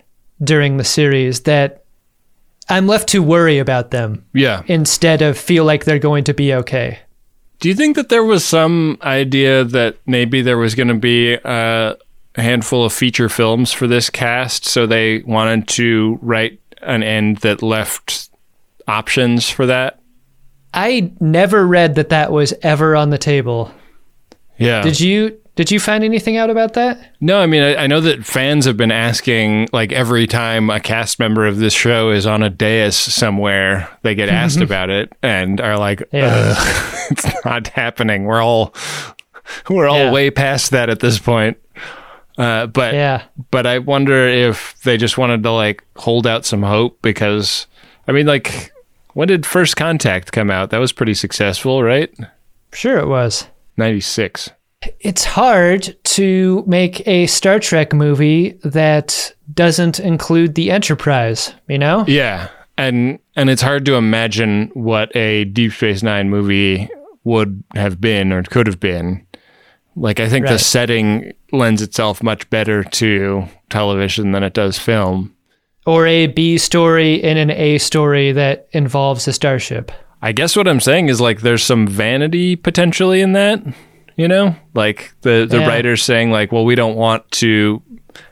during 0.43 0.77
the 0.77 0.83
series 0.83 1.41
that 1.41 1.83
I'm 2.67 2.87
left 2.87 3.09
to 3.09 3.21
worry 3.21 3.59
about 3.59 3.91
them 3.91 4.25
Yeah. 4.33 4.63
instead 4.67 5.21
of 5.21 5.37
feel 5.37 5.63
like 5.63 5.85
they're 5.85 5.99
going 5.99 6.23
to 6.25 6.33
be 6.33 6.53
okay. 6.55 6.99
Do 7.59 7.69
you 7.69 7.75
think 7.75 7.95
that 7.95 8.09
there 8.09 8.23
was 8.23 8.43
some 8.43 8.97
idea 9.03 9.63
that 9.63 9.97
maybe 10.05 10.41
there 10.41 10.57
was 10.57 10.75
going 10.75 10.89
to 10.89 10.93
be 10.95 11.35
uh, 11.45 11.93
a 12.35 12.41
handful 12.41 12.83
of 12.83 12.91
feature 12.91 13.29
films 13.29 13.71
for 13.71 13.87
this 13.87 14.09
cast, 14.09 14.65
so 14.65 14.85
they 14.85 15.19
wanted 15.19 15.67
to 15.69 16.19
write 16.21 16.59
an 16.81 17.01
end 17.03 17.37
that 17.37 17.61
left 17.61 18.29
options 18.87 19.49
for 19.49 19.65
that? 19.67 19.99
I 20.75 21.11
never 21.19 21.65
read 21.65 21.95
that 21.95 22.09
that 22.09 22.31
was 22.31 22.53
ever 22.61 22.95
on 22.95 23.09
the 23.09 23.17
table. 23.17 23.71
Yeah. 24.57 24.81
Did 24.83 24.99
you 24.99 25.39
did 25.55 25.71
you 25.71 25.79
find 25.79 26.03
anything 26.03 26.35
out 26.35 26.49
about 26.49 26.73
that? 26.73 27.13
No, 27.21 27.39
I 27.39 27.45
mean, 27.45 27.63
I, 27.63 27.75
I 27.83 27.87
know 27.87 28.01
that 28.01 28.25
fans 28.25 28.65
have 28.65 28.75
been 28.75 28.91
asking, 28.91 29.69
like, 29.71 29.93
every 29.93 30.27
time 30.27 30.69
a 30.69 30.81
cast 30.81 31.17
member 31.17 31.47
of 31.47 31.59
this 31.59 31.73
show 31.73 32.09
is 32.11 32.27
on 32.27 32.43
a 32.43 32.49
dais 32.49 32.97
somewhere, 32.97 33.87
they 34.01 34.15
get 34.15 34.27
asked 34.43 34.59
about 34.59 34.89
it 34.89 35.13
and 35.23 35.61
are 35.61 35.77
like, 35.77 36.03
Yeah. 36.11 36.55
It's 37.09 37.45
not 37.45 37.67
happening. 37.69 38.25
We're 38.25 38.41
all, 38.41 38.73
we're 39.69 39.87
all 39.87 39.97
Yeah. 39.97 40.11
way 40.11 40.29
past 40.29 40.71
that 40.71 40.89
at 40.89 40.99
this 40.99 41.19
point. 41.19 41.57
Uh, 42.37 42.65
but, 42.67 42.93
Yeah. 42.93 43.23
but 43.49 43.65
I 43.65 43.79
wonder 43.79 44.27
if 44.27 44.75
they 44.81 44.97
just 44.97 45.17
wanted 45.17 45.41
to, 45.43 45.51
like, 45.51 45.83
hold 45.95 46.27
out 46.27 46.45
some 46.45 46.63
hope 46.63 47.01
because, 47.01 47.65
I 48.09 48.11
mean, 48.11 48.25
like, 48.25 48.73
when 49.15 49.29
did 49.29 49.45
First 49.45 49.77
Contact 49.77 50.33
come 50.33 50.51
out? 50.51 50.71
That 50.71 50.79
was 50.79 50.91
pretty 50.91 51.13
successful, 51.13 51.81
right? 51.81 52.13
Sure 52.73 52.97
it 52.97 53.07
was. 53.07 53.47
96. 53.77 54.51
It's 54.99 55.23
hard 55.23 55.95
to 56.03 56.63
make 56.67 57.07
a 57.07 57.25
Star 57.27 57.59
Trek 57.59 57.93
movie 57.93 58.59
that 58.65 59.33
doesn't 59.53 60.01
include 60.01 60.55
the 60.55 60.69
Enterprise, 60.69 61.53
you 61.69 61.79
know? 61.79 62.03
Yeah, 62.07 62.49
and 62.77 63.19
and 63.37 63.49
it's 63.49 63.61
hard 63.61 63.85
to 63.85 63.95
imagine 63.95 64.69
what 64.73 65.15
a 65.15 65.45
Deep 65.45 65.71
Space 65.71 66.03
Nine 66.03 66.29
movie 66.29 66.89
would 67.23 67.63
have 67.73 68.01
been 68.01 68.33
or 68.33 68.43
could 68.43 68.67
have 68.67 68.81
been. 68.81 69.25
Like 69.95 70.19
I 70.19 70.27
think 70.27 70.45
the 70.45 70.59
setting 70.59 71.31
lends 71.53 71.81
itself 71.81 72.21
much 72.21 72.49
better 72.49 72.83
to 72.83 73.45
television 73.69 74.33
than 74.33 74.43
it 74.43 74.53
does 74.53 74.77
film. 74.77 75.34
Or 75.85 76.07
a 76.07 76.27
B 76.27 76.57
story 76.57 77.15
in 77.15 77.37
an 77.37 77.51
A 77.51 77.77
story 77.77 78.31
that 78.31 78.67
involves 78.71 79.27
a 79.27 79.33
starship. 79.33 79.91
I 80.21 80.31
guess 80.31 80.55
what 80.55 80.67
I'm 80.67 80.79
saying 80.79 81.09
is 81.09 81.21
like 81.21 81.41
there's 81.41 81.61
some 81.61 81.87
vanity 81.87 82.55
potentially 82.55 83.21
in 83.21 83.33
that, 83.33 83.61
you 84.15 84.27
know? 84.27 84.55
Like 84.73 85.13
the 85.21 85.45
the 85.47 85.59
Yeah. 85.59 85.67
writers 85.67 86.01
saying 86.01 86.31
like, 86.31 86.51
well, 86.51 86.65
we 86.65 86.73
don't 86.73 86.95
want 86.95 87.29
to 87.33 87.81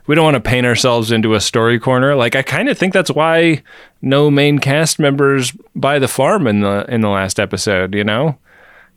we 0.08 0.16
don't 0.16 0.24
want 0.24 0.36
to 0.36 0.50
paint 0.50 0.66
ourselves 0.66 1.12
into 1.12 1.36
a 1.36 1.40
story 1.40 1.80
corner. 1.80 2.16
Like 2.16 2.36
I 2.36 2.42
kind 2.42 2.70
of 2.70 2.78
think 2.78 2.94
that's 2.94 3.12
why 3.12 3.62
no 4.02 4.32
main 4.32 4.58
cast 4.58 4.98
members 4.98 5.52
buy 5.76 6.00
the 6.00 6.08
farm 6.08 6.48
in 6.48 6.62
the 6.62 6.86
in 6.90 7.02
the 7.02 7.10
last 7.10 7.40
episode, 7.40 7.94
you 7.94 8.04
know? 8.04 8.40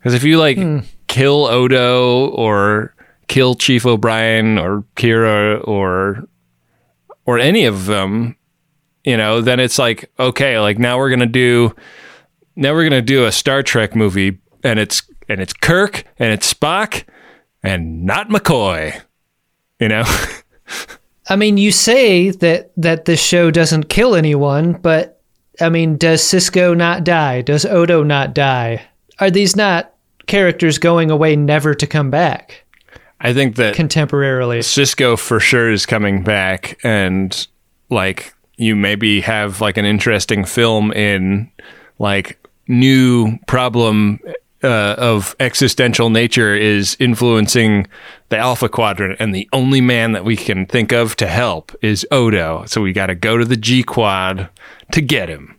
Cuz 0.02 0.14
if 0.14 0.24
you 0.24 0.38
like 0.38 0.56
hmm. 0.56 0.78
kill 1.08 1.44
Odo 1.46 2.28
or 2.28 2.94
kill 3.28 3.54
Chief 3.56 3.84
O'Brien 3.84 4.56
or 4.58 4.84
Kira 4.96 5.60
or 5.68 6.24
or 7.26 7.38
any 7.38 7.66
of 7.66 7.84
them, 7.86 8.36
you 9.06 9.16
know, 9.16 9.40
then 9.40 9.58
it's 9.60 9.78
like 9.78 10.10
okay, 10.18 10.58
like 10.58 10.78
now 10.78 10.98
we're 10.98 11.08
going 11.08 11.20
to 11.20 11.26
do 11.26 11.74
now 12.56 12.72
we're 12.72 12.84
gonna 12.84 13.02
do 13.02 13.26
a 13.26 13.32
Star 13.32 13.62
Trek 13.62 13.94
movie, 13.94 14.38
and 14.64 14.78
it's 14.78 15.02
and 15.28 15.40
it's 15.40 15.52
Kirk 15.52 16.04
and 16.18 16.32
it's 16.32 16.52
Spock, 16.52 17.04
and 17.62 18.04
not 18.04 18.28
McCoy. 18.28 19.00
You 19.78 19.88
know, 19.88 20.04
I 21.28 21.36
mean, 21.36 21.58
you 21.58 21.70
say 21.70 22.30
that 22.30 22.72
that 22.78 23.04
this 23.04 23.22
show 23.22 23.50
doesn't 23.50 23.90
kill 23.90 24.14
anyone, 24.14 24.72
but 24.72 25.20
I 25.60 25.68
mean, 25.68 25.98
does 25.98 26.22
Sisko 26.22 26.74
not 26.74 27.04
die? 27.04 27.42
Does 27.42 27.66
Odo 27.66 28.02
not 28.02 28.34
die? 28.34 28.86
Are 29.20 29.30
these 29.30 29.54
not 29.54 29.92
characters 30.26 30.78
going 30.78 31.10
away 31.10 31.36
never 31.36 31.74
to 31.74 31.86
come 31.86 32.10
back 32.10 32.64
I 33.20 33.32
think 33.34 33.56
that 33.56 33.76
contemporarily? 33.76 34.60
Sisko 34.60 35.18
for 35.18 35.40
sure 35.40 35.70
is 35.70 35.84
coming 35.84 36.22
back, 36.22 36.78
and 36.82 37.46
like 37.90 38.34
you 38.56 38.74
maybe 38.76 39.20
have 39.20 39.60
like 39.60 39.76
an 39.76 39.84
interesting 39.84 40.44
film 40.44 40.92
in 40.92 41.50
like 41.98 42.38
new 42.68 43.38
problem 43.46 44.20
uh, 44.62 44.94
of 44.98 45.36
existential 45.38 46.10
nature 46.10 46.54
is 46.54 46.96
influencing 46.98 47.86
the 48.30 48.38
Alpha 48.38 48.68
Quadrant, 48.68 49.20
and 49.20 49.34
the 49.34 49.48
only 49.52 49.80
man 49.80 50.12
that 50.12 50.24
we 50.24 50.36
can 50.36 50.66
think 50.66 50.92
of 50.92 51.14
to 51.16 51.26
help 51.26 51.72
is 51.82 52.06
Odo. 52.10 52.64
So 52.66 52.80
we 52.80 52.92
got 52.92 53.06
to 53.06 53.14
go 53.14 53.36
to 53.36 53.44
the 53.44 53.56
G 53.56 53.82
Quad 53.82 54.48
to 54.92 55.00
get 55.00 55.28
him. 55.28 55.58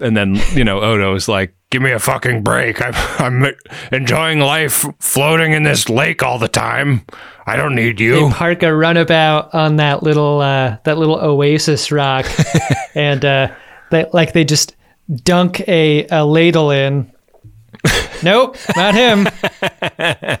And 0.00 0.16
then 0.16 0.36
you 0.54 0.64
know 0.64 0.80
Odo 0.80 1.14
is 1.14 1.28
like, 1.28 1.54
"Give 1.70 1.82
me 1.82 1.92
a 1.92 1.98
fucking 1.98 2.42
break! 2.42 2.80
I'm 2.82 2.94
I'm 3.44 3.54
enjoying 3.92 4.40
life, 4.40 4.84
floating 5.00 5.52
in 5.52 5.62
this 5.62 5.88
lake 5.88 6.22
all 6.22 6.38
the 6.38 6.48
time. 6.48 7.04
I 7.46 7.56
don't 7.56 7.74
need 7.74 8.00
you." 8.00 8.28
They 8.28 8.34
park 8.34 8.62
a 8.62 8.74
runabout 8.74 9.54
on 9.54 9.76
that 9.76 10.02
little 10.02 10.40
uh, 10.40 10.78
that 10.84 10.98
little 10.98 11.16
oasis 11.16 11.90
rock, 11.92 12.26
and 12.94 13.24
uh, 13.24 13.48
they 13.90 14.06
like 14.12 14.32
they 14.32 14.44
just 14.44 14.76
dunk 15.22 15.60
a, 15.68 16.06
a 16.08 16.24
ladle 16.24 16.70
in, 16.70 17.12
nope, 18.22 18.56
not 18.76 18.94
him. 18.94 19.28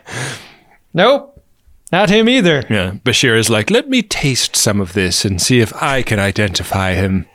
nope, 0.94 1.44
not 1.92 2.10
him 2.10 2.28
either. 2.28 2.64
Yeah, 2.68 2.92
Bashir 3.04 3.36
is 3.36 3.50
like, 3.50 3.70
let 3.70 3.88
me 3.88 4.02
taste 4.02 4.56
some 4.56 4.80
of 4.80 4.92
this 4.92 5.24
and 5.24 5.40
see 5.40 5.60
if 5.60 5.72
I 5.82 6.02
can 6.02 6.18
identify 6.18 6.94
him. 6.94 7.26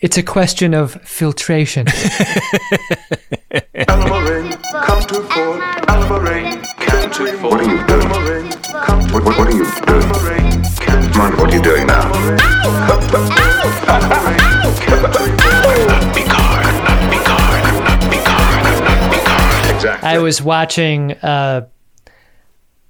It's 0.00 0.16
a 0.16 0.22
question 0.22 0.74
of 0.74 0.92
filtration. 1.02 1.86
Allamaraine, 3.86 4.62
come 4.84 5.00
to 5.02 5.22
Fort. 5.22 5.60
Allamaraine, 5.88 6.62
come 6.78 7.10
to 7.10 7.32
Fort. 7.38 7.52
What 7.52 7.60
are 7.60 7.70
you 7.70 7.86
doing? 7.86 8.08
Allamaraine, 8.08 8.62
come 8.84 9.06
to 9.06 9.14
What, 9.14 9.24
what, 9.24 9.38
what 9.38 9.48
are 9.48 9.52
you 9.52 9.64
doing? 9.64 10.02
Allamaraine, 10.02 10.78
come 10.80 11.02
to 11.02 11.12
Come 11.12 11.20
on, 11.20 11.36
what 11.38 11.52
are 11.52 11.56
you 11.56 11.62
doing 11.62 11.86
now? 11.86 12.02
Exactly. 19.74 20.08
I 20.08 20.18
was 20.18 20.40
watching. 20.42 21.12
Uh, 21.12 21.66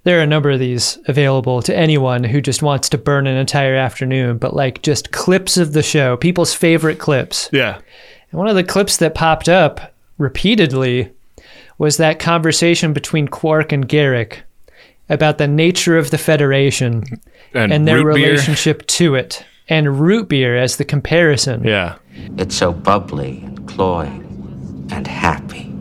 there 0.04 0.18
are 0.18 0.22
a 0.22 0.26
number 0.26 0.50
of 0.50 0.58
these 0.58 0.98
available 1.06 1.62
to 1.62 1.76
anyone 1.76 2.24
who 2.24 2.40
just 2.40 2.62
wants 2.62 2.88
to 2.90 2.98
burn 2.98 3.26
an 3.26 3.36
entire 3.36 3.74
afternoon, 3.76 4.38
but 4.38 4.54
like 4.54 4.82
just 4.82 5.12
clips 5.12 5.56
of 5.56 5.72
the 5.72 5.82
show, 5.82 6.16
people's 6.16 6.54
favorite 6.54 6.98
clips. 6.98 7.48
Yeah. 7.52 7.78
And 8.30 8.38
one 8.38 8.48
of 8.48 8.56
the 8.56 8.64
clips 8.64 8.96
that 8.98 9.14
popped 9.14 9.48
up 9.48 9.94
repeatedly 10.18 11.10
was 11.78 11.96
that 11.96 12.18
conversation 12.18 12.92
between 12.92 13.28
Quark 13.28 13.72
and 13.72 13.88
Garak 13.88 14.38
about 15.08 15.38
the 15.38 15.48
nature 15.48 15.98
of 15.98 16.10
the 16.10 16.18
Federation 16.18 17.04
And, 17.54 17.72
and, 17.72 17.86
their 17.86 18.04
root 18.04 18.14
beer. 18.14 18.26
relationship 18.30 18.86
to 18.86 19.14
it, 19.14 19.44
and 19.68 20.00
root 20.00 20.28
beer 20.28 20.56
as 20.56 20.76
the 20.78 20.84
comparison. 20.84 21.64
Yeah. 21.64 21.96
It's 22.38 22.56
so 22.56 22.72
bubbly 22.72 23.42
and 23.44 23.68
cloying 23.68 24.88
and 24.90 25.06
happy. 25.06 25.72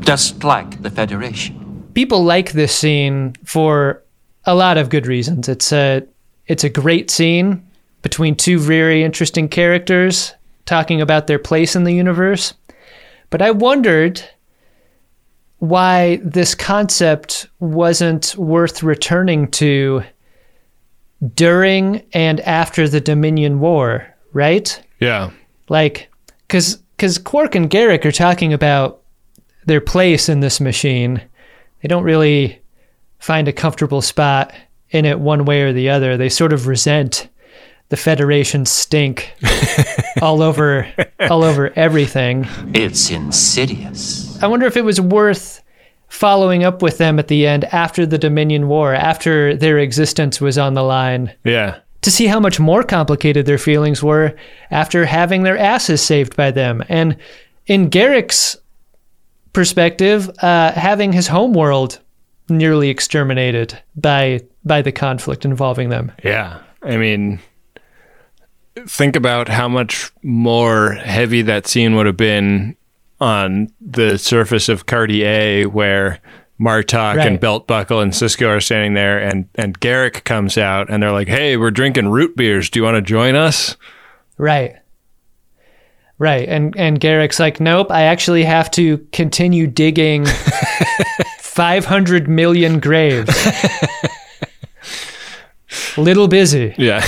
Just 0.00 0.44
like 0.44 0.82
the 0.82 0.90
Federation. 0.90 1.60
People 1.94 2.24
like 2.24 2.52
this 2.52 2.74
scene 2.74 3.34
for 3.44 4.02
a 4.44 4.54
lot 4.54 4.78
of 4.78 4.90
good 4.90 5.06
reasons. 5.06 5.48
It's 5.48 5.72
a 5.72 6.02
it's 6.46 6.64
a 6.64 6.68
great 6.68 7.10
scene 7.10 7.66
between 8.02 8.36
two 8.36 8.58
very 8.58 9.02
interesting 9.02 9.48
characters 9.48 10.34
talking 10.66 11.00
about 11.00 11.26
their 11.26 11.38
place 11.38 11.74
in 11.74 11.84
the 11.84 11.94
universe. 11.94 12.54
But 13.30 13.40
I 13.42 13.50
wondered 13.50 14.22
why 15.58 16.20
this 16.22 16.54
concept 16.54 17.48
wasn't 17.60 18.36
worth 18.36 18.82
returning 18.82 19.50
to 19.52 20.02
during 21.34 22.02
and 22.12 22.40
after 22.40 22.86
the 22.88 23.00
Dominion 23.00 23.60
War, 23.60 24.06
right? 24.32 24.80
Yeah. 25.00 25.30
Like, 25.68 26.10
because 26.46 26.76
because 26.96 27.18
Quark 27.18 27.54
and 27.54 27.70
Garak 27.70 28.04
are 28.04 28.12
talking 28.12 28.52
about 28.52 29.00
their 29.66 29.80
place 29.80 30.28
in 30.28 30.40
this 30.40 30.60
machine. 30.60 31.22
They 31.84 31.88
don't 31.88 32.04
really 32.04 32.62
find 33.18 33.46
a 33.46 33.52
comfortable 33.52 34.00
spot 34.00 34.54
in 34.88 35.04
it 35.04 35.20
one 35.20 35.44
way 35.44 35.60
or 35.60 35.74
the 35.74 35.90
other. 35.90 36.16
They 36.16 36.30
sort 36.30 36.54
of 36.54 36.66
resent 36.66 37.28
the 37.90 37.96
Federation 37.98 38.64
stink 38.64 39.34
all 40.22 40.40
over 40.40 40.88
all 41.28 41.44
over 41.44 41.74
everything. 41.76 42.48
It's 42.72 43.10
insidious. 43.10 44.42
I 44.42 44.46
wonder 44.46 44.64
if 44.64 44.78
it 44.78 44.84
was 44.86 44.98
worth 44.98 45.62
following 46.08 46.64
up 46.64 46.80
with 46.80 46.96
them 46.96 47.18
at 47.18 47.28
the 47.28 47.46
end 47.46 47.64
after 47.64 48.06
the 48.06 48.16
Dominion 48.16 48.66
War, 48.68 48.94
after 48.94 49.54
their 49.54 49.76
existence 49.78 50.40
was 50.40 50.56
on 50.56 50.72
the 50.72 50.82
line 50.82 51.34
Yeah. 51.44 51.80
to 52.00 52.10
see 52.10 52.28
how 52.28 52.40
much 52.40 52.58
more 52.58 52.82
complicated 52.82 53.44
their 53.44 53.58
feelings 53.58 54.02
were 54.02 54.34
after 54.70 55.04
having 55.04 55.42
their 55.42 55.58
asses 55.58 56.00
saved 56.00 56.34
by 56.34 56.50
them. 56.50 56.82
And 56.88 57.18
in 57.66 57.90
Garak's 57.90 58.56
perspective, 59.54 60.28
uh, 60.42 60.72
having 60.72 61.12
his 61.12 61.26
homeworld 61.28 62.00
nearly 62.50 62.90
exterminated 62.90 63.80
by 63.96 64.40
by 64.66 64.82
the 64.82 64.92
conflict 64.92 65.44
involving 65.46 65.88
them. 65.88 66.12
Yeah. 66.22 66.60
I 66.82 66.98
mean, 66.98 67.40
think 68.86 69.16
about 69.16 69.48
how 69.48 69.68
much 69.68 70.12
more 70.22 70.92
heavy 70.92 71.40
that 71.42 71.66
scene 71.66 71.96
would 71.96 72.04
have 72.06 72.16
been 72.18 72.76
on 73.20 73.68
the 73.80 74.18
surface 74.18 74.68
of 74.68 74.84
Cartier, 74.86 75.68
where 75.68 76.20
Martok 76.60 77.16
Right. 77.16 77.26
and 77.26 77.40
Belt 77.40 77.66
Buckle 77.66 78.00
and 78.00 78.12
Sisko 78.12 78.48
are 78.48 78.60
standing 78.60 78.94
there, 78.94 79.18
and, 79.18 79.48
and 79.54 79.78
Garak 79.80 80.24
comes 80.24 80.58
out 80.58 80.90
and 80.90 81.02
they're 81.02 81.12
like, 81.12 81.28
hey, 81.28 81.56
we're 81.56 81.70
drinking 81.70 82.08
root 82.08 82.36
beers. 82.36 82.68
Do 82.70 82.80
you 82.80 82.84
want 82.84 82.96
to 82.96 83.02
join 83.02 83.34
us? 83.34 83.76
Right. 84.36 84.76
Right. 86.18 86.48
And 86.48 86.76
and 86.76 87.00
Garak's 87.00 87.40
like, 87.40 87.60
nope, 87.60 87.90
I 87.90 88.02
actually 88.02 88.44
have 88.44 88.70
to 88.72 88.98
continue 89.12 89.66
digging 89.66 90.26
500 91.38 92.28
million 92.28 92.80
graves. 92.80 93.34
Little 95.96 96.28
busy. 96.28 96.74
Yeah. 96.78 97.04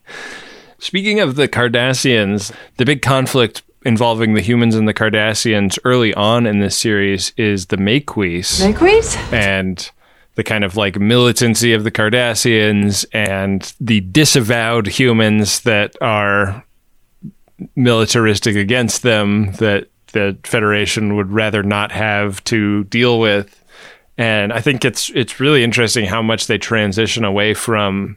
Speaking 0.78 1.20
of 1.20 1.36
the 1.36 1.48
Cardassians, 1.48 2.52
the 2.76 2.84
big 2.84 3.02
conflict 3.02 3.62
involving 3.84 4.34
the 4.34 4.40
humans 4.40 4.74
and 4.74 4.86
the 4.88 4.94
Cardassians 4.94 5.78
early 5.84 6.12
on 6.14 6.46
in 6.46 6.60
this 6.60 6.76
series 6.76 7.32
is 7.36 7.66
the 7.66 7.76
Maquis. 7.76 8.60
Maquis? 8.62 9.16
and 9.32 9.90
the 10.34 10.44
kind 10.44 10.64
of 10.64 10.76
like 10.76 10.98
militancy 10.98 11.72
of 11.72 11.84
the 11.84 11.90
Cardassians 11.90 13.04
and 13.12 13.74
the 13.80 14.00
disavowed 14.00 14.86
humans 14.86 15.60
that 15.60 15.94
are 16.00 16.64
militaristic 17.76 18.56
against 18.56 19.02
them 19.02 19.52
that 19.52 19.88
the 20.12 20.36
Federation 20.44 21.16
would 21.16 21.32
rather 21.32 21.62
not 21.62 21.92
have 21.92 22.42
to 22.44 22.84
deal 22.84 23.18
with. 23.20 23.56
And 24.18 24.52
I 24.52 24.60
think 24.60 24.84
it's 24.84 25.10
it's 25.10 25.40
really 25.40 25.64
interesting 25.64 26.04
how 26.04 26.20
much 26.20 26.46
they 26.46 26.58
transition 26.58 27.24
away 27.24 27.54
from 27.54 28.16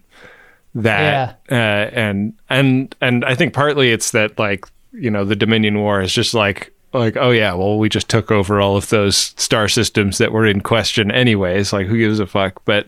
that. 0.76 1.40
Uh, 1.50 1.56
and 1.56 2.34
and 2.50 2.96
and 3.00 3.24
I 3.24 3.36
think 3.36 3.54
partly 3.54 3.92
it's 3.92 4.12
that 4.12 4.38
like 4.38 4.66
you 4.92 5.10
know 5.10 5.24
the 5.24 5.36
Dominion 5.36 5.80
War 5.80 6.02
is 6.02 6.14
just 6.14 6.34
like 6.34 6.74
like 6.94 7.18
oh 7.18 7.32
yeah 7.32 7.54
well 7.54 7.80
we 7.80 7.90
just 7.90 8.10
took 8.10 8.32
over 8.32 8.62
all 8.62 8.78
of 8.78 8.90
those 8.90 9.34
star 9.38 9.68
systems 9.68 10.20
that 10.20 10.32
were 10.32 10.46
in 10.46 10.62
question 10.62 11.10
anyways 11.10 11.74
like 11.74 11.88
who 11.88 11.98
gives 11.98 12.20
a 12.20 12.28
fuck 12.28 12.64
but 12.66 12.88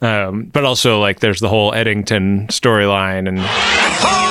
um 0.00 0.44
but 0.44 0.64
also 0.64 0.98
like 1.00 1.20
there's 1.20 1.40
the 1.40 1.48
whole 1.48 1.74
Eddington 1.74 2.46
storyline 2.46 3.28
and 3.28 4.29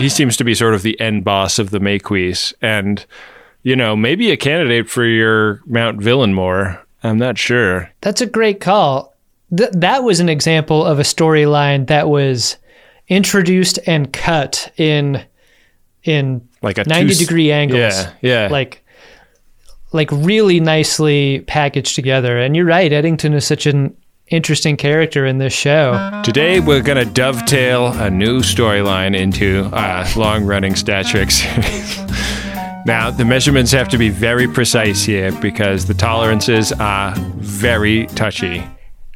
he 0.00 0.08
seems 0.08 0.36
to 0.38 0.44
be 0.44 0.54
sort 0.54 0.74
of 0.74 0.82
the 0.82 0.98
end 1.00 1.24
boss 1.24 1.58
of 1.58 1.70
the 1.70 1.80
Maquis 1.80 2.52
and 2.62 3.04
you 3.62 3.76
know 3.76 3.94
maybe 3.96 4.30
a 4.30 4.36
candidate 4.36 4.88
for 4.88 5.04
your 5.04 5.60
Mount 5.66 6.00
Villanmore 6.00 6.84
I'm 7.02 7.18
not 7.18 7.38
sure 7.38 7.90
That's 8.02 8.20
a 8.20 8.26
great 8.26 8.60
call. 8.60 9.14
Th- 9.56 9.70
that 9.72 10.04
was 10.04 10.20
an 10.20 10.28
example 10.28 10.84
of 10.84 10.98
a 10.98 11.02
storyline 11.02 11.86
that 11.88 12.08
was 12.08 12.56
introduced 13.08 13.78
and 13.86 14.12
cut 14.12 14.72
in 14.76 15.24
in 16.04 16.46
like 16.62 16.78
a 16.78 16.84
90 16.84 17.14
two- 17.14 17.18
degree 17.24 17.50
angles. 17.52 17.78
yeah 17.80 18.12
yeah 18.20 18.48
Like 18.50 18.84
like 19.92 20.10
really 20.12 20.60
nicely 20.60 21.40
packaged 21.48 21.96
together. 21.96 22.38
And 22.38 22.54
you're 22.54 22.64
right, 22.64 22.92
Eddington 22.92 23.34
is 23.34 23.44
such 23.44 23.66
an 23.66 23.96
interesting 24.30 24.76
character 24.76 25.26
in 25.26 25.38
this 25.38 25.52
show. 25.52 26.20
Today, 26.24 26.60
we're 26.60 26.82
going 26.82 27.04
to 27.04 27.12
dovetail 27.12 27.88
a 27.88 28.08
new 28.08 28.40
storyline 28.40 29.16
into 29.16 29.68
uh, 29.72 30.08
a 30.14 30.18
long 30.18 30.44
running 30.44 30.76
Star 30.76 31.02
Trek 31.04 31.30
series. 31.30 31.98
now, 32.86 33.10
the 33.10 33.24
measurements 33.24 33.72
have 33.72 33.88
to 33.90 33.98
be 33.98 34.08
very 34.08 34.48
precise 34.48 35.04
here 35.04 35.32
because 35.40 35.86
the 35.86 35.94
tolerances 35.94 36.72
are 36.72 37.14
very 37.38 38.06
touchy. 38.08 38.64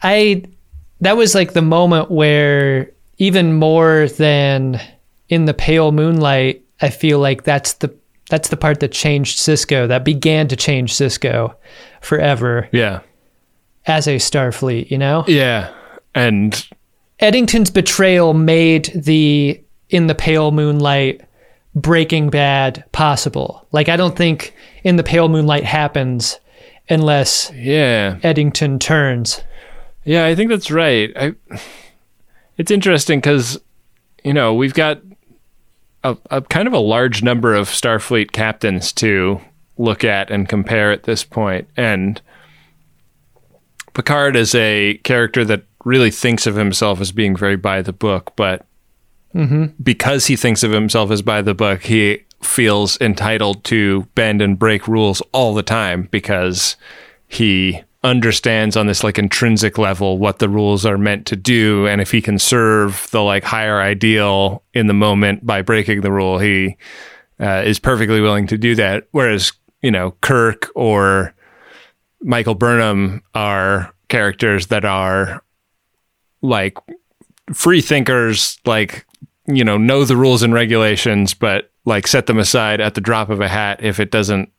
I 0.03 0.45
that 1.01 1.17
was 1.17 1.35
like 1.35 1.53
the 1.53 1.63
moment 1.63 2.11
where 2.11 2.91
even 3.19 3.55
more 3.55 4.09
than 4.09 4.81
in 5.29 5.45
the 5.45 5.55
pale 5.55 5.93
moonlight, 5.93 6.63
I 6.81 6.91
feel 6.91 7.19
like 7.19 7.45
that's 7.45 7.75
the 7.75 7.95
that's 8.31 8.49
the 8.49 8.57
part 8.57 8.81
that 8.81 8.93
changed 8.93 9.39
Sisko, 9.39 9.89
that 9.89 10.05
began 10.05 10.49
to 10.49 10.57
change 10.57 10.95
Sisko 10.95 11.55
forever 12.01 12.69
Yeah. 12.73 13.01
As 13.87 14.07
a 14.07 14.17
Starfleet, 14.17 14.91
you 14.91 14.99
know? 14.99 15.25
Yeah. 15.27 15.73
And 16.15 16.67
Eddington's 17.21 17.71
betrayal 17.71 18.35
made 18.35 18.91
the 18.95 19.61
in 19.91 20.07
the 20.07 20.15
pale 20.15 20.51
moonlight 20.51 21.21
breaking 21.75 22.31
bad 22.31 22.85
possible. 22.93 23.67
Like 23.73 23.89
I 23.89 23.97
don't 23.97 24.17
think 24.17 24.55
in 24.83 24.97
the 24.97 25.03
pale 25.03 25.29
moonlight 25.29 25.65
happens 25.65 26.39
unless 26.89 27.51
yeah. 27.55 28.19
Eddington 28.23 28.79
turns. 28.79 29.41
Yeah, 30.05 30.27
I 30.27 30.35
think 30.35 30.51
that's 30.51 30.71
right. 30.71 31.13
I, 31.17 31.35
it's 32.59 32.71
interesting 32.71 33.21
because, 33.21 33.59
you 34.23 34.33
know, 34.33 34.55
we've 34.55 34.75
got 34.75 35.01
a, 36.03 36.17
a 36.31 36.43
kind 36.43 36.69
of 36.69 36.75
a 36.75 36.79
large 36.79 37.23
number 37.23 37.55
of 37.55 37.69
Starfleet 37.69 38.33
captains 38.33 38.93
to 38.95 39.41
look 39.79 40.05
at 40.05 40.31
and 40.31 40.49
compare 40.49 40.93
at 40.93 41.05
this. 41.05 41.27
And 41.77 42.21
Picard 43.95 44.37
is 44.37 44.55
a 44.55 45.01
character 45.05 45.45
that 45.45 45.65
really 45.85 46.11
thinks 46.11 46.47
of 46.47 46.57
himself 46.57 47.01
as 47.01 47.13
being 47.13 47.37
very 47.37 47.57
by 47.57 47.83
the 47.83 47.93
book, 47.93 48.33
but 48.37 48.67
hmm 49.33 49.67
because 49.83 50.27
he 50.27 50.37
thinks 50.37 50.63
of 50.63 50.71
himself 50.71 51.11
as 51.11 51.23
by 51.23 51.43
the 51.43 51.55
book, 51.55 51.83
he 51.83 52.23
feels 52.43 53.01
entitled 53.01 53.65
to 53.65 54.03
bend 54.15 54.43
and 54.43 54.59
break 54.59 54.87
rules 54.87 55.23
all 55.33 55.55
the 55.55 55.63
time 55.63 56.09
because 56.11 56.77
he 57.27 57.81
understands 58.05 58.77
on 58.77 58.87
this 58.87 59.03
like 59.03 59.19
intrinsic 59.19 59.79
level 59.79 60.19
what 60.19 60.39
the 60.39 60.49
rules 60.49 60.85
are 60.85 60.99
meant 60.99 61.27
to 61.27 61.37
do. 61.37 61.87
And 61.87 62.01
if 62.01 62.11
he 62.11 62.21
can 62.21 62.39
serve 62.39 63.09
the 63.11 63.23
like 63.23 63.45
higher 63.45 63.81
ideal 63.81 64.63
in 64.75 64.87
the 64.87 64.95
moment 64.95 65.45
by 65.45 65.63
breaking 65.63 66.03
the 66.03 66.13
rule 66.13 66.39
he 66.39 66.77
uh, 67.41 67.63
is 67.65 67.79
perfectly 67.79 68.21
willing 68.21 68.47
to 68.49 68.59
do 68.59 68.75
that. 68.75 69.09
Whereas 69.11 69.53
you 69.83 69.91
know 69.91 70.13
kirk 70.21 70.71
or 70.75 71.34
michael 72.25 72.55
burnham 72.57 73.23
are 73.35 73.95
characters 74.09 74.67
that 74.69 74.85
are 74.85 75.43
like 76.43 76.77
free 77.53 77.81
thinkers 77.81 78.59
like 78.65 79.07
you 79.47 79.63
know 79.63 79.77
know 79.79 80.05
the 80.05 80.17
rules 80.17 80.43
and 80.43 80.53
regulations 80.55 81.35
but 81.35 81.71
like 81.85 82.07
set 82.07 82.27
them 82.27 82.39
aside 82.39 82.81
at 82.81 82.95
the 82.95 83.01
drop 83.01 83.31
of 83.31 83.41
a 83.41 83.49
hat 83.49 83.83
if 83.83 84.01
it 84.01 84.11
doesn't 84.11 84.51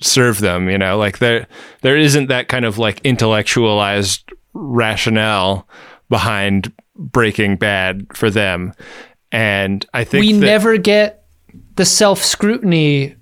serve 0.00 0.40
them 0.40 0.68
you 0.70 0.78
know? 0.78 0.96
Like 0.96 1.18
there 1.18 1.46
there 1.82 1.96
isn't 1.96 2.28
that 2.28 2.48
kind 2.48 2.64
of 2.64 2.78
like 2.78 3.00
intellectualized 3.04 4.32
rationale 4.54 5.68
behind 6.08 6.72
breaking 6.96 7.56
bad 7.56 8.06
for 8.16 8.30
them. 8.30 8.72
And 9.30 9.84
i 9.92 10.04
think 10.04 10.22
we 10.22 10.32
that- 10.32 10.46
never 10.46 10.78
get 10.78 11.24
the 11.76 11.84
self 11.84 12.22
scrutiny 12.24 13.14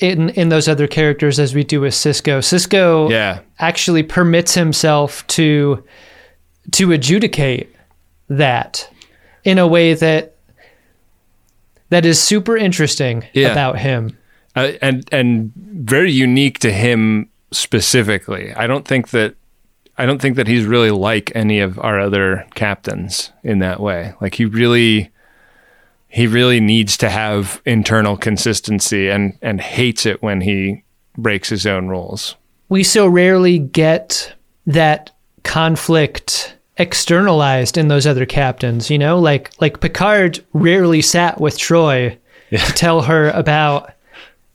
in 0.00 0.30
in 0.30 0.48
those 0.48 0.68
other 0.68 0.86
characters 0.86 1.38
as 1.38 1.54
we 1.54 1.64
do 1.64 1.80
with 1.80 1.94
Sisko. 1.94 2.38
Sisko 2.40 3.10
Yeah. 3.10 3.40
actually 3.58 4.02
permits 4.02 4.54
himself 4.54 5.26
to 5.28 5.82
to 6.72 6.92
adjudicate 6.92 7.74
that 8.28 8.88
in 9.44 9.58
a 9.58 9.66
way 9.66 9.94
that 9.94 10.34
that 11.90 12.04
is 12.04 12.20
super 12.20 12.56
interesting 12.56 13.24
Yeah. 13.32 13.52
about 13.52 13.78
him. 13.78 14.16
uh, 14.56 14.72
and 14.80 15.04
and 15.12 15.52
very 15.56 16.12
unique 16.12 16.58
to 16.60 16.72
him 16.72 17.28
specifically. 17.52 18.52
I 18.54 18.66
don't 18.66 18.86
think 18.86 19.10
that 19.10 19.34
I 19.96 20.06
don't 20.06 20.20
think 20.20 20.36
that 20.36 20.48
he's 20.48 20.64
really 20.64 20.90
like 20.90 21.30
any 21.36 21.60
of 21.60 21.78
our 21.78 22.00
other 22.00 22.44
captains 22.54 23.32
in 23.44 23.60
that 23.60 23.78
way. 23.80 24.12
Like 24.20 24.34
he 24.34 24.44
really 24.44 25.10
he 26.14 26.28
really 26.28 26.60
needs 26.60 26.96
to 26.96 27.10
have 27.10 27.60
internal 27.66 28.16
consistency 28.16 29.08
and 29.08 29.36
and 29.42 29.60
hates 29.60 30.06
it 30.06 30.22
when 30.22 30.40
he 30.40 30.84
breaks 31.18 31.48
his 31.48 31.66
own 31.66 31.88
rules. 31.88 32.36
We 32.68 32.84
so 32.84 33.08
rarely 33.08 33.58
get 33.58 34.32
that 34.64 35.10
conflict 35.42 36.56
externalized 36.76 37.76
in 37.76 37.88
those 37.88 38.06
other 38.06 38.26
captains, 38.26 38.90
you 38.90 38.98
know? 38.98 39.18
Like 39.18 39.50
like 39.60 39.80
Picard 39.80 40.44
rarely 40.52 41.02
sat 41.02 41.40
with 41.40 41.58
Troi 41.58 42.16
to 42.50 42.72
tell 42.74 43.02
her 43.02 43.30
about 43.30 43.92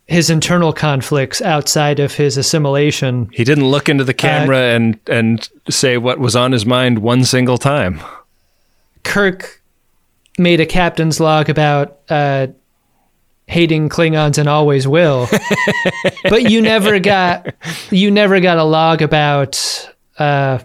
his 0.07 0.29
internal 0.29 0.71
conflicts 0.71 1.41
outside 1.41 1.99
of 1.99 2.13
his 2.13 2.37
assimilation. 2.37 3.29
He 3.33 3.43
didn't 3.43 3.67
look 3.67 3.89
into 3.89 4.05
the 4.05 4.13
uh, 4.13 4.17
camera 4.17 4.75
and 4.75 4.97
and 5.07 5.49
say 5.69 5.97
what 5.97 6.19
was 6.19 6.37
on 6.37 6.53
his 6.53 6.65
mind 6.65 6.99
one 6.99 7.25
single 7.25 7.57
time. 7.57 7.99
Kirk 9.03 9.61
made 10.39 10.59
a 10.59 10.65
captain's 10.65 11.19
log 11.19 11.49
about 11.49 11.99
uh, 12.09 12.47
hating 13.47 13.89
Klingons 13.89 14.37
and 14.37 14.47
always 14.47 14.87
will, 14.87 15.27
but 16.29 16.49
you 16.49 16.61
never 16.61 16.99
got 16.99 17.53
you 17.91 18.09
never 18.11 18.39
got 18.39 18.57
a 18.57 18.63
log 18.63 19.01
about 19.01 19.89
uh, 20.17 20.59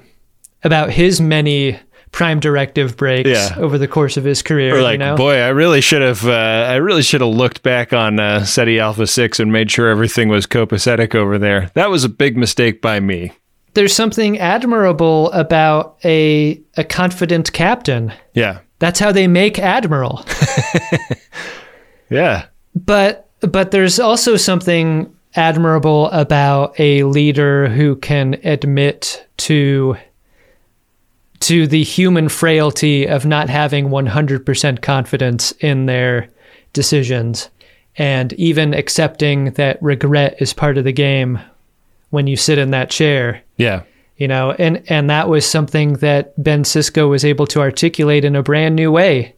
about 0.62 0.90
his 0.90 1.20
many 1.20 1.78
prime 2.12 2.38
directive 2.38 2.96
breaks 2.96 3.28
Yeah. 3.28 3.54
over 3.58 3.76
the 3.76 3.88
course 3.88 4.16
of 4.16 4.22
his 4.22 4.40
career. 4.40 4.76
Or 4.76 4.82
like, 4.82 4.92
you 4.94 4.98
know? 4.98 5.16
boy, 5.16 5.34
I 5.38 5.48
really 5.48 5.80
should 5.80 6.00
have. 6.02 6.24
Uh, 6.26 6.30
I 6.68 6.76
really 6.76 7.02
should 7.02 7.20
have 7.20 7.34
looked 7.34 7.62
back 7.62 7.92
on 7.92 8.20
uh, 8.20 8.44
Ceti 8.44 8.78
Alpha 8.78 9.06
Six 9.06 9.40
and 9.40 9.52
made 9.52 9.70
sure 9.70 9.88
everything 9.88 10.28
was 10.28 10.46
copacetic 10.46 11.14
over 11.14 11.38
there. 11.38 11.70
That 11.74 11.90
was 11.90 12.04
a 12.04 12.08
big 12.08 12.36
mistake 12.36 12.80
by 12.80 13.00
me. 13.00 13.32
There's 13.74 13.92
something 13.92 14.38
admirable 14.38 15.32
about 15.32 15.96
a 16.04 16.60
a 16.76 16.84
confident 16.84 17.52
captain. 17.52 18.12
Yeah, 18.32 18.60
That's 18.78 18.98
how 18.98 19.12
they 19.12 19.26
make 19.26 19.58
admiral. 19.58 20.24
yeah, 22.10 22.46
but 22.74 23.28
but 23.40 23.70
there's 23.70 23.98
also 23.98 24.36
something 24.36 25.14
admirable 25.36 26.10
about 26.10 26.78
a 26.78 27.04
leader 27.04 27.68
who 27.68 27.96
can 27.96 28.34
admit 28.44 29.26
to 29.36 29.96
to 31.40 31.66
the 31.66 31.82
human 31.82 32.28
frailty 32.28 33.06
of 33.06 33.26
not 33.26 33.50
having 33.50 33.88
100% 33.88 34.80
confidence 34.80 35.52
in 35.60 35.84
their 35.84 36.30
decisions 36.72 37.50
and 37.96 38.32
even 38.34 38.72
accepting 38.72 39.50
that 39.52 39.82
regret 39.82 40.36
is 40.38 40.54
part 40.54 40.78
of 40.78 40.84
the 40.84 40.92
game 40.92 41.38
when 42.10 42.26
you 42.26 42.36
sit 42.36 42.56
in 42.56 42.70
that 42.70 42.88
chair 42.88 43.42
yeah. 43.56 43.82
You 44.16 44.28
know 44.28 44.52
and 44.52 44.82
and 44.88 45.10
that 45.10 45.28
was 45.28 45.44
something 45.44 45.94
that 45.94 46.40
Ben 46.42 46.62
Sisko 46.62 47.08
was 47.08 47.24
able 47.24 47.46
to 47.48 47.60
articulate 47.60 48.24
in 48.24 48.36
a 48.36 48.42
brand 48.42 48.76
new 48.76 48.92
way 48.92 49.34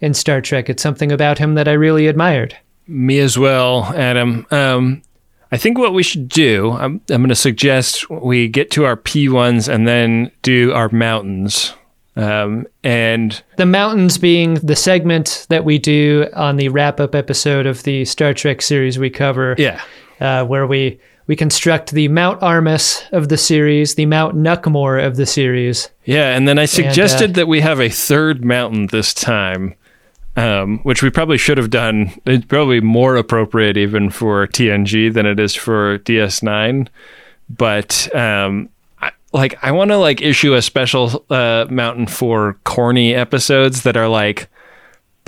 in 0.00 0.12
Star 0.14 0.40
Trek 0.40 0.68
it's 0.68 0.82
something 0.82 1.12
about 1.12 1.38
him 1.38 1.54
that 1.54 1.68
I 1.68 1.72
really 1.72 2.06
admired 2.08 2.56
Me 2.88 3.18
as 3.20 3.38
well, 3.38 3.84
Adam. 3.94 4.46
Um, 4.50 5.02
I 5.50 5.56
think 5.56 5.78
what 5.78 5.94
we 5.94 6.02
should 6.02 6.28
do, 6.28 6.72
I'm, 6.72 7.00
I'm 7.08 7.22
going 7.22 7.28
to 7.30 7.34
suggest 7.34 8.08
we 8.10 8.48
get 8.48 8.70
to 8.72 8.84
our 8.84 8.96
P1s 8.96 9.72
and 9.72 9.88
then 9.88 10.30
do 10.42 10.72
our 10.72 10.90
mountains. 10.90 11.72
Um, 12.16 12.66
and 12.84 13.42
The 13.56 13.64
mountains 13.64 14.18
being 14.18 14.54
the 14.54 14.76
segment 14.76 15.46
that 15.48 15.64
we 15.64 15.78
do 15.78 16.26
on 16.34 16.56
the 16.56 16.68
wrap 16.68 17.00
up 17.00 17.14
episode 17.14 17.64
of 17.66 17.82
the 17.84 18.04
Star 18.04 18.34
Trek 18.34 18.60
series 18.60 18.98
we 18.98 19.08
cover. 19.08 19.54
Yeah. 19.56 19.80
Uh, 20.20 20.44
where 20.44 20.66
we, 20.66 21.00
we 21.28 21.36
construct 21.36 21.92
the 21.92 22.08
Mount 22.08 22.40
Armus 22.40 23.08
of 23.12 23.28
the 23.28 23.36
series, 23.36 23.94
the 23.94 24.06
Mount 24.06 24.34
Nuckmore 24.34 25.06
of 25.06 25.16
the 25.16 25.26
series. 25.26 25.90
yeah, 26.04 26.34
and 26.34 26.48
then 26.48 26.58
I 26.58 26.64
suggested 26.64 27.30
uh, 27.30 27.32
that 27.34 27.48
we 27.48 27.60
have 27.60 27.80
a 27.80 27.90
third 27.90 28.44
mountain 28.44 28.86
this 28.86 29.12
time, 29.12 29.74
um, 30.36 30.78
which 30.78 31.02
we 31.02 31.10
probably 31.10 31.36
should 31.36 31.58
have 31.58 31.70
done. 31.70 32.18
It's 32.24 32.46
probably 32.46 32.80
more 32.80 33.16
appropriate 33.16 33.76
even 33.76 34.08
for 34.08 34.46
TNG 34.46 35.12
than 35.12 35.26
it 35.26 35.38
is 35.38 35.54
for 35.54 35.98
DS9. 35.98 36.88
But 37.50 38.14
um, 38.14 38.70
I, 39.00 39.12
like, 39.34 39.62
I 39.62 39.70
want 39.72 39.90
to 39.90 39.98
like 39.98 40.22
issue 40.22 40.54
a 40.54 40.62
special 40.62 41.26
uh, 41.28 41.66
mountain 41.68 42.06
for 42.06 42.54
corny 42.64 43.14
episodes 43.14 43.82
that 43.82 43.98
are 43.98 44.08
like 44.08 44.48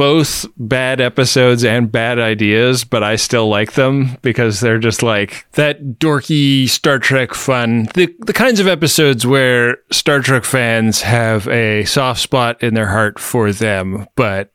both 0.01 0.46
bad 0.57 0.98
episodes 0.98 1.62
and 1.62 1.92
bad 1.92 2.18
ideas, 2.18 2.84
but 2.84 3.03
I 3.03 3.16
still 3.16 3.51
like 3.51 3.74
them 3.74 4.16
because 4.22 4.61
they're 4.61 4.78
just 4.78 5.03
like 5.03 5.44
that 5.53 5.98
dorky 5.98 6.66
Star 6.70 6.98
Trek 6.98 7.34
fun. 7.34 7.86
The 7.92 8.09
the 8.20 8.32
kinds 8.32 8.61
of 8.61 8.66
episodes 8.66 9.26
where 9.26 9.76
Star 9.92 10.20
Trek 10.20 10.44
fans 10.44 11.03
have 11.03 11.46
a 11.48 11.84
soft 11.84 12.22
spot 12.22 12.62
in 12.62 12.72
their 12.72 12.86
heart 12.86 13.18
for 13.18 13.53
them, 13.53 14.07
but 14.14 14.55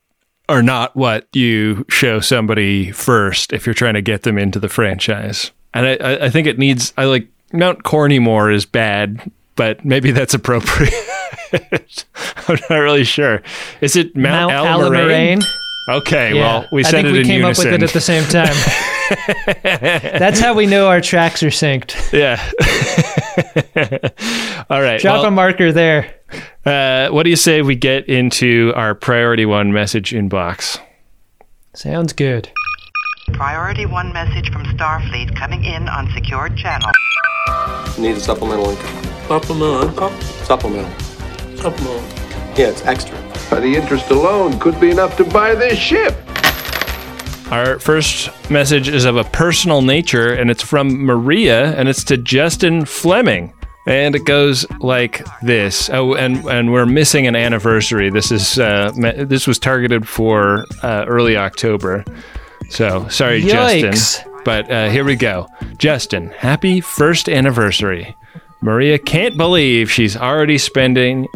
are 0.49 0.63
not 0.63 0.95
what 0.95 1.27
you 1.31 1.85
show 1.89 2.19
somebody 2.19 2.91
first 2.91 3.53
if 3.53 3.67
you're 3.67 3.75
trying 3.75 3.93
to 3.93 4.01
get 4.01 4.23
them 4.23 4.39
into 4.39 4.59
the 4.59 4.67
franchise. 4.67 5.51
And 5.75 5.85
I, 5.85 6.25
I, 6.25 6.29
think 6.31 6.47
it 6.47 6.57
needs 6.57 6.91
I 6.97 7.05
like 7.05 7.27
Mount 7.53 7.83
Cornymore 7.83 8.51
is 8.51 8.65
bad, 8.65 9.31
but 9.55 9.83
maybe 9.85 10.11
that's 10.11 10.33
appropriate. 10.33 10.93
I'm 12.47 12.57
not 12.69 12.77
really 12.77 13.03
sure. 13.03 13.41
Is 13.81 13.95
it 13.95 14.15
Mount, 14.15 14.51
Mount 14.53 14.67
Allamaraine? 14.67 15.37
Allamaraine? 15.39 15.43
Okay, 15.87 16.33
Yeah. 16.35 16.41
well, 16.41 16.67
we 16.71 16.81
I 16.83 16.83
said 16.89 16.91
think 17.03 17.07
it 17.09 17.11
we 17.11 17.19
in 17.19 17.25
came 17.25 17.41
unison. 17.41 17.67
up 17.67 17.71
with 17.73 17.81
it 17.81 17.83
at 17.83 17.93
the 17.93 18.01
same 18.01 18.23
time. 18.25 18.55
That's 20.19 20.39
how 20.39 20.55
we 20.55 20.65
know 20.65 20.87
our 20.87 20.99
tracks 20.99 21.43
are 21.43 21.49
synced. 21.49 21.93
yeah. 22.11 22.41
All 24.69 24.81
right. 24.81 24.99
Drop 24.99 25.17
well, 25.19 25.25
a 25.25 25.31
marker 25.31 25.71
there. 25.71 26.15
uh, 26.65 27.09
what 27.09 27.23
do 27.23 27.29
you 27.29 27.35
say 27.35 27.61
we 27.61 27.75
get 27.75 28.07
into 28.09 28.73
our 28.75 28.95
priority 28.95 29.45
one 29.45 29.71
message 29.71 30.11
inbox? 30.11 30.79
Sounds 31.75 32.13
good. 32.13 32.49
Priority 33.33 33.85
one 33.85 34.11
message 34.11 34.51
from 34.51 34.63
Starfleet 34.65 35.35
coming 35.37 35.65
in 35.65 35.87
on 35.87 36.09
secured 36.13 36.57
channel. 36.57 36.89
Need 37.99 38.17
a 38.17 38.19
supplemental 38.19 38.69
income. 38.71 39.14
Supplemental 39.27 39.89
income? 39.89 40.21
Supplemental. 40.21 40.99
Supplemental. 41.57 42.01
Yeah, 42.57 42.69
it's 42.69 42.85
extra. 42.85 43.17
By 43.49 43.59
the 43.59 43.75
interest 43.75 44.09
alone 44.11 44.59
could 44.59 44.79
be 44.79 44.91
enough 44.91 45.17
to 45.17 45.23
buy 45.25 45.55
this 45.55 45.77
ship. 45.79 46.15
Our 47.51 47.79
first 47.79 48.29
message 48.49 48.87
is 48.87 49.05
of 49.05 49.17
a 49.17 49.23
personal 49.23 49.81
nature, 49.81 50.33
and 50.33 50.49
it's 50.49 50.63
from 50.63 51.05
Maria, 51.05 51.75
and 51.77 51.87
it's 51.89 52.03
to 52.05 52.17
Justin 52.17 52.85
Fleming. 52.85 53.53
And 53.87 54.15
it 54.15 54.25
goes 54.25 54.65
like 54.79 55.23
this. 55.43 55.89
Oh, 55.91 56.15
and 56.15 56.43
and 56.45 56.71
we're 56.71 56.87
missing 56.87 57.27
an 57.27 57.35
anniversary. 57.35 58.09
This 58.09 58.31
is 58.31 58.57
uh, 58.57 58.91
me- 58.95 59.23
this 59.25 59.45
was 59.45 59.59
targeted 59.59 60.07
for 60.07 60.65
uh, 60.81 61.05
early 61.07 61.37
October. 61.37 62.03
So 62.69 63.07
sorry, 63.09 63.43
Yikes. 63.43 63.81
Justin. 63.81 64.31
But 64.43 64.71
uh, 64.71 64.89
here 64.89 65.03
we 65.03 65.15
go. 65.15 65.47
Justin, 65.77 66.29
happy 66.29 66.81
first 66.81 67.29
anniversary. 67.29 68.15
Maria 68.65 68.97
can't 68.97 69.37
believe 69.37 69.91
she's 69.91 70.17
already 70.17 70.57
spending 70.57 71.27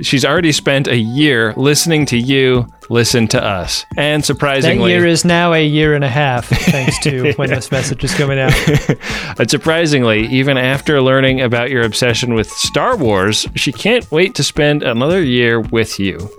she's 0.00 0.24
already 0.24 0.52
spent 0.52 0.88
a 0.88 0.96
year 0.96 1.52
listening 1.56 2.06
to 2.06 2.16
you, 2.16 2.66
listen 2.88 3.28
to 3.28 3.42
us. 3.42 3.84
And 3.96 4.22
That 4.22 4.26
surprisingly, 4.26 4.92
year 4.92 5.04
is 5.04 5.24
now 5.24 5.52
a 5.52 5.66
year 5.66 5.94
and 5.94 6.04
a 6.04 6.08
half, 6.08 6.46
thanks 6.46 6.98
to 7.00 7.32
when 7.36 7.50
this 7.50 7.70
message 7.70 8.04
is 8.04 8.14
coming 8.14 8.38
out. 8.38 8.54
And 9.38 9.50
surprisingly, 9.50 10.26
even 10.28 10.56
after 10.56 11.02
learning 11.02 11.42
about 11.42 11.70
your 11.70 11.82
obsession 11.82 12.32
with 12.34 12.48
Star 12.48 12.96
Wars, 12.96 13.46
she 13.54 13.72
can't 13.72 14.10
wait 14.10 14.34
to 14.36 14.42
spend 14.42 14.82
another 14.82 15.22
year 15.22 15.60
with 15.60 15.98
you. 15.98 16.30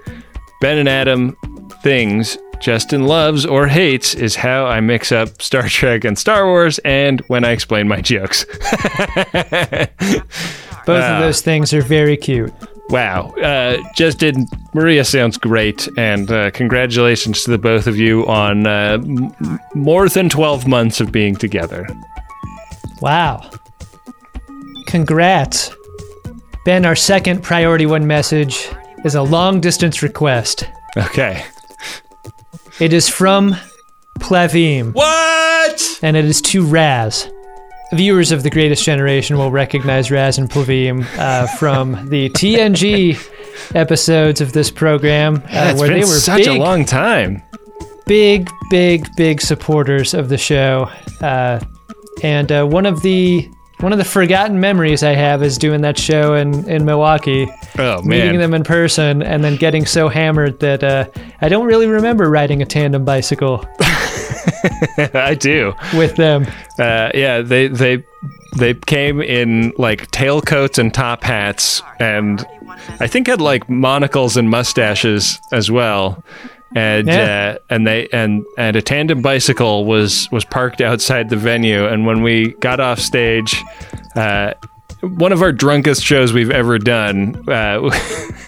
Ben 0.62 0.80
and 0.80 0.90
Adam, 0.90 1.38
things 1.84 2.38
Justin 2.60 3.06
loves 3.06 3.46
or 3.46 3.68
hates 3.68 4.16
is 4.16 4.36
how 4.36 4.66
I 4.66 4.80
mix 4.80 5.12
up 5.12 5.42
Star 5.42 5.68
Trek 5.70 6.04
and 6.04 6.18
Star 6.18 6.46
Wars 6.46 6.80
and 6.80 7.22
when 7.28 7.46
I 7.46 7.52
explain 7.52 7.88
my 7.88 8.02
jokes. 8.02 8.46
Both 10.86 11.04
of 11.04 11.20
those 11.22 11.42
things 11.42 11.74
are 11.74 11.82
very 11.82 12.16
cute. 12.18 12.54
Wow. 12.90 13.32
Uh, 13.44 13.78
Justin, 13.96 14.48
Maria 14.74 15.04
sounds 15.04 15.38
great. 15.38 15.90
And 15.98 16.32
uh, 16.32 16.52
congratulations 16.52 17.44
to 17.44 17.52
the 17.52 17.58
both 17.58 17.86
of 17.88 17.98
you 17.98 18.26
on 18.28 18.66
uh, 18.66 18.98
m- 19.02 19.60
more 19.76 20.08
than 20.08 20.30
12 20.30 20.66
months 20.68 21.02
of 21.02 21.12
being 21.12 21.36
together. 21.36 21.86
Wow. 23.02 23.50
Congrats. 24.88 25.76
Ben, 26.64 26.86
our 26.86 26.96
second 26.96 27.44
priority 27.44 27.86
one 27.86 28.08
message 28.08 28.70
is 29.04 29.16
a 29.16 29.22
long 29.22 29.60
distance 29.60 30.02
request. 30.02 30.70
Okay. 30.96 31.44
It 32.80 32.94
is 32.94 33.10
from 33.10 33.56
Plavim. 34.20 34.94
What? 34.94 36.00
And 36.02 36.16
it 36.16 36.26
is 36.26 36.42
to 36.44 36.64
Raz. 36.66 37.30
Viewers 37.94 38.32
of 38.32 38.44
The 38.44 38.50
Greatest 38.50 38.84
Generation 38.84 39.38
will 39.38 39.50
recognize 39.52 40.12
Raz 40.12 40.38
and 40.38 40.50
Plavim 40.50 41.06
uh, 41.18 41.48
from 41.58 42.10
the 42.10 42.30
TNG 42.32 43.18
episodes 43.74 44.42
of 44.42 44.52
this 44.54 44.70
program, 44.70 45.38
uh, 45.38 45.40
Yeah, 45.50 45.72
it's 45.72 45.80
where 45.80 45.90
been 45.90 46.00
they 46.02 46.06
were 46.06 46.20
such 46.20 46.40
big, 46.46 46.48
a 46.48 46.54
long 46.60 46.86
time. 46.86 47.42
big, 48.06 48.50
big, 48.70 49.08
big 49.16 49.42
supporters 49.42 50.14
of 50.14 50.30
the 50.30 50.38
show. 50.38 50.90
Uh, 51.22 51.60
and 52.24 52.52
uh, 52.52 52.66
one 52.66 52.86
of 52.86 53.02
the 53.02 53.48
one 53.80 53.92
of 53.92 53.98
the 54.00 54.06
forgotten 54.06 54.60
memories 54.60 55.04
I 55.04 55.14
have 55.14 55.44
is 55.44 55.58
doing 55.58 55.82
that 55.82 55.98
show 56.00 56.34
in, 56.34 56.68
in 56.70 56.84
Milwaukee. 56.86 57.48
Oh, 57.78 58.02
Meeting 58.02 58.40
them 58.40 58.54
in 58.54 58.64
person 58.64 59.22
and 59.22 59.44
then 59.44 59.56
getting 59.56 59.86
so 59.86 60.08
hammered 60.10 60.60
that 60.62 60.84
uh, 60.84 61.08
I 61.42 61.50
don't 61.50 61.66
really 61.68 61.88
remember 61.88 62.30
riding 62.30 62.62
a 62.62 62.66
tandem 62.66 63.06
bicycle 63.06 63.66
I 65.14 65.36
do. 65.40 65.74
with 65.96 66.16
them. 66.16 66.48
Uh, 66.80 67.12
yeah, 67.14 67.42
they 67.42 67.68
they 67.68 68.04
they 68.58 68.74
came 68.74 69.22
in 69.22 69.74
like 69.78 70.10
tailcoats 70.12 70.78
and 70.80 70.94
top 70.94 71.24
hats, 71.24 71.82
and 72.00 72.46
I 73.00 73.08
think 73.08 73.28
had 73.28 73.42
like 73.42 73.70
monocles 73.70 74.38
and 74.38 74.50
mustaches 74.50 75.40
as 75.52 75.70
well. 75.70 76.24
And 76.76 77.08
Yeah. 77.08 77.56
uh, 77.56 77.58
and 77.70 77.88
they 77.88 78.08
and 78.12 78.46
and 78.58 78.76
a 78.76 78.82
tandem 78.82 79.22
bicycle 79.22 79.86
was 79.86 80.30
was 80.32 80.44
parked 80.46 80.82
outside 80.82 81.30
the 81.30 81.38
venue. 81.38 81.86
And 81.86 82.06
when 82.06 82.22
we 82.24 82.54
got 82.60 82.80
off 82.80 83.00
stage, 83.00 83.64
uh, 84.16 84.54
one 85.02 85.32
of 85.32 85.42
our 85.42 85.52
drunkest 85.52 86.04
shows 86.04 86.34
we've 86.34 86.52
ever 86.52 86.78
done. 86.80 87.48
Uh, 87.48 87.90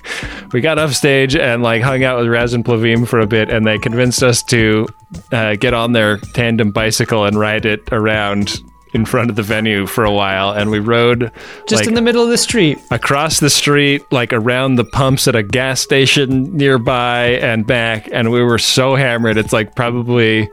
we 0.51 0.61
got 0.61 0.79
off 0.79 0.93
stage 0.93 1.35
and 1.35 1.61
like 1.63 1.81
hung 1.81 2.03
out 2.03 2.17
with 2.19 2.27
Raz 2.27 2.53
and 2.53 2.65
Plavim 2.65 3.07
for 3.07 3.19
a 3.19 3.27
bit, 3.27 3.49
and 3.49 3.65
they 3.65 3.77
convinced 3.77 4.23
us 4.23 4.41
to 4.43 4.87
uh, 5.31 5.55
get 5.55 5.73
on 5.73 5.93
their 5.93 6.17
tandem 6.17 6.71
bicycle 6.71 7.23
and 7.25 7.39
ride 7.39 7.65
it 7.65 7.81
around 7.91 8.61
in 8.93 9.05
front 9.05 9.29
of 9.29 9.35
the 9.35 9.43
venue 9.43 9.85
for 9.85 10.03
a 10.03 10.11
while. 10.11 10.51
And 10.51 10.71
we 10.71 10.79
rode 10.79 11.31
Just 11.67 11.81
like, 11.81 11.87
in 11.87 11.93
the 11.93 12.01
middle 12.01 12.23
of 12.23 12.29
the 12.29 12.37
street. 12.37 12.77
across 12.91 13.39
the 13.39 13.49
street, 13.49 14.03
like 14.11 14.33
around 14.33 14.75
the 14.75 14.85
pumps 14.85 15.27
at 15.27 15.35
a 15.35 15.43
gas 15.43 15.81
station 15.81 16.55
nearby 16.55 17.25
and 17.41 17.65
back. 17.67 18.09
And 18.11 18.31
we 18.31 18.43
were 18.43 18.57
so 18.57 18.95
hammered. 18.95 19.37
It's 19.37 19.53
like 19.53 19.75
probably 19.75 20.49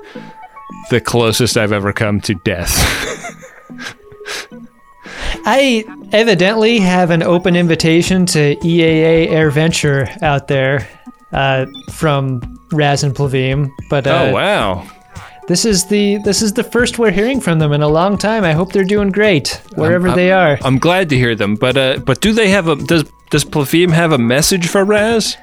the 0.90 1.00
closest 1.00 1.56
I've 1.56 1.72
ever 1.72 1.92
come 1.92 2.20
to 2.22 2.34
death. 2.34 2.72
I 5.48 5.84
evidently 6.12 6.78
have 6.78 7.10
an 7.10 7.22
open 7.22 7.54
invitation 7.56 8.26
to 8.26 8.56
EAA 8.56 9.28
Air 9.28 9.50
Venture 9.50 10.08
out 10.20 10.48
there 10.48 10.88
uh, 11.32 11.66
from 11.92 12.42
Raz 12.72 13.04
and 13.04 13.14
Plavim, 13.14 13.70
but 13.88 14.06
uh, 14.06 14.28
oh, 14.28 14.32
wow. 14.32 14.86
This 15.48 15.64
is 15.64 15.84
the 15.86 16.18
this 16.18 16.42
is 16.42 16.52
the 16.52 16.64
first 16.64 16.98
we're 16.98 17.10
hearing 17.10 17.40
from 17.40 17.58
them 17.58 17.72
in 17.72 17.82
a 17.82 17.88
long 17.88 18.18
time. 18.18 18.44
I 18.44 18.52
hope 18.52 18.72
they're 18.72 18.84
doing 18.84 19.10
great 19.10 19.60
wherever 19.76 20.08
I'm- 20.08 20.16
they 20.16 20.32
are. 20.32 20.58
I'm 20.62 20.78
glad 20.78 21.08
to 21.10 21.16
hear 21.16 21.34
them, 21.34 21.54
but 21.56 21.76
uh, 21.76 21.98
but 21.98 22.20
do 22.20 22.32
they 22.32 22.48
have 22.50 22.68
a 22.68 22.76
does 22.76 23.04
does 23.30 23.44
Plavim 23.44 23.90
have 23.92 24.12
a 24.12 24.18
message 24.18 24.68
for 24.68 24.84
Raz? 24.84 25.36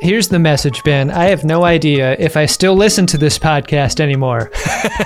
Here's 0.00 0.28
the 0.28 0.38
message, 0.38 0.82
Ben. 0.84 1.10
I 1.10 1.26
have 1.26 1.44
no 1.44 1.64
idea 1.64 2.16
if 2.18 2.36
I 2.36 2.44
still 2.46 2.74
listen 2.74 3.06
to 3.06 3.16
this 3.16 3.38
podcast 3.38 4.00
anymore. 4.00 4.50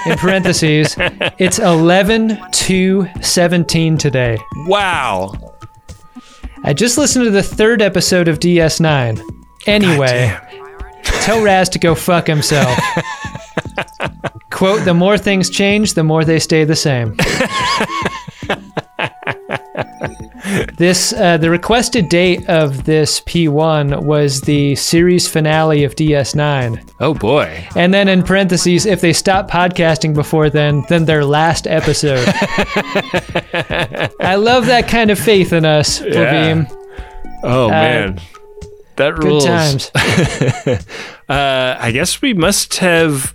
In 0.07 0.16
parentheses, 0.18 0.97
it's 1.39 1.59
11 1.61 2.41
to 2.53 3.07
17 3.20 3.99
today. 3.99 4.39
Wow. 4.66 5.55
I 6.64 6.72
just 6.72 6.99
listened 6.99 7.26
to 7.26 7.30
the 7.30 7.43
third 7.45 7.80
episode 7.80 8.26
of 8.26 8.41
DS9. 8.41 9.20
Anyway, 9.66 10.36
tell 11.05 11.45
Raz 11.45 11.68
to 11.68 11.78
go 11.78 11.95
fuck 11.95 12.26
himself. 12.26 12.76
Quote, 14.51 14.85
the 14.85 14.95
more 14.95 15.17
things 15.19 15.49
change, 15.51 15.95
the 15.95 16.03
more 16.05 16.25
they 16.25 16.39
stay 16.39 16.65
the 16.65 16.77
same. 16.77 17.17
this 20.77 21.13
uh, 21.13 21.37
the 21.39 21.51
requested 21.51 22.09
date 22.09 22.49
of 22.49 22.85
this 22.85 23.21
P1 23.23 24.03
was 24.05 24.41
the 24.43 24.75
series 24.77 25.29
finale 25.29 25.85
of 25.85 25.95
DS9. 25.95 26.91
Oh 27.01 27.15
boy. 27.15 27.67
And 27.77 27.93
then 27.93 28.09
in 28.09 28.23
parentheses, 28.23 28.87
if 28.87 29.01
they 29.01 29.13
stop 29.13 29.51
podcasting 29.51 30.15
before 30.15 30.51
then, 30.51 30.85
then 30.89 31.05
their 31.05 31.25
last 31.25 31.67
episode. 31.67 32.25
I 34.21 34.37
love 34.37 34.67
that 34.67 34.89
kind 34.89 35.11
of 35.11 35.19
faith 35.19 35.53
in 35.53 35.65
us, 35.65 36.01
Plavim. 36.01 36.67
Oh 37.43 37.67
Uh, 37.67 37.71
man. 37.71 38.21
That 38.97 39.15
good 39.15 39.25
rules. 39.25 39.45
times. 39.45 39.91
uh, 41.29 41.77
I 41.79 41.93
guess 41.93 42.21
we 42.21 42.35
must 42.35 42.79
have 42.79 43.33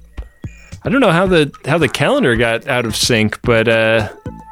I 0.85 0.89
don't 0.89 0.99
know 0.99 1.11
how 1.11 1.25
the 1.27 1.51
how 1.65 1.77
the 1.77 1.87
calendar 1.89 2.35
got 2.35 2.67
out 2.67 2.85
of 2.85 2.95
sync, 2.95 3.41
but 3.43 3.67
uh, 3.67 4.09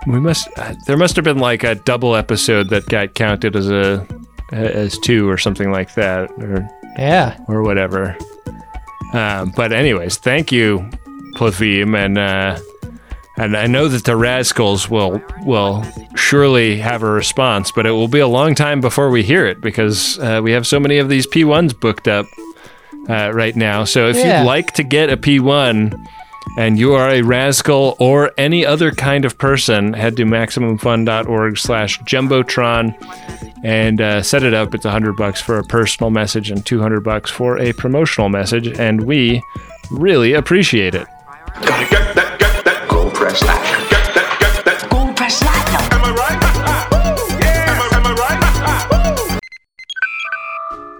we 0.07 0.19
must 0.19 0.47
uh, 0.57 0.73
there 0.87 0.97
must 0.97 1.15
have 1.17 1.25
been 1.25 1.39
like 1.39 1.63
a 1.63 1.75
double 1.75 2.15
episode 2.15 2.69
that 2.69 2.85
got 2.87 3.15
counted 3.15 3.55
as 3.55 3.69
a 3.69 4.05
as 4.51 4.97
two 4.99 5.29
or 5.29 5.37
something 5.37 5.71
like 5.71 5.93
that 5.95 6.29
or 6.39 6.67
Yeah. 6.97 7.37
or 7.47 7.63
whatever. 7.63 8.17
Um, 9.13 9.51
but 9.57 9.73
anyways, 9.73 10.17
thank 10.17 10.51
you, 10.53 10.89
Plavim, 11.35 11.97
and 11.97 12.17
uh, 12.17 12.57
and 13.37 13.57
I 13.57 13.67
know 13.67 13.89
that 13.89 14.05
the 14.05 14.15
Rascals 14.15 14.89
will 14.89 15.21
will 15.43 15.85
surely 16.15 16.77
have 16.77 17.03
a 17.03 17.11
response, 17.11 17.71
but 17.73 17.85
it 17.85 17.91
will 17.91 18.07
be 18.07 18.19
a 18.19 18.27
long 18.27 18.55
time 18.55 18.79
before 18.79 19.09
we 19.09 19.21
hear 19.21 19.45
it 19.45 19.59
because 19.59 20.17
uh, 20.19 20.39
we 20.41 20.53
have 20.53 20.65
so 20.65 20.79
many 20.79 20.97
of 20.97 21.09
these 21.09 21.27
P1s 21.27 21.77
booked 21.77 22.07
up 22.07 22.25
uh, 23.09 23.31
right 23.33 23.55
now. 23.57 23.83
So 23.83 24.07
if 24.07 24.15
Yeah. 24.15 24.41
you'd 24.41 24.47
like 24.47 24.71
to 24.75 24.83
get 24.83 25.09
a 25.09 25.17
P1 25.17 25.93
and 26.57 26.77
you 26.77 26.93
are 26.93 27.09
a 27.09 27.21
Rascal 27.21 27.95
or 27.99 28.31
any 28.37 28.65
other 28.65 28.91
kind 28.91 29.25
of 29.25 29.37
person, 29.37 29.93
head 29.93 30.17
to 30.17 30.25
maximumfun.org 30.25 31.57
slash 31.57 31.99
jumbotron 32.01 32.95
and 33.63 34.01
uh, 34.01 34.21
set 34.21 34.43
it 34.43 34.53
up. 34.53 34.73
It's 34.73 34.85
100 34.85 35.15
bucks 35.15 35.41
for 35.41 35.57
a 35.57 35.63
personal 35.63 36.09
message 36.09 36.51
and 36.51 36.65
200 36.65 37.01
bucks 37.01 37.29
for 37.31 37.57
a 37.57 37.73
promotional 37.73 38.29
message, 38.29 38.67
and 38.79 39.03
we 39.03 39.41
really 39.91 40.33
appreciate 40.33 40.95
it. 40.95 41.07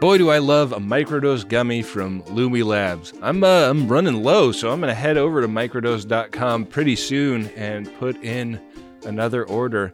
Boy, 0.01 0.17
do 0.17 0.31
I 0.31 0.39
love 0.39 0.71
a 0.71 0.79
microdose 0.79 1.47
gummy 1.47 1.83
from 1.83 2.23
Lumi 2.23 2.63
Labs. 2.65 3.13
I'm 3.21 3.43
uh, 3.43 3.69
I'm 3.69 3.87
running 3.87 4.23
low, 4.23 4.51
so 4.51 4.71
I'm 4.71 4.79
gonna 4.79 4.95
head 4.95 5.15
over 5.15 5.41
to 5.41 5.47
microdose.com 5.47 6.65
pretty 6.65 6.95
soon 6.95 7.49
and 7.49 7.87
put 7.99 8.15
in 8.23 8.59
another 9.05 9.43
order. 9.45 9.91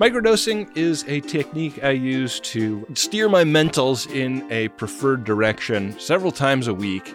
Microdosing 0.00 0.76
is 0.76 1.04
a 1.06 1.20
technique 1.20 1.84
I 1.84 1.90
use 1.90 2.40
to 2.40 2.84
steer 2.94 3.28
my 3.28 3.44
mentals 3.44 4.12
in 4.12 4.44
a 4.50 4.66
preferred 4.70 5.22
direction 5.22 5.96
several 6.00 6.32
times 6.32 6.66
a 6.66 6.74
week. 6.74 7.14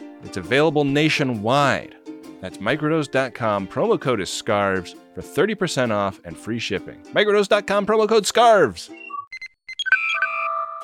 It's 0.23 0.37
available 0.37 0.83
nationwide. 0.83 1.95
That's 2.41 2.57
microdose.com. 2.57 3.67
Promo 3.67 3.99
code 3.99 4.19
is 4.19 4.29
SCARVES 4.29 4.95
for 5.13 5.21
30% 5.21 5.91
off 5.91 6.19
and 6.25 6.37
free 6.37 6.59
shipping. 6.59 7.01
Microdose.com, 7.13 7.85
promo 7.85 8.09
code 8.09 8.25
SCARVES. 8.25 8.89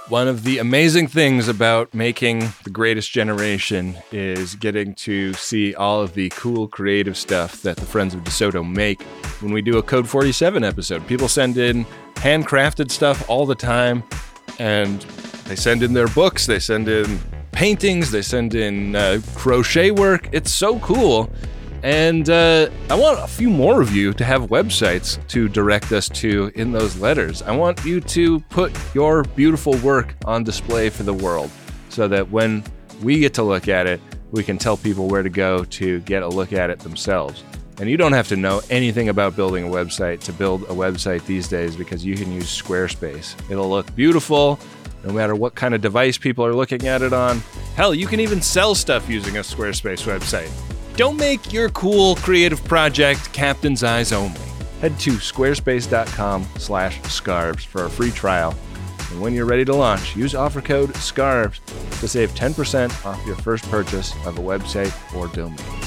One 0.09 0.29
of 0.29 0.43
the 0.43 0.59
amazing 0.59 1.07
things 1.07 1.49
about 1.49 1.93
making 1.93 2.39
The 2.63 2.69
Greatest 2.69 3.11
Generation 3.11 3.97
is 4.13 4.55
getting 4.55 4.95
to 4.95 5.33
see 5.33 5.75
all 5.75 6.01
of 6.01 6.13
the 6.13 6.29
cool 6.29 6.69
creative 6.69 7.17
stuff 7.17 7.61
that 7.63 7.75
the 7.75 7.85
Friends 7.85 8.13
of 8.13 8.21
DeSoto 8.23 8.65
make 8.65 9.01
when 9.41 9.51
we 9.51 9.61
do 9.61 9.77
a 9.77 9.83
Code 9.83 10.07
47 10.07 10.63
episode. 10.63 11.05
People 11.07 11.27
send 11.27 11.57
in 11.57 11.83
handcrafted 12.15 12.89
stuff 12.89 13.29
all 13.29 13.45
the 13.45 13.53
time, 13.53 14.01
and 14.59 15.01
they 15.45 15.57
send 15.57 15.83
in 15.83 15.91
their 15.91 16.07
books, 16.07 16.45
they 16.45 16.59
send 16.59 16.87
in 16.87 17.19
paintings, 17.57 18.11
they 18.11 18.21
send 18.21 18.53
in 18.53 18.95
uh, 18.95 19.19
crochet 19.33 19.89
work. 19.89 20.29
It's 20.31 20.51
so 20.51 20.77
cool. 20.77 21.27
And 21.81 22.29
uh, 22.29 22.69
I 22.87 22.93
want 22.93 23.17
a 23.17 23.25
few 23.25 23.49
more 23.49 23.81
of 23.81 23.95
you 23.95 24.13
to 24.13 24.23
have 24.23 24.43
websites 24.43 25.17
to 25.29 25.49
direct 25.49 25.91
us 25.91 26.07
to 26.09 26.51
in 26.53 26.71
those 26.71 26.97
letters. 26.97 27.41
I 27.41 27.55
want 27.55 27.83
you 27.83 27.99
to 27.99 28.41
put 28.41 28.77
your 28.93 29.23
beautiful 29.23 29.75
work 29.77 30.13
on 30.25 30.43
display 30.43 30.91
for 30.91 31.01
the 31.01 31.15
world 31.15 31.49
so 31.89 32.07
that 32.07 32.29
when 32.29 32.63
we 33.01 33.17
get 33.17 33.33
to 33.33 33.43
look 33.43 33.67
at 33.67 33.87
it, 33.87 34.01
we 34.29 34.43
can 34.43 34.59
tell 34.59 34.77
people 34.77 35.07
where 35.07 35.23
to 35.23 35.29
go 35.29 35.63
to 35.63 35.99
get 36.01 36.21
a 36.21 36.27
look 36.27 36.53
at 36.53 36.69
it 36.69 36.77
themselves. 36.77 37.43
And 37.79 37.89
you 37.89 37.97
don't 37.97 38.13
have 38.13 38.27
to 38.29 38.35
know 38.35 38.61
anything 38.69 39.09
about 39.09 39.35
building 39.35 39.65
a 39.65 39.67
website 39.67 40.21
to 40.21 40.33
build 40.33 40.63
a 40.63 40.73
website 40.73 41.25
these 41.25 41.47
days 41.47 41.75
because 41.75 42.03
you 42.03 42.15
can 42.15 42.31
use 42.31 42.45
Squarespace. 42.45 43.35
It'll 43.51 43.69
look 43.69 43.93
beautiful 43.95 44.59
no 45.03 45.13
matter 45.13 45.35
what 45.35 45.55
kind 45.55 45.75
of 45.75 45.81
device 45.81 46.17
people 46.17 46.45
are 46.45 46.55
looking 46.55 46.87
at 46.87 47.01
it 47.01 47.13
on. 47.13 47.39
Hell, 47.75 47.93
you 47.93 48.07
can 48.07 48.19
even 48.19 48.41
sell 48.41 48.73
stuff 48.73 49.07
using 49.07 49.37
a 49.37 49.41
Squarespace 49.41 50.05
website. 50.05 50.51
Don't 50.95 51.17
make 51.17 51.53
your 51.53 51.69
cool 51.69 52.15
creative 52.15 52.63
project 52.63 53.31
captain's 53.31 53.83
eyes 53.83 54.11
only. 54.11 54.41
Head 54.81 54.99
to 55.01 55.11
squarespace.com 55.11 56.45
slash 56.57 57.01
scarves 57.03 57.63
for 57.63 57.85
a 57.85 57.89
free 57.89 58.11
trial. 58.11 58.55
And 59.11 59.21
when 59.21 59.33
you're 59.33 59.45
ready 59.45 59.65
to 59.65 59.75
launch, 59.75 60.15
use 60.15 60.35
offer 60.35 60.61
code 60.61 60.93
SCARVES 60.95 61.61
to 61.99 62.07
save 62.07 62.31
10% 62.31 63.05
off 63.05 63.23
your 63.25 63.35
first 63.37 63.63
purchase 63.69 64.13
of 64.25 64.37
a 64.37 64.41
website 64.41 64.93
or 65.15 65.27
domain. 65.27 65.86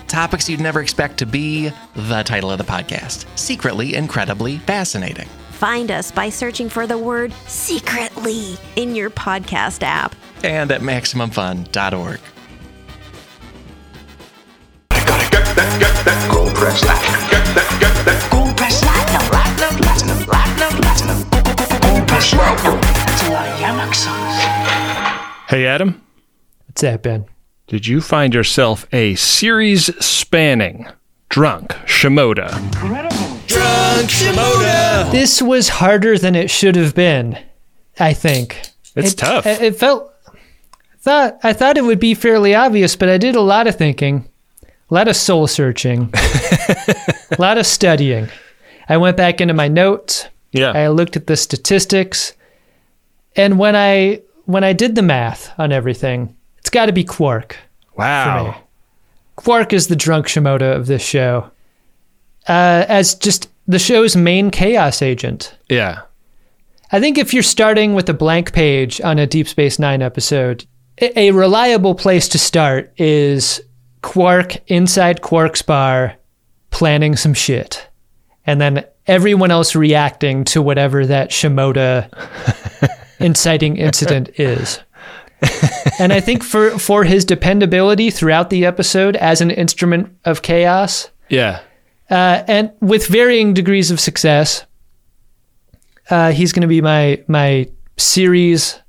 Topics 0.11 0.49
you'd 0.49 0.59
never 0.59 0.81
expect 0.81 1.19
to 1.19 1.25
be 1.25 1.71
the 1.95 2.23
title 2.23 2.51
of 2.51 2.57
the 2.57 2.65
podcast 2.65 3.25
Secretly 3.39 3.95
Incredibly 3.95 4.57
Fascinating. 4.57 5.29
Find 5.51 5.89
us 5.89 6.11
by 6.11 6.27
searching 6.27 6.67
for 6.67 6.85
the 6.85 6.97
word 6.97 7.31
secretly 7.47 8.57
in 8.75 8.93
your 8.93 9.09
podcast 9.09 9.83
app 9.83 10.13
and 10.43 10.69
at 10.69 10.81
MaximumFun.org. 10.81 12.19
Gold 16.29 16.55
press 16.55 16.81
platinum. 16.81 17.21
Get 17.29 17.45
that, 17.55 17.77
get 17.79 18.05
that. 18.05 18.27
Gold 18.29 18.57
press 18.57 18.81
platinum, 18.81 19.21
platinum, 19.31 19.77
platinum, 19.79 20.25
platinum, 20.25 20.75
platinum. 20.81 21.79
Gold 21.79 22.07
press 22.09 22.33
platinum. 22.33 22.81
That's 22.81 23.23
a 23.23 23.31
lot 23.31 23.47
of 23.47 23.61
Hey, 25.47 25.65
Adam. 25.65 26.01
What's 26.67 26.81
that, 26.81 27.01
Ben? 27.01 27.27
Did 27.71 27.87
you 27.87 28.01
find 28.01 28.33
yourself 28.33 28.85
a 28.91 29.15
series 29.15 29.85
spanning 30.05 30.87
drunk 31.29 31.69
Shimoda? 31.85 32.61
Incredible. 32.65 33.39
Drunk 33.47 34.09
Shimoda! 34.09 35.09
This 35.13 35.41
was 35.41 35.69
harder 35.69 36.17
than 36.17 36.35
it 36.35 36.51
should 36.51 36.75
have 36.75 36.93
been, 36.93 37.41
I 37.97 38.11
think. 38.11 38.61
It's 38.93 39.13
it, 39.13 39.17
tough. 39.17 39.45
It, 39.45 39.61
it 39.61 39.75
felt 39.77 40.13
thought 40.99 41.37
I 41.43 41.53
thought 41.53 41.77
it 41.77 41.85
would 41.85 42.01
be 42.01 42.13
fairly 42.13 42.53
obvious, 42.53 42.97
but 42.97 43.07
I 43.07 43.17
did 43.17 43.37
a 43.37 43.41
lot 43.41 43.67
of 43.67 43.77
thinking, 43.77 44.27
a 44.63 44.93
lot 44.93 45.07
of 45.07 45.15
soul 45.15 45.47
searching, 45.47 46.09
a 46.13 47.37
lot 47.39 47.57
of 47.57 47.65
studying. 47.65 48.27
I 48.89 48.97
went 48.97 49.15
back 49.15 49.39
into 49.39 49.53
my 49.53 49.69
notes. 49.69 50.27
Yeah. 50.51 50.71
I 50.71 50.89
looked 50.89 51.15
at 51.15 51.27
the 51.27 51.37
statistics. 51.37 52.33
And 53.37 53.57
when 53.57 53.77
I 53.77 54.23
when 54.43 54.65
I 54.65 54.73
did 54.73 54.95
the 54.95 55.01
math 55.01 55.57
on 55.57 55.71
everything, 55.71 56.35
it's 56.61 56.69
got 56.69 56.85
to 56.85 56.93
be 56.93 57.03
Quark. 57.03 57.57
Wow. 57.97 58.63
Quark 59.35 59.73
is 59.73 59.87
the 59.87 59.95
drunk 59.95 60.27
Shimoda 60.27 60.75
of 60.75 60.87
this 60.87 61.01
show. 61.01 61.51
Uh, 62.47 62.85
as 62.87 63.15
just 63.15 63.49
the 63.67 63.79
show's 63.79 64.15
main 64.15 64.51
chaos 64.51 65.01
agent. 65.01 65.55
Yeah. 65.69 66.01
I 66.91 66.99
think 66.99 67.17
if 67.17 67.33
you're 67.33 67.43
starting 67.43 67.93
with 67.93 68.09
a 68.09 68.13
blank 68.13 68.53
page 68.53 69.01
on 69.01 69.17
a 69.17 69.27
Deep 69.27 69.47
Space 69.47 69.79
Nine 69.79 70.01
episode, 70.01 70.65
a, 70.99 71.19
a 71.19 71.31
reliable 71.31 71.95
place 71.95 72.27
to 72.29 72.39
start 72.39 72.93
is 72.97 73.61
Quark 74.01 74.57
inside 74.67 75.21
Quark's 75.21 75.61
bar 75.61 76.15
planning 76.69 77.15
some 77.15 77.33
shit. 77.33 77.87
And 78.45 78.59
then 78.61 78.85
everyone 79.07 79.51
else 79.51 79.75
reacting 79.75 80.43
to 80.45 80.61
whatever 80.61 81.05
that 81.05 81.31
Shimoda 81.31 82.09
inciting 83.19 83.77
incident 83.77 84.39
is. 84.39 84.79
and 85.99 86.13
I 86.13 86.19
think 86.19 86.43
for, 86.43 86.77
for 86.79 87.03
his 87.03 87.25
dependability 87.25 88.09
throughout 88.11 88.49
the 88.49 88.65
episode 88.65 89.15
as 89.15 89.41
an 89.41 89.51
instrument 89.51 90.15
of 90.25 90.41
chaos, 90.41 91.09
Yeah. 91.29 91.61
uh, 92.09 92.43
and 92.47 92.71
with 92.79 93.07
varying 93.07 93.53
degrees 93.53 93.91
of 93.91 93.99
success, 93.99 94.65
uh, 96.09 96.31
he's 96.31 96.51
going 96.53 96.61
to 96.61 96.67
be 96.67 96.81
my 96.81 97.23
my 97.27 97.69
series 97.97 98.79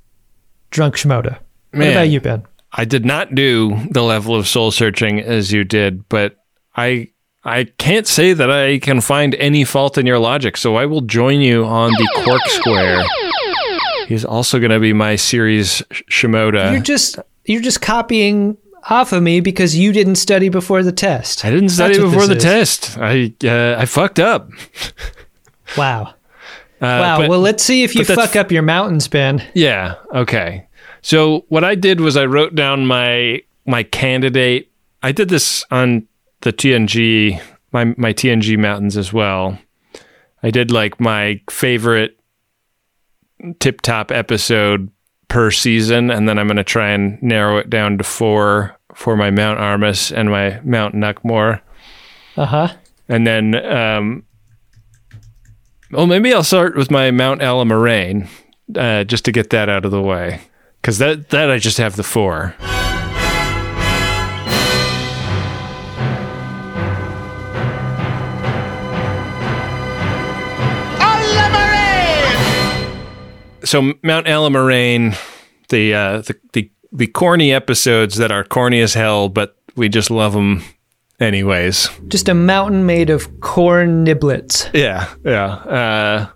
drunk 0.71 0.95
Shimoda. 0.95 1.33
What 1.71 1.79
Man. 1.79 1.91
about 1.91 2.09
you, 2.09 2.19
Ben? 2.21 2.43
I 2.71 2.85
did 2.85 3.05
not 3.05 3.33
do 3.35 3.77
the 3.91 4.01
level 4.01 4.35
of 4.35 4.47
soul 4.47 4.71
searching 4.71 5.19
as 5.19 5.51
you 5.51 5.63
did, 5.63 6.07
but 6.09 6.35
I 6.75 7.09
I 7.43 7.65
can't 7.77 8.07
say 8.07 8.33
that 8.33 8.49
I 8.51 8.79
can 8.79 8.99
find 9.01 9.35
any 9.35 9.63
fault 9.63 9.97
in 9.97 10.05
your 10.05 10.19
logic, 10.19 10.57
so 10.57 10.75
I 10.75 10.85
will 10.85 11.01
join 11.01 11.41
you 11.41 11.65
on 11.65 11.91
the 11.91 12.09
Quark 12.23 12.41
Square. 12.47 13.03
He's 14.07 14.25
also 14.25 14.59
going 14.59 14.71
to 14.71 14.79
be 14.79 14.93
my 14.93 15.15
series 15.15 15.81
Shimoda. 16.11 16.71
You're 16.71 16.81
just 16.81 17.19
you're 17.45 17.61
just 17.61 17.81
copying 17.81 18.57
off 18.89 19.13
of 19.13 19.23
me 19.23 19.39
because 19.39 19.75
you 19.77 19.91
didn't 19.93 20.15
study 20.15 20.49
before 20.49 20.83
the 20.83 20.91
test. 20.91 21.45
I 21.45 21.49
didn't 21.51 21.69
study 21.69 21.99
before 21.99 22.27
the 22.27 22.35
is. 22.35 22.43
test. 22.43 22.97
I 22.97 23.33
uh, 23.43 23.75
I 23.79 23.85
fucked 23.85 24.19
up. 24.19 24.49
Wow. 25.77 26.01
Uh, 26.09 26.11
wow. 26.81 27.17
but- 27.17 27.29
well, 27.29 27.39
let's 27.39 27.63
see 27.63 27.83
if 27.83 27.95
you 27.95 28.03
fuck 28.03 28.35
up 28.35 28.51
your 28.51 28.61
mountains, 28.61 29.07
Ben. 29.07 29.41
Yeah. 29.55 29.95
Okay. 30.13 30.67
So 31.01 31.45
what 31.47 31.63
I 31.63 31.73
did 31.73 31.99
was 31.99 32.15
I 32.15 32.25
wrote 32.25 32.53
down 32.53 32.85
my 32.85 33.41
my 33.65 33.81
candidate. 33.83 34.69
I 35.01 35.11
did 35.11 35.29
this 35.29 35.65
on 35.71 36.07
the 36.41 36.53
TNG 36.53 37.41
my 37.71 37.85
my 37.97 38.13
TNG 38.13 38.57
mountains 38.57 38.95
as 38.95 39.11
well. 39.11 39.57
I 40.43 40.51
did 40.51 40.71
like 40.71 40.99
my 40.99 41.41
favorite 41.49 42.17
tip 43.59 43.81
top 43.81 44.11
episode 44.11 44.89
per 45.27 45.51
season, 45.51 46.11
and 46.11 46.27
then 46.29 46.37
I'm 46.37 46.47
going 46.47 46.57
to 46.57 46.63
try 46.63 46.89
and 46.89 47.21
narrow 47.21 47.57
it 47.57 47.69
down 47.69 47.97
to 47.97 48.03
four 48.03 48.77
for 48.93 49.15
my 49.15 49.31
Mount 49.31 49.59
Armus 49.59 50.11
and 50.15 50.29
my 50.29 50.59
Mount 50.63 50.95
Nuckmore. 50.95 51.61
Uh 52.37 52.45
huh. 52.45 52.67
And 53.09 53.25
then, 53.27 53.55
um, 53.65 54.25
well, 55.91 56.07
maybe 56.07 56.33
I'll 56.33 56.43
start 56.43 56.75
with 56.75 56.91
my 56.91 57.11
Mount 57.11 57.41
Allamaraine, 57.41 58.27
uh, 58.75 59.03
just 59.03 59.25
to 59.25 59.31
get 59.31 59.49
that 59.51 59.69
out 59.69 59.85
of 59.85 59.91
the 59.91 60.01
way, 60.01 60.41
because 60.81 60.99
that 60.99 61.29
that 61.29 61.49
I 61.51 61.57
just 61.57 61.77
have 61.77 61.95
the 61.95 62.03
four. 62.03 62.55
So 73.65 73.93
Mount 74.03 74.27
Allamaraine, 74.27 75.17
the 75.69 75.93
uh, 75.93 76.17
the 76.21 76.35
the 76.53 76.71
the 76.91 77.07
corny 77.07 77.51
episodes 77.53 78.17
that 78.17 78.31
are 78.31 78.43
corny 78.43 78.81
as 78.81 78.93
hell, 78.93 79.29
but 79.29 79.57
we 79.75 79.89
just 79.89 80.11
love 80.11 80.33
them 80.33 80.63
anyways. 81.19 81.89
Just 82.07 82.29
a 82.29 82.33
mountain 82.33 82.85
made 82.85 83.09
of 83.09 83.39
corn 83.39 84.05
niblets. 84.05 84.69
Yeah, 84.73 85.13
yeah. 85.25 85.45
Uh, 85.45 86.29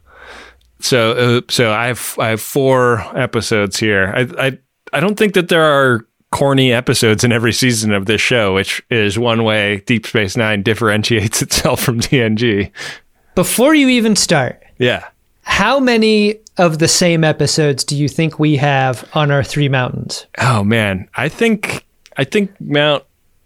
so, 0.80 1.11
uh, 1.11 1.41
so 1.49 1.71
I 1.71 1.88
have 1.88 2.15
I 2.19 2.30
have 2.30 2.41
four 2.41 2.99
episodes 3.17 3.78
here. 3.78 4.13
I, 4.15 4.47
I 4.47 4.59
I 4.93 4.99
don't 4.99 5.15
think 5.17 5.34
that 5.34 5.49
there 5.49 5.63
are 5.63 6.05
corny 6.32 6.71
episodes 6.73 7.23
in 7.23 7.32
every 7.32 7.53
season 7.53 7.93
of 7.93 8.05
this 8.05 8.21
show, 8.21 8.53
which 8.53 8.82
is 8.89 9.17
one 9.19 9.43
way 9.43 9.82
Deep 9.86 10.05
Space 10.05 10.38
Nine 10.38 10.61
differentiates 10.63 11.41
itself 11.43 11.82
from 11.82 11.99
TNG. 11.99 12.71
Before 13.36 13.75
you 13.75 13.88
even 13.89 14.15
start, 14.15 14.63
Yeah. 14.80 15.07
how 15.43 15.80
many 15.80 16.39
of 16.57 16.79
the 16.79 16.87
same 16.87 17.23
episodes 17.23 17.83
do 17.83 17.95
you 17.95 18.07
think 18.07 18.39
we 18.39 18.57
have 18.57 19.07
on 19.13 19.31
our 19.31 19.43
three 19.43 19.69
mountains? 19.69 20.25
Oh 20.39 20.63
man, 20.63 21.09
I 21.15 21.29
think 21.29 21.85
I 22.17 22.23
think 22.23 22.59
Mount 22.59 23.03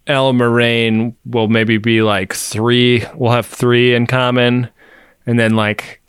Allamaraine 0.08 1.16
will 1.26 1.48
maybe 1.48 1.78
be 1.78 2.02
like 2.02 2.34
three. 2.34 3.04
We'll 3.16 3.32
have 3.32 3.46
three 3.46 3.94
in 3.94 4.08
common, 4.08 4.70
and 5.26 5.40
then 5.40 5.56
like 5.56 6.02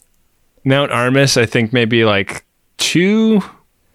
Mount 0.64 0.90
Armus, 0.92 1.36
I 1.36 1.46
think 1.46 1.72
maybe 1.72 2.04
like 2.04 2.44
two 2.78 3.42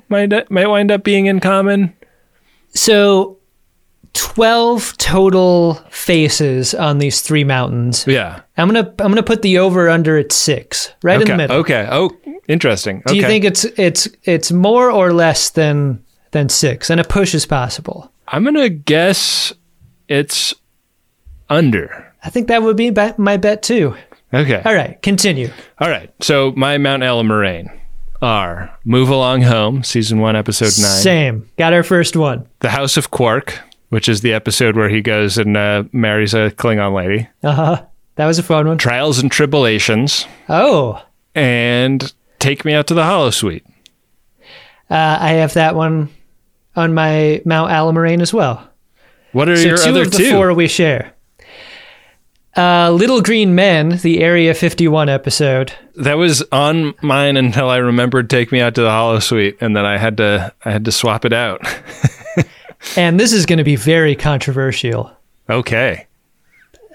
might 0.10 0.52
might 0.52 0.68
wind 0.68 0.92
up 0.92 1.04
being 1.04 1.26
in 1.26 1.40
common. 1.40 1.94
So, 2.74 3.37
12 4.18 4.98
total 4.98 5.76
faces 5.90 6.74
on 6.74 6.98
these 6.98 7.22
three 7.22 7.44
mountains. 7.44 8.06
Yeah. 8.08 8.42
I'm 8.58 8.70
going 8.70 8.84
to 8.84 8.90
I'm 9.04 9.12
going 9.12 9.16
to 9.16 9.24
put 9.24 9.42
the 9.42 9.60
over 9.60 9.90
under 9.90 10.18
at 10.18 10.32
6, 10.32 10.94
right 11.04 11.16
okay. 11.16 11.22
in 11.22 11.28
the 11.28 11.38
middle. 11.38 11.58
Okay. 11.58 11.88
Oh, 11.90 12.12
interesting. 12.48 13.04
Do 13.06 13.16
you 13.16 13.24
think 13.24 13.46
it's 13.46 13.64
it's 13.64 14.08
it's 14.24 14.52
more 14.52 14.92
or 14.92 15.14
less 15.14 15.52
than 15.52 16.04
than 16.32 16.50
6 16.50 16.90
and 16.90 17.00
a 17.00 17.04
push 17.04 17.34
is 17.34 17.46
possible? 17.46 18.12
I'm 18.28 18.44
gonna 18.44 18.70
guess 18.70 19.54
it's 20.08 20.54
under. 21.50 22.14
I 22.24 22.30
think 22.30 22.48
that 22.50 22.62
would 22.62 22.76
be 22.76 22.92
my 23.18 23.38
bet 23.38 23.64
too. 23.64 23.96
Okay. 24.34 24.62
All 24.66 24.74
right, 24.74 25.02
continue. 25.02 25.50
All 25.80 25.90
right. 25.90 26.12
So 26.22 26.52
my 26.58 26.78
Mount 26.78 27.04
Allamaraine 27.04 27.74
are 28.22 28.78
Move 28.84 29.10
Along 29.10 29.42
Home, 29.44 29.84
season 29.84 30.20
one, 30.20 30.36
episode 30.36 30.74
nine. 30.82 31.02
Same. 31.02 31.50
Got 31.58 31.74
our 31.74 31.84
first 31.84 32.18
one. 32.18 32.48
The 32.60 32.70
House 32.70 32.98
of 32.98 33.12
Quark, 33.12 33.60
which 33.90 34.08
is 34.10 34.22
the 34.22 34.34
episode 34.34 34.76
where 34.76 34.90
he 34.90 35.02
goes 35.02 35.38
and 35.38 35.56
uh, 35.58 35.84
marries 35.92 36.34
a 36.34 36.52
Klingon 36.52 36.94
lady. 36.94 37.28
Uh-huh. 37.44 37.84
That 38.16 38.26
was 38.26 38.40
a 38.40 38.44
fun 38.44 38.68
one. 38.68 38.78
Trials 38.78 39.20
and 39.20 39.32
Tribulations, 39.32 40.26
Oh, 40.50 41.02
and 41.36 42.12
Take 42.40 42.66
Me 42.66 42.74
Out 42.74 42.88
to 42.88 42.94
the 42.94 43.02
Holosuite. 43.04 43.64
uh, 44.90 45.18
I 45.20 45.34
have 45.34 45.54
that 45.54 45.76
one 45.76 46.10
on 46.76 46.94
my 46.94 47.42
Mount 47.46 47.72
Allamaraine 47.72 48.22
as 48.22 48.34
well. 48.34 48.68
What 49.34 49.50
are 49.50 49.56
so 49.58 49.64
your 49.68 49.78
two 49.78 49.90
other 49.90 50.02
of 50.04 50.12
the 50.12 50.18
two? 50.18 50.32
four 50.32 50.54
we 50.54 50.68
share. 50.68 51.14
Uh, 52.56 52.90
Little 52.90 53.22
Green 53.22 53.54
Men, 53.54 54.00
the 54.02 54.20
Area 54.24 54.56
51 54.56 55.10
episode. 55.10 55.74
That 55.96 56.16
was 56.16 56.42
on 56.52 56.96
mine 57.04 57.38
until 57.38 57.70
I 57.70 57.78
remembered 57.78 58.32
Take 58.32 58.52
Me 58.52 58.62
Out 58.62 58.74
to 58.76 58.82
the 58.82 58.90
Holosuite, 58.90 59.58
and 59.62 59.76
then 59.76 59.86
I 59.86 59.98
had 60.00 60.18
to 60.18 60.52
I 60.66 60.72
had 60.72 60.86
to 60.86 60.92
swap 60.92 61.24
it 61.24 61.34
out. 61.34 61.62
And 62.96 63.20
this 63.20 63.34
is 63.34 63.46
going 63.46 63.58
to 63.58 63.64
be 63.64 63.76
very 63.76 64.16
controversial. 64.16 65.12
okay. 65.50 66.06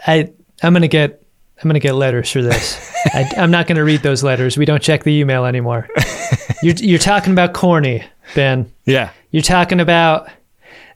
I 0.07 0.31
I'm 0.63 0.73
going 0.73 0.83
to 0.83 0.89
get 0.89 1.23
I'm 1.59 1.65
going 1.69 1.75
to 1.75 1.81
get 1.81 1.95
letters 1.95 2.31
for 2.31 2.43
this. 2.43 2.93
I, 3.07 3.31
I'm 3.37 3.51
not 3.51 3.67
going 3.69 3.77
to 3.77 3.85
read 3.85 4.03
those 4.03 4.25
letters. 4.25 4.57
We 4.57 4.65
don't 4.65 4.83
check 4.83 5.05
the 5.05 5.13
email 5.13 5.45
anymore. 5.45 5.89
You're 6.63 6.75
you're 6.77 6.99
talking 6.99 7.33
about 7.33 7.53
corny, 7.55 8.05
Ben. 8.35 8.73
Yeah. 8.85 9.11
You're 9.33 9.43
talking 9.43 9.81
about 9.81 10.29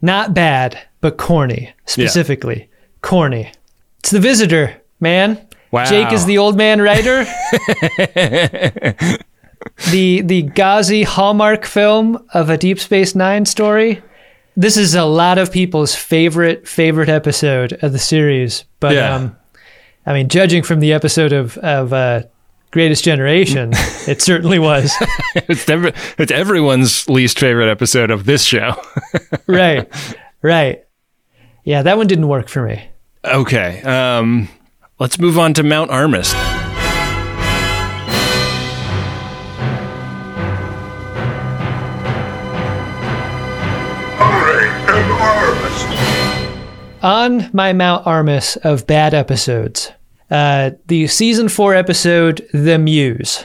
not 0.00 0.32
bad, 0.32 0.78
but 1.00 1.18
corny 1.18 1.72
specifically. 1.86 2.70
Corny. 3.02 3.50
It's 3.98 4.10
the 4.10 4.20
visitor, 4.20 4.80
man. 5.00 5.44
Wow. 5.72 5.86
Jake 5.86 6.12
is 6.12 6.24
the 6.24 6.38
old 6.38 6.56
man 6.56 6.80
writer. 6.80 7.24
the 9.90 10.20
the 10.22 10.42
Ghazi 10.54 11.02
Hallmark 11.02 11.64
film 11.64 12.24
of 12.32 12.48
a 12.48 12.56
Deep 12.56 12.78
Space 12.78 13.16
Nine 13.16 13.44
story. 13.44 14.02
This 14.56 14.76
is 14.78 14.94
a 14.94 15.04
lot 15.04 15.36
of 15.38 15.52
people's 15.52 15.94
favorite 15.94 16.66
favorite 16.66 17.08
episode 17.10 17.74
of 17.82 17.92
the 17.92 17.98
series. 17.98 18.64
But 18.80 18.94
Yeah. 18.94 19.14
um, 19.14 19.36
I 20.06 20.12
mean, 20.14 20.28
judging 20.28 20.62
from 20.62 20.80
the 20.80 20.92
episode 20.92 21.32
of 21.32 21.58
of 21.58 21.92
uh, 21.92 22.22
Greatest 22.70 23.04
Generation, 23.04 23.72
it 24.08 24.22
certainly 24.22 24.58
was. 24.58 24.94
it's, 25.34 25.68
every, 25.68 25.92
it's 26.18 26.32
everyone's 26.32 27.08
least 27.08 27.38
favorite 27.38 27.70
episode 27.70 28.10
of 28.10 28.24
this 28.24 28.44
show. 28.44 28.74
right, 29.46 29.88
right. 30.42 30.84
Yeah, 31.64 31.82
that 31.82 31.96
one 31.96 32.06
didn't 32.06 32.28
work 32.28 32.48
for 32.48 32.66
me. 32.66 32.88
okay. 33.24 33.82
Um, 33.82 34.48
let's 34.98 35.18
move 35.18 35.38
on 35.38 35.52
to 35.54 35.62
Mount 35.64 35.90
Armus. 35.90 36.32
On 47.02 47.50
my 47.52 47.72
Mount 47.72 48.04
Armus 48.04 48.56
of 48.58 48.86
bad 48.86 49.14
episodes, 49.14 49.92
uh, 50.30 50.70
the 50.86 51.06
season 51.06 51.48
four 51.48 51.74
episode, 51.74 52.46
The 52.52 52.78
Muse. 52.78 53.44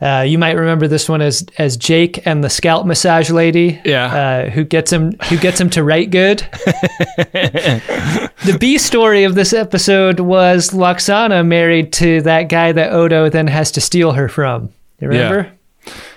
Uh, 0.00 0.22
you 0.22 0.36
might 0.36 0.56
remember 0.56 0.88
this 0.88 1.08
one 1.08 1.22
as 1.22 1.46
as 1.58 1.76
Jake 1.76 2.26
and 2.26 2.42
the 2.42 2.50
scalp 2.50 2.86
massage 2.86 3.30
lady. 3.30 3.80
Yeah. 3.84 4.06
Uh, 4.06 4.50
who 4.50 4.64
gets 4.64 4.92
him 4.92 5.12
who 5.28 5.38
gets 5.38 5.60
him 5.60 5.70
to 5.70 5.84
write 5.84 6.10
good. 6.10 6.38
the 6.66 8.56
B 8.58 8.78
story 8.78 9.22
of 9.22 9.36
this 9.36 9.52
episode 9.52 10.18
was 10.18 10.70
Lwaxana 10.70 11.46
married 11.46 11.92
to 11.94 12.20
that 12.22 12.48
guy 12.48 12.72
that 12.72 12.92
Odo 12.92 13.28
then 13.28 13.46
has 13.46 13.70
to 13.72 13.80
steal 13.80 14.10
her 14.12 14.28
from. 14.28 14.70
You 15.00 15.08
remember? 15.08 15.52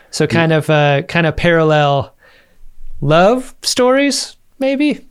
So 0.09 0.25
kind 0.25 0.51
of 0.51 0.67
uh, 0.67 1.03
kind 1.03 1.27
of 1.27 1.35
parallel 1.35 2.15
love 3.01 3.53
stories, 3.61 4.34
maybe. 4.59 5.05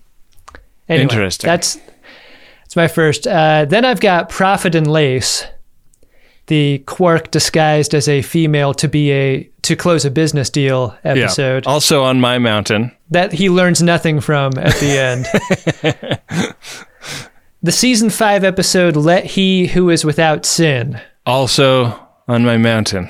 Anyway, 0.89 1.03
Interesting. 1.05 1.49
That's 1.49 1.77
that's 2.63 2.77
my 2.77 2.89
first. 2.89 3.27
Uh, 3.27 3.65
then 3.65 3.85
I've 3.85 4.01
got 4.01 4.29
Profit 4.29 4.75
and 4.75 4.87
Lace, 4.87 5.47
the 6.47 6.79
Quark 6.87 7.31
disguised 7.31 7.95
as 7.95 8.09
a 8.09 8.21
female 8.23 8.75
to 8.75 8.89
be 8.89 9.11
a 9.13 9.51
to 9.63 9.77
close 9.77 10.05
a 10.05 10.11
business 10.11 10.51
deal 10.51 10.95
episode 11.05 11.65
Yeah. 11.65 11.73
Also 11.73 12.03
on 12.05 12.21
my 12.21 12.39
mountain. 12.39 12.93
that 13.11 13.33
he 13.33 13.49
learns 13.49 13.81
nothing 13.83 14.21
from 14.21 14.53
at 14.59 14.75
the 14.77 14.99
end. 14.99 16.55
the 17.63 17.73
season 17.73 18.11
five 18.11 18.45
episode 18.45 18.97
"Let 18.97 19.25
He 19.25 19.69
Who 19.69 19.89
Is 19.91 20.05
Without 20.05 20.45
Sin." 20.45 21.01
Also 21.25 21.99
on 22.29 22.45
my 22.45 22.59
mountain. 22.59 23.09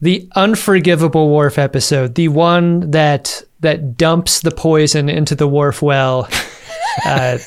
The 0.00 0.28
unforgivable 0.36 1.30
Worf 1.30 1.58
episode, 1.58 2.14
the 2.14 2.28
one 2.28 2.90
that 2.90 3.42
that 3.60 3.96
dumps 3.96 4.40
the 4.40 4.50
poison 4.52 5.08
into 5.08 5.34
the 5.34 5.48
Worf 5.48 5.82
well, 5.82 6.28
uh, 7.04 7.38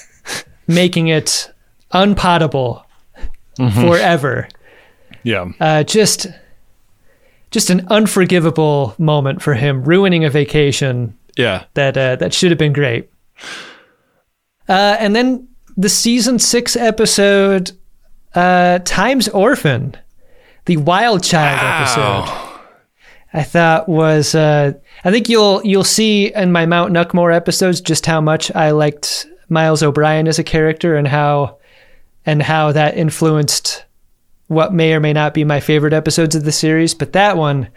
making 0.67 1.07
it 1.07 1.51
unpotable 1.93 2.83
Mhm. 3.59 3.87
forever. 3.87 4.47
Yeah. 5.23 5.51
Uh, 5.59 5.83
just 5.83 6.27
just 7.51 7.69
an 7.69 7.85
unforgivable 7.89 8.95
moment 8.97 9.41
for 9.41 9.53
him, 9.53 9.83
ruining 9.83 10.23
a 10.25 10.29
vacation 10.29 11.15
Yeah. 11.37 11.63
that 11.73 11.97
uh, 11.97 12.15
that 12.17 12.33
should 12.33 12.51
have 12.51 12.57
been 12.57 12.73
great. 12.73 13.09
Uh, 14.69 14.95
and 14.99 15.15
then 15.15 15.47
the 15.77 15.89
season 15.89 16.39
six 16.39 16.75
episode, 16.75 17.71
uh, 18.35 18.79
Times 18.85 19.27
Orphan, 19.29 19.95
the 20.65 20.77
Wild 20.77 21.23
Child 21.23 21.59
episode. 21.61 22.47
I 23.33 23.43
thought 23.43 23.87
was 23.87 24.35
uh, 24.35 24.73
I 25.03 25.11
think 25.11 25.29
you'll 25.29 25.63
you'll 25.63 25.83
see 25.83 26.33
in 26.33 26.51
my 26.51 26.65
Mount 26.65 26.93
Nuckmore 26.93 27.33
episodes 27.33 27.81
just 27.81 28.05
how 28.05 28.21
much 28.21 28.53
I 28.53 28.71
liked 28.71 29.27
Miles 29.49 29.83
O'Brien 29.83 30.27
as 30.27 30.39
a 30.39 30.43
character 30.43 30.95
and 30.95 31.07
how 31.07 31.57
and 32.25 32.41
how 32.41 32.71
that 32.71 32.97
influenced 32.97 33.85
what 34.47 34.73
may 34.73 34.93
or 34.93 34.99
may 34.99 35.13
not 35.13 35.33
be 35.33 35.45
my 35.45 35.61
favorite 35.61 35.93
episodes 35.93 36.35
of 36.35 36.43
the 36.43 36.51
series. 36.51 36.93
But 36.93 37.13
that 37.13 37.37
one, 37.37 37.69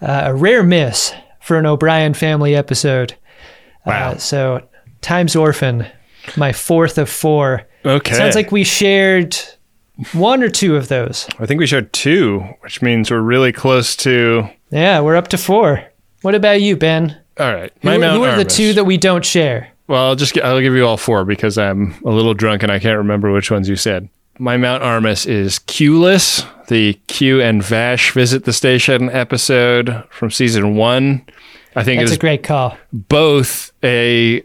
uh, 0.00 0.22
a 0.26 0.34
rare 0.34 0.62
miss 0.62 1.12
for 1.40 1.58
an 1.58 1.66
O'Brien 1.66 2.14
family 2.14 2.56
episode. 2.56 3.14
Wow. 3.84 4.12
Uh, 4.12 4.16
so, 4.16 4.68
Times 5.02 5.36
Orphan, 5.36 5.86
my 6.36 6.52
fourth 6.52 6.96
of 6.96 7.10
four. 7.10 7.66
Okay. 7.84 8.14
Sounds 8.14 8.34
like 8.34 8.50
we 8.50 8.64
shared 8.64 9.36
one 10.12 10.42
or 10.42 10.48
two 10.48 10.76
of 10.76 10.88
those. 10.88 11.26
I 11.38 11.46
think 11.46 11.58
we 11.60 11.66
shared 11.66 11.92
two, 11.92 12.40
which 12.60 12.82
means 12.82 13.10
we're 13.10 13.20
really 13.20 13.52
close 13.52 13.94
to. 13.96 14.48
Yeah, 14.70 15.00
we're 15.00 15.16
up 15.16 15.28
to 15.28 15.38
four. 15.38 15.84
What 16.22 16.34
about 16.34 16.60
you, 16.62 16.76
Ben? 16.76 17.16
All 17.38 17.52
right. 17.52 17.72
Who, 17.82 17.88
My 17.88 17.98
Mount 17.98 18.16
who 18.16 18.24
are 18.24 18.36
the 18.36 18.44
two 18.44 18.72
that 18.74 18.84
we 18.84 18.96
don't 18.96 19.24
share? 19.24 19.70
Well, 19.88 20.04
I'll 20.04 20.16
just 20.16 20.38
I'll 20.38 20.60
give 20.60 20.74
you 20.74 20.86
all 20.86 20.96
four 20.96 21.24
because 21.24 21.58
I'm 21.58 21.94
a 22.04 22.10
little 22.10 22.34
drunk 22.34 22.62
and 22.62 22.70
I 22.72 22.78
can't 22.78 22.98
remember 22.98 23.32
which 23.32 23.50
ones 23.50 23.68
you 23.68 23.76
said. 23.76 24.08
My 24.38 24.56
Mount 24.56 24.82
Armus 24.82 25.26
is 25.26 25.58
Q-less, 25.58 26.44
the 26.68 26.94
Q 27.06 27.42
and 27.42 27.62
Vash 27.62 28.12
visit 28.12 28.44
the 28.44 28.52
station 28.52 29.10
episode 29.10 30.04
from 30.10 30.30
season 30.30 30.74
one. 30.76 31.26
I 31.76 31.84
think 31.84 32.00
it's 32.00 32.12
it 32.12 32.16
a 32.16 32.18
great 32.20 32.42
call. 32.42 32.76
both 32.92 33.72
a 33.84 34.42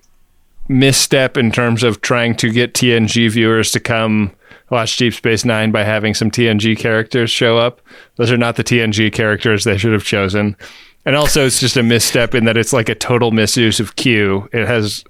misstep 0.68 1.38
in 1.38 1.52
terms 1.52 1.84
of 1.84 2.02
trying 2.02 2.36
to 2.38 2.52
get 2.52 2.74
TNG 2.74 3.32
viewers 3.32 3.72
to 3.72 3.80
come 3.80 4.34
watch 4.70 4.98
Deep 4.98 5.14
Space 5.14 5.46
Nine 5.46 5.72
by 5.72 5.84
having 5.84 6.14
some 6.14 6.32
TNG 6.32 6.78
characters 6.78 7.32
show 7.32 7.58
up. 7.58 7.82
Those 8.16 8.32
are 8.32 8.38
not 8.38 8.56
the 8.56 8.64
TNG 8.64 9.12
characters 9.12 9.64
they 9.64 9.78
should 9.78 9.94
have 9.94 10.04
chosen. 10.04 10.56
And 11.06 11.16
also, 11.16 11.46
it's 11.46 11.60
just 11.60 11.78
a 11.78 11.84
misstep 11.84 12.36
in 12.36 12.46
that 12.46 12.58
it's 12.58 12.74
like 12.74 12.90
a 12.90 12.96
total 12.96 13.32
misuse 13.32 13.80
of 13.80 13.96
Q. 13.96 14.50
It 14.52 14.68
has 14.68 15.06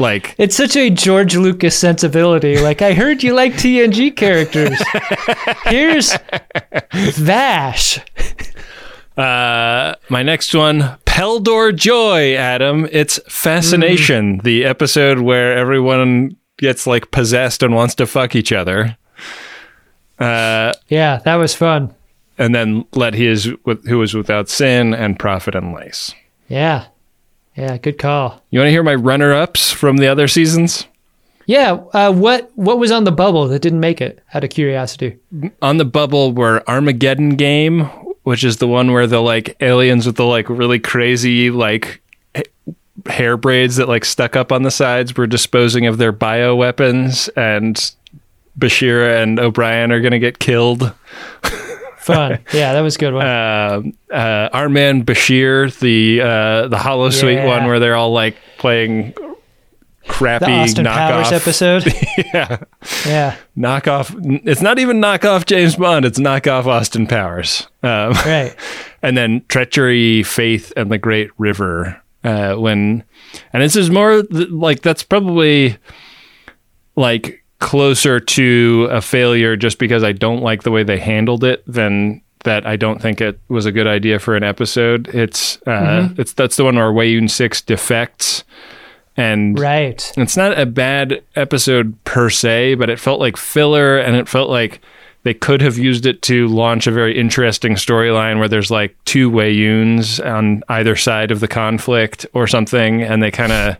like 0.00 0.34
It's 0.38 0.56
such 0.56 0.76
a 0.76 0.90
George 0.90 1.36
Lucas 1.36 1.78
sensibility. 1.78 2.58
Like, 2.58 2.82
I 2.82 2.94
heard 2.94 3.22
you 3.22 3.34
like 3.34 3.52
TNG 3.52 4.16
characters. 4.16 4.82
Here's 5.66 6.16
Vash. 6.92 8.00
Uh, 9.16 9.94
my 10.08 10.22
next 10.22 10.54
one, 10.54 10.98
Peldor 11.04 11.76
Joi, 11.76 12.34
Adam. 12.34 12.88
It's 12.90 13.20
Fascination, 13.28 14.38
the 14.38 14.64
episode 14.64 15.20
where 15.20 15.56
everyone 15.56 16.36
gets 16.60 16.86
like 16.86 17.10
possessed 17.10 17.62
and 17.62 17.74
wants 17.74 17.94
to 17.96 18.06
fuck 18.06 18.36
each 18.36 18.52
other. 18.52 18.96
Uh, 20.18 20.72
Yeah, 20.88 21.18
that 21.24 21.36
was 21.36 21.54
fun. 21.54 21.94
and 22.38 22.54
then 22.54 22.84
let 22.94 23.14
he 23.14 23.26
is 23.26 23.50
with 23.64 23.86
who 23.86 24.00
is 24.02 24.14
without 24.14 24.48
sin 24.48 24.94
and 24.94 25.18
profit 25.18 25.54
and 25.54 25.72
lace. 25.74 26.14
Yeah. 26.48 26.86
Yeah, 27.56 27.76
good 27.78 27.98
call. 27.98 28.42
You 28.50 28.60
want 28.60 28.68
to 28.68 28.72
hear 28.72 28.82
my 28.82 28.94
runner-ups 28.94 29.72
from 29.72 29.96
the 29.98 30.06
other 30.06 30.28
seasons? 30.28 30.86
Yeah, 31.46 31.72
uh, 31.92 32.12
what 32.12 32.50
what 32.54 32.78
was 32.78 32.92
on 32.92 33.04
the 33.04 33.10
bubble 33.12 33.48
that 33.48 33.60
didn't 33.60 33.80
make 33.80 34.00
it? 34.00 34.20
Out 34.32 34.44
of 34.44 34.50
curiosity. 34.50 35.18
On 35.60 35.76
the 35.78 35.84
bubble 35.84 36.32
were 36.32 36.62
Armageddon 36.68 37.30
Game, 37.30 37.80
which 38.22 38.44
is 38.44 38.58
the 38.58 38.68
one 38.68 38.92
where 38.92 39.06
the 39.08 39.20
like 39.20 39.56
aliens 39.60 40.06
with 40.06 40.16
the 40.16 40.24
like 40.24 40.48
really 40.48 40.78
crazy 40.78 41.50
like 41.50 42.00
hair 43.06 43.36
braids 43.36 43.76
that 43.76 43.88
like 43.88 44.04
stuck 44.04 44.36
up 44.36 44.52
on 44.52 44.62
the 44.62 44.70
sides 44.70 45.16
were 45.16 45.26
disposing 45.26 45.86
of 45.86 45.98
their 45.98 46.12
bio 46.12 46.54
weapons, 46.56 47.28
and 47.36 47.92
Bashir 48.58 49.22
and 49.22 49.38
O'Brien 49.40 49.92
are 49.92 50.00
going 50.00 50.12
to 50.12 50.18
get 50.18 50.38
killed. 50.38 50.92
Fun. 51.98 52.38
yeah, 52.52 52.72
that 52.72 52.80
was 52.80 52.96
a 52.96 52.98
good 52.98 53.12
one. 53.14 53.26
Uh, 53.26 53.82
uh, 54.14 54.48
our 54.52 54.68
man 54.68 55.04
Bashir, 55.04 55.78
the 55.80 56.20
uh, 56.22 56.68
the 56.68 56.76
Holosuite 56.78 57.34
Yeah. 57.36 57.46
one 57.46 57.66
where 57.66 57.78
they're 57.78 57.94
all 57.94 58.12
like 58.12 58.36
playing 58.58 59.14
crappy 60.08 60.46
the 60.46 60.52
Austin 60.52 60.86
knockoff 60.86 60.96
Powers 61.22 61.32
episode. 61.42 61.94
yeah. 62.34 62.56
Yeah. 63.06 63.36
knockoff. 63.56 64.14
It's 64.46 64.62
not 64.62 64.78
even 64.78 65.00
knockoff 65.00 65.44
James 65.46 65.76
Bond. 65.76 66.04
It's 66.06 66.18
knockoff 66.18 66.66
Austin 66.66 67.06
Powers. 67.06 67.68
Um, 67.82 68.12
Right. 68.12 68.56
and 69.02 69.16
then 69.16 69.44
treachery, 69.48 70.22
faith, 70.22 70.72
and 70.76 70.90
the 70.90 70.98
Great 70.98 71.30
River. 71.38 72.00
Uh, 72.22 72.54
when, 72.56 73.02
and 73.52 73.62
this 73.62 73.76
is 73.76 73.90
more 73.90 74.22
th- 74.22 74.50
like 74.50 74.82
that's 74.82 75.02
probably 75.02 75.76
like 76.96 77.42
closer 77.60 78.20
to 78.20 78.88
a 78.90 79.00
failure 79.00 79.56
just 79.56 79.78
because 79.78 80.02
I 80.02 80.12
don't 80.12 80.42
like 80.42 80.62
the 80.62 80.70
way 80.70 80.82
they 80.82 80.98
handled 80.98 81.44
it 81.44 81.62
than 81.66 82.22
that 82.44 82.66
I 82.66 82.76
don't 82.76 83.00
think 83.02 83.20
it 83.20 83.38
was 83.48 83.66
a 83.66 83.72
good 83.72 83.86
idea 83.86 84.18
for 84.18 84.34
an 84.34 84.42
episode. 84.42 85.08
It's 85.08 85.58
uh, 85.66 85.70
Mhm. 86.10 86.18
it's 86.18 86.32
that's 86.32 86.56
the 86.56 86.64
one 86.64 86.76
where 86.76 86.92
Weyoun 86.92 87.28
Six 87.30 87.60
defects. 87.60 88.44
And 89.16 89.58
Right. 89.58 90.10
it's 90.16 90.36
not 90.36 90.58
a 90.58 90.64
bad 90.64 91.22
episode 91.36 92.02
per 92.04 92.30
se, 92.30 92.76
but 92.76 92.88
it 92.88 92.98
felt 92.98 93.20
like 93.20 93.36
filler 93.36 93.98
and 93.98 94.16
it 94.16 94.28
felt 94.28 94.48
like 94.48 94.80
they 95.22 95.34
could 95.34 95.60
have 95.60 95.76
used 95.76 96.06
it 96.06 96.22
to 96.22 96.48
launch 96.48 96.86
a 96.86 96.90
very 96.90 97.18
interesting 97.18 97.74
storyline 97.74 98.38
where 98.38 98.48
there's 98.48 98.70
like 98.70 98.96
two 99.04 99.30
Weyouns 99.30 100.18
on 100.24 100.62
either 100.68 100.96
side 100.96 101.30
of 101.30 101.40
the 101.40 101.48
conflict 101.48 102.24
or 102.32 102.46
something. 102.46 103.02
And 103.02 103.22
they 103.22 103.30
kind 103.30 103.52
of, 103.52 103.76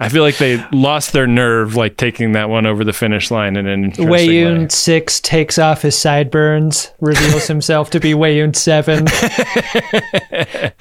I 0.00 0.08
feel 0.08 0.22
like 0.22 0.38
they 0.38 0.64
lost 0.72 1.12
their 1.12 1.26
nerve, 1.26 1.74
like 1.76 1.96
taking 1.98 2.32
that 2.32 2.48
one 2.48 2.64
over 2.64 2.82
the 2.82 2.92
finish 2.94 3.30
line 3.30 3.56
in 3.56 3.66
an 3.66 3.84
interesting 3.84 4.08
way. 4.08 4.26
Weyoun 4.26 4.72
6 4.72 5.20
takes 5.20 5.58
off 5.58 5.82
his 5.82 5.98
sideburns, 5.98 6.92
reveals 7.00 7.46
himself 7.48 7.90
to 7.90 8.00
be 8.00 8.12
Weyoun 8.12 8.56
7. 8.56 9.06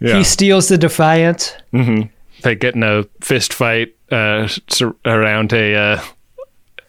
Yeah. 0.00 0.18
He 0.18 0.24
steals 0.24 0.66
the 0.66 0.76
Defiant. 0.76 1.56
hmm 1.70 2.02
They 2.42 2.56
get 2.56 2.74
in 2.74 2.82
a 2.82 3.04
fist 3.20 3.52
fight 3.54 3.94
uh, 4.10 4.48
around 5.04 5.52
a, 5.52 5.74
uh, 5.76 6.02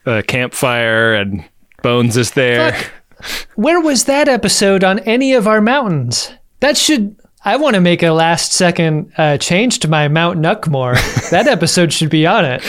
a 0.07 0.23
campfire 0.23 1.13
and 1.13 1.47
Bones 1.83 2.17
is 2.17 2.31
there. 2.31 2.75
Where 3.55 3.79
was 3.79 4.05
that 4.05 4.27
episode 4.27 4.83
on 4.83 4.99
any 4.99 5.33
of 5.33 5.47
our 5.47 5.61
mountains? 5.61 6.31
That 6.61 6.77
should. 6.77 7.15
I 7.45 7.57
want 7.57 7.75
to 7.75 7.81
make 7.81 8.01
a 8.01 8.11
last 8.11 8.53
second 8.53 9.11
uh, 9.17 9.37
change 9.37 9.79
to 9.79 9.89
my 9.89 10.07
Mount 10.07 10.39
Nuckmore. 10.39 10.95
that 11.29 11.45
episode 11.45 11.91
should 11.91 12.09
be 12.09 12.25
on 12.25 12.45
it. 12.45 12.61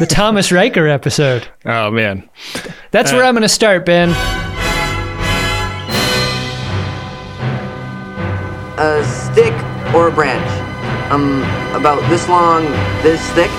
The 0.00 0.06
Thomas 0.10 0.50
Riker 0.50 0.88
episode. 0.88 1.46
Oh, 1.64 1.92
man. 1.92 2.28
That's 2.90 3.12
Uh, 3.12 3.16
where 3.16 3.24
I'm 3.24 3.34
going 3.34 3.42
to 3.42 3.48
start, 3.48 3.86
Ben. 3.86 4.10
A 8.76 9.04
stick 9.04 9.54
or 9.94 10.08
a 10.08 10.12
branch? 10.12 10.50
Um, 11.12 11.42
about 11.80 12.00
this 12.10 12.28
long, 12.28 12.64
this 13.04 13.20
thick? 13.30 13.50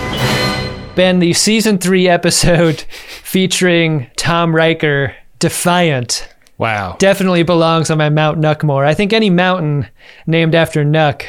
Ben, 0.96 1.20
the 1.20 1.34
season 1.34 1.78
three 1.78 2.08
episode 2.08 2.80
featuring 3.24 4.10
Tom 4.16 4.56
Riker, 4.56 5.14
Defiant. 5.40 6.30
Wow. 6.58 6.96
Definitely 7.00 7.44
belongs 7.44 7.90
on 7.92 7.98
my 7.98 8.10
Mount 8.10 8.40
Nuckmore. 8.40 8.86
I 8.86 8.94
think 8.94 9.12
any 9.12 9.30
mountain 9.30 9.90
named 10.26 10.56
after 10.56 10.86
Nuck 10.86 11.26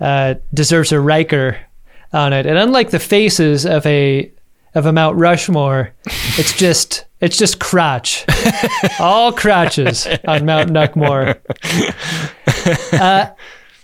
uh, 0.00 0.34
deserves 0.52 0.90
a 0.90 0.98
Riker 0.98 1.58
on 2.12 2.32
it. 2.32 2.44
And 2.44 2.58
unlike 2.58 2.90
the 2.90 2.98
faces 2.98 3.64
of 3.64 3.86
a 3.86 4.32
of 4.74 4.86
a 4.86 4.92
Mount 4.92 5.16
Rushmore, 5.16 5.92
it's 6.06 6.58
just 6.58 7.04
it's 7.20 7.38
just 7.38 7.60
crotch. 7.60 8.24
All 8.98 9.32
crotches 9.32 10.08
on 10.26 10.44
Mount 10.44 10.70
Nuckmore. 10.70 11.38
Uh, 12.92 13.30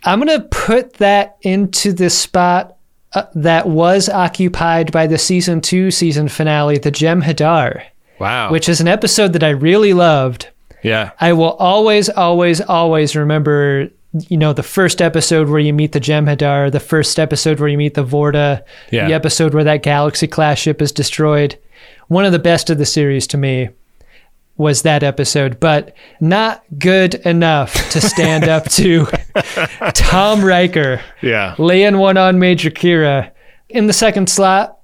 I'm 0.02 0.18
gonna 0.18 0.40
put 0.40 0.94
that 0.94 1.36
into 1.42 1.92
the 1.92 2.10
spot 2.10 2.76
uh, 3.14 3.24
that 3.34 3.66
was 3.68 4.08
occupied 4.08 4.92
by 4.92 5.06
the 5.06 5.18
season 5.18 5.60
two 5.60 5.90
season 5.90 6.28
finale, 6.28 6.78
the 6.78 6.92
Jem'Hadar, 6.92 7.82
Wow. 8.18 8.50
which 8.52 8.68
is 8.68 8.80
an 8.80 8.88
episode 8.88 9.32
that 9.32 9.42
I 9.44 9.50
really 9.50 9.92
loved. 9.92 10.48
yeah. 10.82 11.10
I 11.20 11.32
will 11.32 11.52
always, 11.54 12.08
always, 12.08 12.60
always 12.60 13.14
remember, 13.16 13.88
you 14.28 14.36
know, 14.36 14.52
the 14.52 14.62
first 14.62 15.02
episode 15.02 15.48
where 15.48 15.60
you 15.60 15.72
meet 15.72 15.92
the 15.92 16.00
Jem'Hadar, 16.00 16.70
the 16.72 16.80
first 16.80 17.18
episode 17.18 17.60
where 17.60 17.68
you 17.68 17.76
meet 17.78 17.94
the 17.94 18.04
Vorta, 18.04 18.62
Yeah. 18.90 19.06
the 19.08 19.14
episode 19.14 19.54
where 19.54 19.64
that 19.64 19.82
Galaxy 19.82 20.26
class 20.26 20.58
ship 20.58 20.80
is 20.82 20.92
destroyed. 20.92 21.56
One 22.08 22.24
of 22.24 22.32
the 22.32 22.38
best 22.38 22.70
of 22.70 22.78
the 22.78 22.86
series 22.86 23.26
to 23.28 23.36
me 23.38 23.68
was 24.60 24.82
that 24.82 25.02
episode, 25.02 25.58
but 25.58 25.94
not 26.20 26.62
good 26.78 27.14
enough 27.14 27.72
to 27.90 28.00
stand 28.00 28.44
up 28.44 28.64
to 28.70 29.06
Tom 29.94 30.44
Riker 30.44 31.00
Yeah. 31.22 31.54
laying 31.58 31.96
one 31.98 32.16
on 32.18 32.38
Major 32.38 32.70
Kira. 32.70 33.30
In 33.70 33.86
the 33.86 33.92
second 33.94 34.28
slot, 34.28 34.78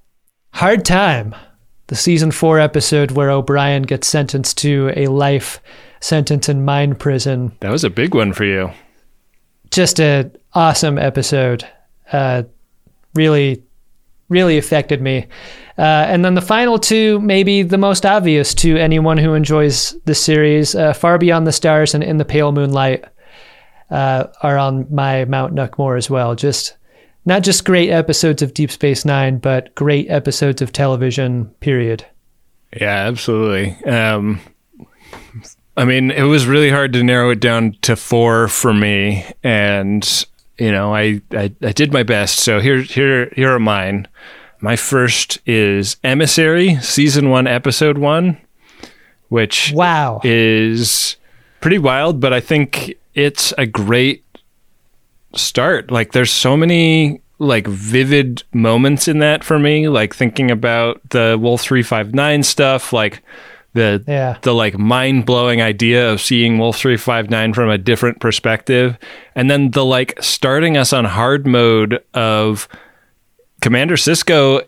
Hard 0.54 0.84
Time, 0.84 1.34
the 1.88 1.94
season 1.94 2.30
four 2.30 2.58
episode 2.58 3.10
where 3.10 3.30
O'Brien 3.30 3.82
gets 3.82 4.08
sentenced 4.08 4.56
to 4.58 4.92
a 4.96 5.08
life 5.08 5.60
sentence 6.00 6.48
in 6.48 6.64
mine 6.64 6.94
prison. 6.94 7.52
That 7.60 7.70
was 7.70 7.84
a 7.84 7.90
big 7.90 8.14
one 8.14 8.32
for 8.32 8.44
you. 8.44 8.70
Just 9.70 10.00
a 10.00 10.30
awesome 10.54 10.96
episode. 10.98 11.68
Uh, 12.10 12.44
really, 13.14 13.62
really 14.28 14.58
affected 14.58 15.00
me. 15.00 15.26
Uh, 15.78 16.06
and 16.08 16.24
then 16.24 16.34
the 16.34 16.40
final 16.40 16.78
two, 16.78 17.20
maybe 17.20 17.62
the 17.62 17.78
most 17.78 18.06
obvious 18.06 18.54
to 18.54 18.76
anyone 18.76 19.18
who 19.18 19.34
enjoys 19.34 19.94
the 20.04 20.14
series, 20.14 20.74
uh, 20.74 20.92
Far 20.92 21.18
Beyond 21.18 21.46
the 21.46 21.52
Stars 21.52 21.94
and 21.94 22.02
In 22.02 22.16
the 22.16 22.24
Pale 22.24 22.52
Moonlight, 22.52 23.04
uh, 23.90 24.24
are 24.42 24.58
on 24.58 24.86
my 24.92 25.24
Mount 25.26 25.54
Nuckmore 25.54 25.96
as 25.96 26.10
well. 26.10 26.34
Just 26.34 26.76
not 27.24 27.42
just 27.42 27.64
great 27.64 27.90
episodes 27.90 28.42
of 28.42 28.54
Deep 28.54 28.70
Space 28.70 29.04
Nine, 29.04 29.38
but 29.38 29.74
great 29.74 30.10
episodes 30.10 30.62
of 30.62 30.72
television. 30.72 31.46
Period. 31.60 32.04
Yeah, 32.80 33.06
absolutely. 33.06 33.72
Um, 33.84 34.40
I 35.76 35.84
mean, 35.84 36.10
it 36.10 36.22
was 36.22 36.46
really 36.46 36.70
hard 36.70 36.92
to 36.94 37.04
narrow 37.04 37.30
it 37.30 37.40
down 37.40 37.76
to 37.82 37.96
four 37.96 38.48
for 38.48 38.72
me, 38.72 39.24
and 39.42 40.26
you 40.58 40.72
know, 40.72 40.94
I 40.94 41.20
I, 41.32 41.52
I 41.62 41.72
did 41.72 41.92
my 41.92 42.02
best. 42.02 42.38
So 42.40 42.60
here 42.60 42.80
here 42.82 43.32
here 43.34 43.54
are 43.54 43.60
mine. 43.60 44.08
My 44.60 44.76
first 44.76 45.38
is 45.46 45.96
Emissary, 46.02 46.76
season 46.80 47.28
one, 47.28 47.46
episode 47.46 47.98
one, 47.98 48.38
which 49.28 49.72
wow 49.74 50.20
is 50.24 51.16
pretty 51.60 51.78
wild, 51.78 52.20
but 52.20 52.32
I 52.32 52.40
think 52.40 52.94
it's 53.14 53.52
a 53.58 53.66
great 53.66 54.24
start. 55.34 55.90
Like, 55.90 56.12
there's 56.12 56.30
so 56.30 56.56
many 56.56 57.20
like 57.38 57.66
vivid 57.66 58.42
moments 58.54 59.08
in 59.08 59.18
that 59.18 59.44
for 59.44 59.58
me. 59.58 59.88
Like 59.88 60.14
thinking 60.14 60.50
about 60.50 61.00
the 61.10 61.36
Wolf 61.38 61.60
three 61.60 61.82
five 61.82 62.14
nine 62.14 62.42
stuff, 62.42 62.92
like 62.92 63.22
the 63.76 64.02
Yeah. 64.08 64.38
the 64.42 64.52
like 64.52 64.76
mind 64.76 65.24
blowing 65.26 65.62
idea 65.62 66.10
of 66.10 66.20
seeing 66.20 66.58
Wolf 66.58 66.76
three 66.76 66.96
five 66.96 67.30
nine 67.30 67.52
from 67.54 67.70
a 67.70 67.78
different 67.78 68.18
perspective, 68.20 68.98
and 69.36 69.48
then 69.48 69.70
the 69.70 69.84
like 69.84 70.18
starting 70.20 70.76
us 70.76 70.92
on 70.92 71.04
hard 71.04 71.46
mode 71.46 72.02
of 72.14 72.66
Commander 73.60 73.94
Sisko 73.96 74.62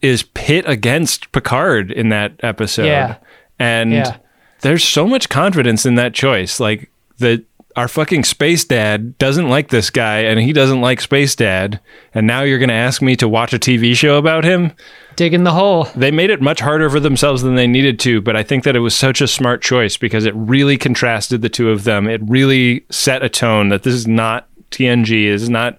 is 0.00 0.22
pit 0.22 0.64
against 0.66 1.30
Picard 1.32 1.90
in 1.92 2.08
that 2.08 2.32
episode. 2.40 2.86
Yeah. 2.86 3.16
And 3.58 3.92
Yeah. 3.92 4.16
there's 4.62 4.82
so 4.84 5.06
much 5.06 5.28
confidence 5.28 5.84
in 5.86 5.94
that 5.96 6.14
choice. 6.14 6.58
Like 6.58 6.90
the 7.18 7.44
our 7.76 7.88
fucking 7.88 8.24
space 8.24 8.64
dad 8.64 9.16
doesn't 9.18 9.48
like 9.48 9.68
this 9.68 9.90
guy 9.90 10.20
and 10.20 10.40
he 10.40 10.52
doesn't 10.52 10.80
like 10.80 11.00
space 11.00 11.34
dad 11.34 11.80
and 12.14 12.26
now 12.26 12.42
you're 12.42 12.58
going 12.58 12.68
to 12.68 12.74
ask 12.74 13.02
me 13.02 13.16
to 13.16 13.28
watch 13.28 13.52
a 13.52 13.58
TV 13.58 13.94
show 13.94 14.18
about 14.18 14.44
him? 14.44 14.72
Digging 15.16 15.44
the 15.44 15.52
hole. 15.52 15.84
They 15.96 16.10
made 16.10 16.30
it 16.30 16.40
much 16.40 16.60
harder 16.60 16.88
for 16.88 17.00
themselves 17.00 17.42
than 17.42 17.54
they 17.54 17.66
needed 17.66 17.98
to, 18.00 18.20
but 18.20 18.36
I 18.36 18.42
think 18.42 18.64
that 18.64 18.76
it 18.76 18.80
was 18.80 18.94
such 18.94 19.20
a 19.20 19.28
smart 19.28 19.62
choice 19.62 19.96
because 19.96 20.24
it 20.24 20.34
really 20.34 20.78
contrasted 20.78 21.42
the 21.42 21.48
two 21.48 21.70
of 21.70 21.84
them. 21.84 22.08
It 22.08 22.20
really 22.24 22.84
set 22.90 23.22
a 23.22 23.28
tone 23.28 23.68
that 23.68 23.82
this 23.82 23.94
is 23.94 24.06
not 24.06 24.48
TNG. 24.70 25.32
This 25.32 25.42
is 25.42 25.50
not 25.50 25.78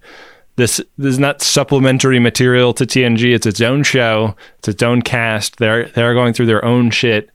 this 0.56 0.78
this 0.98 1.14
is 1.14 1.20
not 1.20 1.42
supplementary 1.42 2.20
material 2.20 2.74
to 2.76 2.86
TNG. 2.86 3.34
It's 3.34 3.48
its 3.48 3.62
own 3.62 3.84
show. 3.84 4.36
It's 4.60 4.68
its 4.68 4.84
own 4.84 5.02
cast. 5.02 5.58
They're 5.58 5.86
they're 5.90 6.14
going 6.14 6.34
through 6.34 6.46
their 6.46 6.64
own 6.64 6.92
shit, 6.92 7.30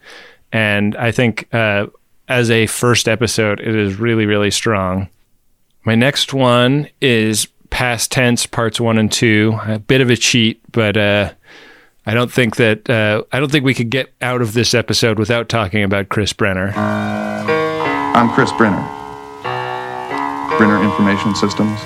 and 0.53 0.97
I 0.97 1.11
think 1.11 1.53
uh, 1.53 1.87
as 2.29 2.51
a 2.51 2.67
first 2.67 3.09
episode, 3.09 3.61
it 3.61 3.75
is 3.75 3.97
really 3.97 4.27
really 4.27 4.51
strong. 4.51 5.09
My 5.85 5.95
next 5.95 6.35
one 6.35 6.89
is 7.01 7.47
past 7.71 8.11
tense 8.13 8.47
parts 8.47 8.81
one 8.81 8.99
and 8.99 9.11
two. 9.11 9.59
A 9.65 9.79
bit 9.79 10.01
of 10.01 10.11
a 10.11 10.17
cheat, 10.17 10.61
but 10.73 10.97
uh, 10.97 11.33
I 12.07 12.15
don't 12.15 12.33
think 12.33 12.57
that 12.57 12.89
uh, 12.89 13.23
I 13.33 13.41
don't 13.41 13.51
think 13.51 13.65
we 13.65 13.75
could 13.75 13.91
get 13.91 14.13
out 14.21 14.43
of 14.43 14.53
this 14.55 14.75
episode 14.75 15.19
without 15.19 15.49
talking 15.49 15.83
about 15.83 16.09
Chris 16.09 16.33
Brynner. 16.33 16.73
I'm 16.77 18.31
Chris 18.31 18.51
Brynner. 18.53 18.87
Brynner 20.59 20.83
Information 20.83 21.35
Systems. 21.35 21.81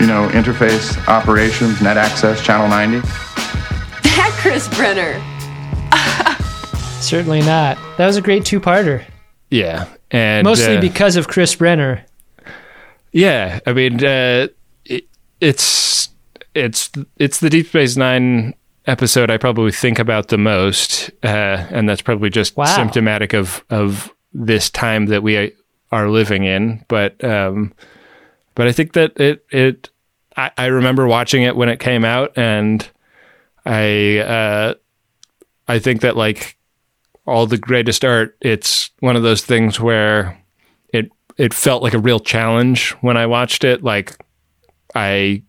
You 0.00 0.08
know, 0.08 0.28
interface, 0.32 0.98
operations, 1.06 1.80
net 1.80 1.96
access, 1.96 2.44
channel 2.44 2.68
90. 2.68 3.00
That 4.02 4.36
Chris 4.42 4.68
Brynner. 4.68 5.33
Certainly 7.04 7.42
not. 7.42 7.76
That 7.98 8.06
was 8.06 8.16
a 8.16 8.22
great 8.22 8.44
two-parter. 8.44 9.04
Yeah, 9.50 9.86
and 10.10 10.44
Mostly 10.44 10.78
uh, 10.78 10.80
because 10.80 11.16
of 11.16 11.28
Chris 11.28 11.54
Brynner. 11.54 12.02
Yeah, 13.12 13.60
I 13.66 13.72
mean, 13.72 14.04
uh, 14.04 14.48
it, 14.84 15.06
it's 15.40 16.08
it's 16.54 16.90
it's 17.18 17.40
the 17.40 17.50
Deep 17.50 17.66
Space 17.68 17.96
Nine 17.96 18.54
episode 18.86 19.30
I 19.30 19.36
probably 19.36 19.70
think 19.70 19.98
about 19.98 20.28
the 20.28 20.38
most, 20.38 21.10
uh, 21.22 21.26
and 21.70 21.88
that's 21.88 22.02
probably 22.02 22.30
just 22.30 22.56
Wow. 22.56 22.64
symptomatic 22.64 23.32
of 23.34 23.64
of 23.70 24.12
this 24.32 24.70
time 24.70 25.06
that 25.06 25.22
we 25.22 25.52
are 25.92 26.08
living 26.10 26.44
in. 26.44 26.84
But 26.88 27.22
um, 27.22 27.72
but 28.54 28.66
I 28.66 28.72
think 28.72 28.94
that 28.94 29.18
it 29.20 29.44
it 29.50 29.90
I, 30.36 30.50
I 30.56 30.66
remember 30.66 31.06
watching 31.06 31.42
it 31.42 31.54
when 31.54 31.68
it 31.68 31.78
came 31.78 32.04
out, 32.04 32.36
and 32.36 32.88
I 33.64 34.18
uh, 34.18 34.74
I 35.68 35.78
think 35.78 36.00
that 36.00 36.16
like 36.16 36.56
all 37.26 37.46
the 37.46 37.58
greatest 37.58 38.04
art, 38.04 38.36
it's 38.40 38.90
one 39.00 39.16
of 39.16 39.22
those 39.22 39.44
things 39.44 39.80
where 39.80 40.40
it 40.92 41.10
it 41.36 41.54
felt 41.54 41.82
like 41.82 41.94
a 41.94 41.98
real 41.98 42.20
challenge 42.20 42.90
when 43.00 43.16
I 43.16 43.26
watched 43.26 43.64
it. 43.64 43.82
Like 43.82 44.12
I 44.94 45.42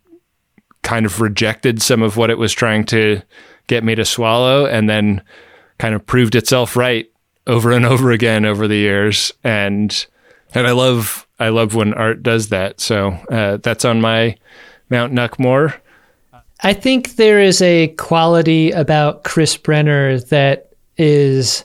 kind 0.82 1.06
of 1.06 1.20
rejected 1.20 1.82
some 1.82 2.02
of 2.02 2.16
what 2.16 2.30
it 2.30 2.38
was 2.38 2.52
trying 2.52 2.84
to 2.86 3.20
get 3.66 3.84
me 3.84 3.94
to 3.94 4.04
swallow, 4.04 4.66
and 4.66 4.88
then 4.88 5.22
kind 5.78 5.94
of 5.94 6.06
proved 6.06 6.34
itself 6.34 6.76
right 6.76 7.10
over 7.46 7.72
and 7.72 7.84
over 7.86 8.10
again 8.10 8.44
over 8.44 8.66
the 8.66 8.76
years. 8.76 9.32
And 9.44 10.06
and 10.54 10.66
I 10.66 10.72
love 10.72 11.26
I 11.38 11.50
love 11.50 11.74
when 11.74 11.94
art 11.94 12.22
does 12.22 12.48
that. 12.48 12.80
So 12.80 13.10
uh, 13.30 13.58
that's 13.58 13.84
on 13.84 14.00
my 14.00 14.36
Mount 14.88 15.12
Nuckmore. 15.12 15.78
I 16.62 16.72
think 16.72 17.16
there 17.16 17.40
is 17.40 17.60
a 17.60 17.88
quality 17.98 18.70
about 18.70 19.24
Chris 19.24 19.58
Brynner 19.58 20.26
that 20.30 20.72
is 20.96 21.64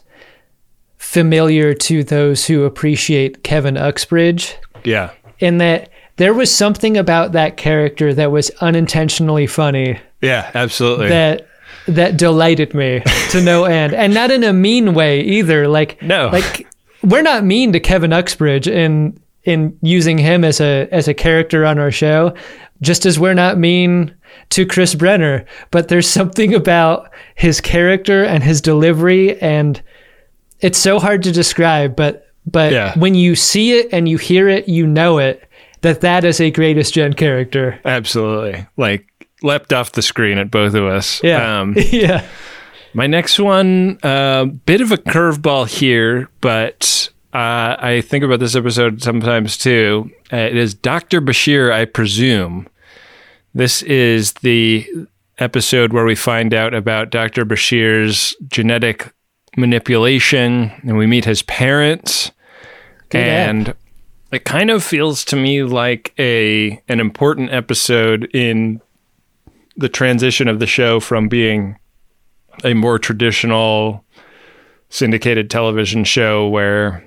familiar 0.98 1.74
to 1.74 2.04
those 2.04 2.46
who 2.46 2.64
appreciate 2.64 3.42
Kevin 3.42 3.76
Uxbridge, 3.76 4.56
Yeah. 4.84 5.10
in 5.38 5.58
that 5.58 5.88
there 6.16 6.34
was 6.34 6.54
something 6.54 6.96
about 6.96 7.32
that 7.32 7.56
character 7.56 8.14
that 8.14 8.30
was 8.30 8.50
unintentionally 8.60 9.46
funny 9.46 9.98
Yeah, 10.20 10.50
absolutely. 10.54 11.08
that 11.08 11.48
that 11.88 12.16
delighted 12.16 12.74
me 12.74 13.02
to 13.30 13.40
no 13.42 13.64
end, 13.80 13.92
and 13.94 14.14
not 14.14 14.30
in 14.30 14.44
a 14.44 14.52
mean 14.52 14.94
way 14.94 15.20
either. 15.22 15.66
Like 15.66 16.00
no, 16.00 16.28
like 16.28 16.66
we're 17.02 17.22
not 17.22 17.44
mean 17.44 17.72
to 17.72 17.80
Kevin 17.80 18.12
Uxbridge 18.12 18.68
in 18.68 19.18
in 19.44 19.76
using 19.82 20.16
him 20.18 20.44
as 20.44 20.60
a 20.60 20.86
as 20.92 21.08
a 21.08 21.14
character 21.14 21.64
on 21.66 21.80
our 21.80 21.90
show, 21.90 22.34
just 22.82 23.04
as 23.04 23.18
we're 23.18 23.34
not 23.34 23.58
mean 23.58 24.14
to 24.52 24.66
Chris 24.66 24.94
Brynner. 24.94 25.44
But 25.70 25.88
there's 25.88 26.08
something 26.08 26.54
about 26.54 27.10
his 27.34 27.60
character 27.60 28.24
and 28.24 28.42
his 28.42 28.60
delivery, 28.60 29.40
and 29.40 29.80
it's 30.60 30.78
so 30.78 30.98
hard 30.98 31.22
to 31.24 31.32
describe. 31.32 31.96
But 31.96 32.26
but 32.46 32.72
Yeah. 32.72 32.98
when 32.98 33.14
you 33.14 33.34
see 33.36 33.78
it 33.78 33.88
and 33.92 34.08
you 34.08 34.18
hear 34.18 34.48
it, 34.48 34.68
you 34.68 34.86
know 34.86 35.18
it 35.18 35.48
that 35.82 36.00
that 36.00 36.24
is 36.24 36.40
a 36.40 36.50
greatest 36.50 36.94
gen 36.94 37.12
character. 37.12 37.78
Absolutely. 37.84 38.66
Like 38.76 39.06
leapt 39.42 39.72
off 39.72 39.92
the 39.92 40.02
screen 40.02 40.38
at 40.38 40.50
both 40.50 40.74
of 40.74 40.84
us. 40.84 41.20
Yeah. 41.24 41.60
Um, 41.60 41.74
yeah. 41.90 42.24
My 42.94 43.06
next 43.06 43.38
one, 43.40 43.98
uh, 44.02 44.44
bit 44.44 44.80
of 44.80 44.92
a 44.92 44.96
curveball 44.98 45.66
here, 45.68 46.28
but 46.40 47.08
uh, 47.32 47.74
I 47.78 48.02
think 48.06 48.22
about 48.22 48.38
this 48.38 48.54
episode 48.54 49.02
sometimes 49.02 49.56
too. 49.56 50.10
Uh, 50.32 50.36
it 50.36 50.56
is 50.56 50.74
Dr. 50.74 51.20
Bashir, 51.22 51.72
I 51.72 51.86
presume. 51.86 52.68
This 53.54 53.82
is 53.82 54.32
the 54.34 54.88
episode 55.38 55.92
where 55.92 56.04
we 56.04 56.14
find 56.14 56.54
out 56.54 56.72
about 56.72 57.10
Dr. 57.10 57.44
Bashir's 57.44 58.34
genetic 58.48 59.12
manipulation 59.56 60.72
and 60.82 60.96
we 60.96 61.06
meet 61.06 61.26
his 61.26 61.42
parents. 61.42 62.30
Good 63.10 63.18
app. 63.20 63.48
and 63.50 63.74
it 64.30 64.44
kind 64.46 64.70
of 64.70 64.82
feels 64.82 65.24
to 65.26 65.36
me 65.36 65.62
like 65.62 66.14
a 66.18 66.80
an 66.88 67.00
important 67.00 67.52
episode 67.52 68.24
in 68.32 68.80
the 69.76 69.90
transition 69.90 70.48
of 70.48 70.58
the 70.58 70.66
show 70.66 71.00
from 71.00 71.28
being 71.28 71.78
a 72.64 72.72
more 72.72 72.98
traditional 72.98 74.04
syndicated 74.88 75.50
television 75.50 76.04
show 76.04 76.48
where 76.48 77.06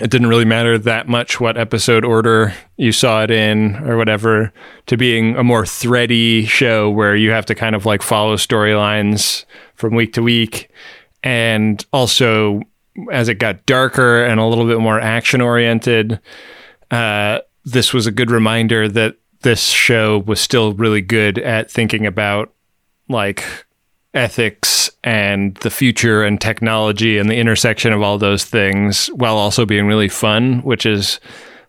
it 0.00 0.10
didn't 0.10 0.26
really 0.26 0.44
matter 0.44 0.76
that 0.78 1.08
much 1.08 1.40
what 1.40 1.56
episode 1.56 2.04
order 2.04 2.52
you 2.76 2.92
saw 2.92 3.22
it 3.22 3.30
in 3.30 3.76
or 3.76 3.96
whatever 3.96 4.52
to 4.86 4.96
being 4.96 5.36
a 5.36 5.44
more 5.44 5.64
thready 5.64 6.44
show 6.44 6.90
where 6.90 7.16
you 7.16 7.30
have 7.30 7.46
to 7.46 7.54
kind 7.54 7.74
of 7.74 7.86
like 7.86 8.02
follow 8.02 8.36
storylines 8.36 9.44
from 9.74 9.94
week 9.94 10.12
to 10.12 10.22
week. 10.22 10.70
And 11.22 11.84
also 11.92 12.60
as 13.10 13.28
it 13.28 13.34
got 13.36 13.64
darker 13.66 14.24
and 14.24 14.38
a 14.38 14.44
little 14.44 14.66
bit 14.66 14.80
more 14.80 15.00
action 15.00 15.40
oriented 15.40 16.20
uh, 16.90 17.40
this 17.64 17.92
was 17.92 18.06
a 18.06 18.12
good 18.12 18.30
reminder 18.30 18.88
that 18.88 19.16
this 19.42 19.68
show 19.68 20.18
was 20.20 20.40
still 20.40 20.72
really 20.74 21.00
good 21.00 21.38
at 21.38 21.70
thinking 21.70 22.06
about 22.06 22.52
like 23.08 23.65
ethics 24.16 24.90
and 25.04 25.54
the 25.56 25.70
future 25.70 26.24
and 26.24 26.40
technology 26.40 27.18
and 27.18 27.30
the 27.30 27.36
intersection 27.36 27.92
of 27.92 28.02
all 28.02 28.18
those 28.18 28.44
things 28.44 29.08
while 29.08 29.36
also 29.36 29.66
being 29.66 29.86
really 29.86 30.08
fun 30.08 30.60
which 30.62 30.86
is 30.86 31.20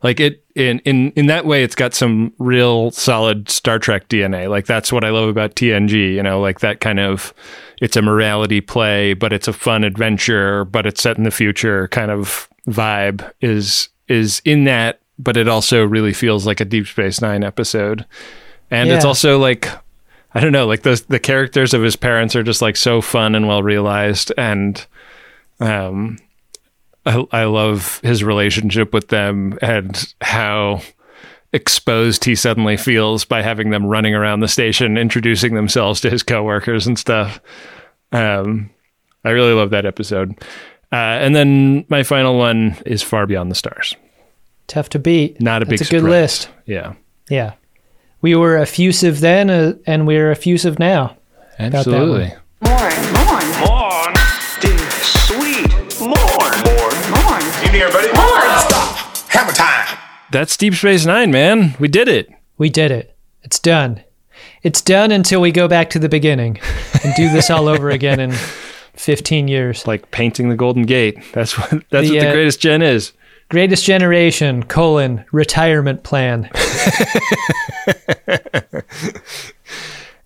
like 0.02 0.20
it 0.20 0.44
in 0.56 0.80
in 0.80 1.12
in 1.12 1.26
that 1.26 1.46
way 1.46 1.64
it's 1.64 1.76
got 1.76 1.94
some 1.94 2.34
real 2.40 2.90
solid 2.92 3.50
Star 3.50 3.78
Trek 3.80 4.08
DNA 4.08 4.50
like 4.50 4.66
that's 4.66 4.92
what 4.92 5.04
I 5.04 5.10
love 5.10 5.28
about 5.28 5.56
TNG 5.56 6.14
you 6.14 6.24
know 6.24 6.40
like 6.40 6.62
that 6.62 6.80
kind 6.80 7.00
of 7.00 7.34
it's 7.82 7.98
a 7.98 8.02
morality 8.02 8.62
play 8.62 9.14
but 9.14 9.34
it's 9.34 9.48
a 9.48 9.54
fun 9.54 9.84
adventure 9.84 10.66
but 10.66 10.86
it's 10.86 11.02
set 11.02 11.18
in 11.18 11.24
the 11.24 11.32
future 11.32 11.88
kind 11.90 12.12
of 12.12 12.50
vibe 12.68 13.30
is 13.42 13.90
is 14.08 14.42
in 14.46 14.64
that 14.64 15.02
but 15.20 15.38
it 15.38 15.48
also 15.48 15.86
really 15.86 16.14
feels 16.14 16.46
like 16.46 16.60
a 16.60 16.66
Deep 16.66 16.88
Space 16.88 17.22
9 17.22 17.44
episode. 17.44 18.06
And 18.70 18.90
it's 18.90 19.06
also 19.06 19.40
like 19.40 19.70
I 20.38 20.40
don't 20.42 20.52
know, 20.52 20.68
like 20.68 20.84
the 20.84 21.04
the 21.10 21.20
characters 21.20 21.74
of 21.74 21.82
his 21.82 21.96
parents 21.96 22.36
are 22.36 22.44
just 22.44 22.62
like 22.62 22.76
so 22.78 23.02
fun 23.02 23.34
and 23.34 23.48
well 23.48 23.64
realized, 23.64 24.32
and 24.38 24.86
um, 25.60 26.20
I, 27.08 27.26
I 27.32 27.44
love 27.46 28.00
his 28.04 28.24
relationship 28.24 28.94
with 28.94 29.08
them 29.08 29.58
and 29.64 30.14
how 30.22 30.82
exposed 31.54 32.24
he 32.26 32.36
suddenly 32.36 32.78
feels 32.78 33.26
by 33.26 33.42
having 33.42 33.72
them 33.72 33.88
running 33.88 34.14
around 34.14 34.42
the 34.42 34.48
station, 34.48 34.96
introducing 34.98 35.56
themselves 35.56 36.02
to 36.02 36.10
his 36.12 36.22
coworkers 36.22 36.86
and 36.86 37.00
stuff. 37.00 37.40
Um, 38.12 38.70
I 39.24 39.32
really 39.32 39.54
love 39.54 39.72
that 39.72 39.86
episode. 39.88 40.36
Uh, 40.92 40.96
and 40.96 41.36
then 41.36 41.84
my 41.90 42.04
final 42.04 42.38
one 42.38 42.78
is 42.86 43.02
Far 43.02 43.26
Beyond 43.26 43.50
the 43.50 43.56
Stars. 43.56 43.96
Tough 44.68 44.90
to 44.90 45.00
beat. 45.00 45.42
Not 45.42 45.62
a 45.64 45.66
That's 45.66 45.82
big 45.82 45.88
a 45.88 45.92
good 45.92 46.00
surprise. 46.02 46.10
list. 46.12 46.50
Yeah, 46.66 46.94
Yeah. 47.30 47.54
We 48.22 48.36
were 48.36 48.58
effusive 48.58 49.20
then, 49.20 49.50
uh, 49.50 49.74
and 49.86 50.08
we're 50.08 50.32
effusive 50.32 50.80
now. 50.80 51.18
absolutely. 51.60 52.34
one. 52.60 52.72
Morn, 52.72 53.14
morn, 53.14 53.46
Morn. 53.68 54.14
Dear 54.60 54.90
sweet. 55.02 55.70
Morn, 56.00 56.54
morn, 56.66 56.98
morn. 57.14 57.44
You 57.64 57.72
near, 57.72 57.92
buddy? 57.92 58.08
Morn. 58.14 58.60
Stop. 58.60 59.18
Hammer 59.30 59.52
time. 59.54 59.98
That's 60.32 60.58
Deep 60.58 60.74
Space 60.74 61.06
Nine, 61.06 61.32
man. 61.32 61.76
We 61.80 61.88
did 61.88 62.08
it. 62.08 62.30
We 62.58 62.70
did 62.70 62.92
it. 62.92 63.16
It's 63.44 63.60
done. 63.60 64.04
It's 64.64 64.82
done 64.82 65.12
until 65.12 65.40
we 65.40 65.52
go 65.52 65.68
back 65.68 65.90
to 65.92 66.00
the 66.00 66.10
beginning 66.10 66.60
and 67.04 67.14
do 67.16 67.30
this 67.32 67.50
all 67.50 67.68
over 67.68 67.90
again 67.92 68.20
in 68.20 68.32
15 68.94 69.48
years. 69.48 69.86
Like 69.88 70.10
painting 70.12 70.50
the 70.50 70.56
Golden 70.56 70.84
Gate. 70.84 71.18
That's 71.34 71.58
what 71.58 71.70
that's 71.92 72.10
The, 72.10 72.16
what 72.16 72.22
the 72.22 72.28
uh, 72.30 72.34
greatest 72.34 72.60
gen 72.60 72.82
is. 72.82 73.14
Greatest 73.50 73.86
generation, 73.86 74.64
colon, 74.64 75.24
retirement 75.32 76.04
plan. 76.04 76.50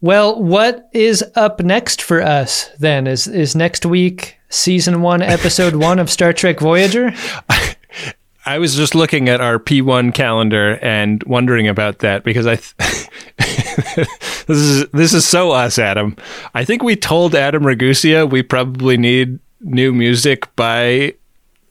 well, 0.02 0.42
what 0.42 0.90
is 0.92 1.24
up 1.36 1.60
next 1.60 2.02
for 2.02 2.20
us 2.22 2.72
then? 2.80 3.06
Is 3.06 3.28
is 3.28 3.56
next 3.56 3.86
week 3.86 4.38
season 4.50 5.04
one, 5.04 5.22
episode 5.22 5.76
one 5.76 6.00
of 6.00 6.10
Star 6.10 6.34
Trek 6.34 6.60
Voyager? 6.60 7.14
I 8.44 8.58
was 8.58 8.76
just 8.76 8.96
looking 8.96 9.30
at 9.30 9.40
our 9.40 9.60
P1 9.60 10.16
calendar 10.16 10.80
and 10.82 11.22
wondering 11.26 11.68
about 11.68 12.00
that 12.00 12.24
because 12.24 12.48
I 12.48 12.56
th- 12.56 12.74
this 14.48 14.58
is 14.58 14.90
this 14.90 15.14
is 15.14 15.28
so 15.28 15.52
us, 15.52 15.78
Adam. 15.78 16.16
I 16.56 16.66
think 16.66 16.82
we 16.82 16.96
told 16.96 17.36
Adam 17.36 17.62
Ragusea 17.62 18.28
we 18.28 18.42
probably 18.42 18.98
need 18.98 19.38
new 19.60 19.94
music 19.94 20.56
by 20.56 21.14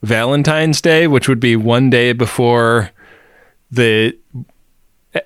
Valentine's 0.01 0.81
Day, 0.81 1.07
which 1.07 1.27
would 1.29 1.39
be 1.39 1.55
one 1.55 1.89
day 1.89 2.13
before 2.13 2.91
the 3.69 4.17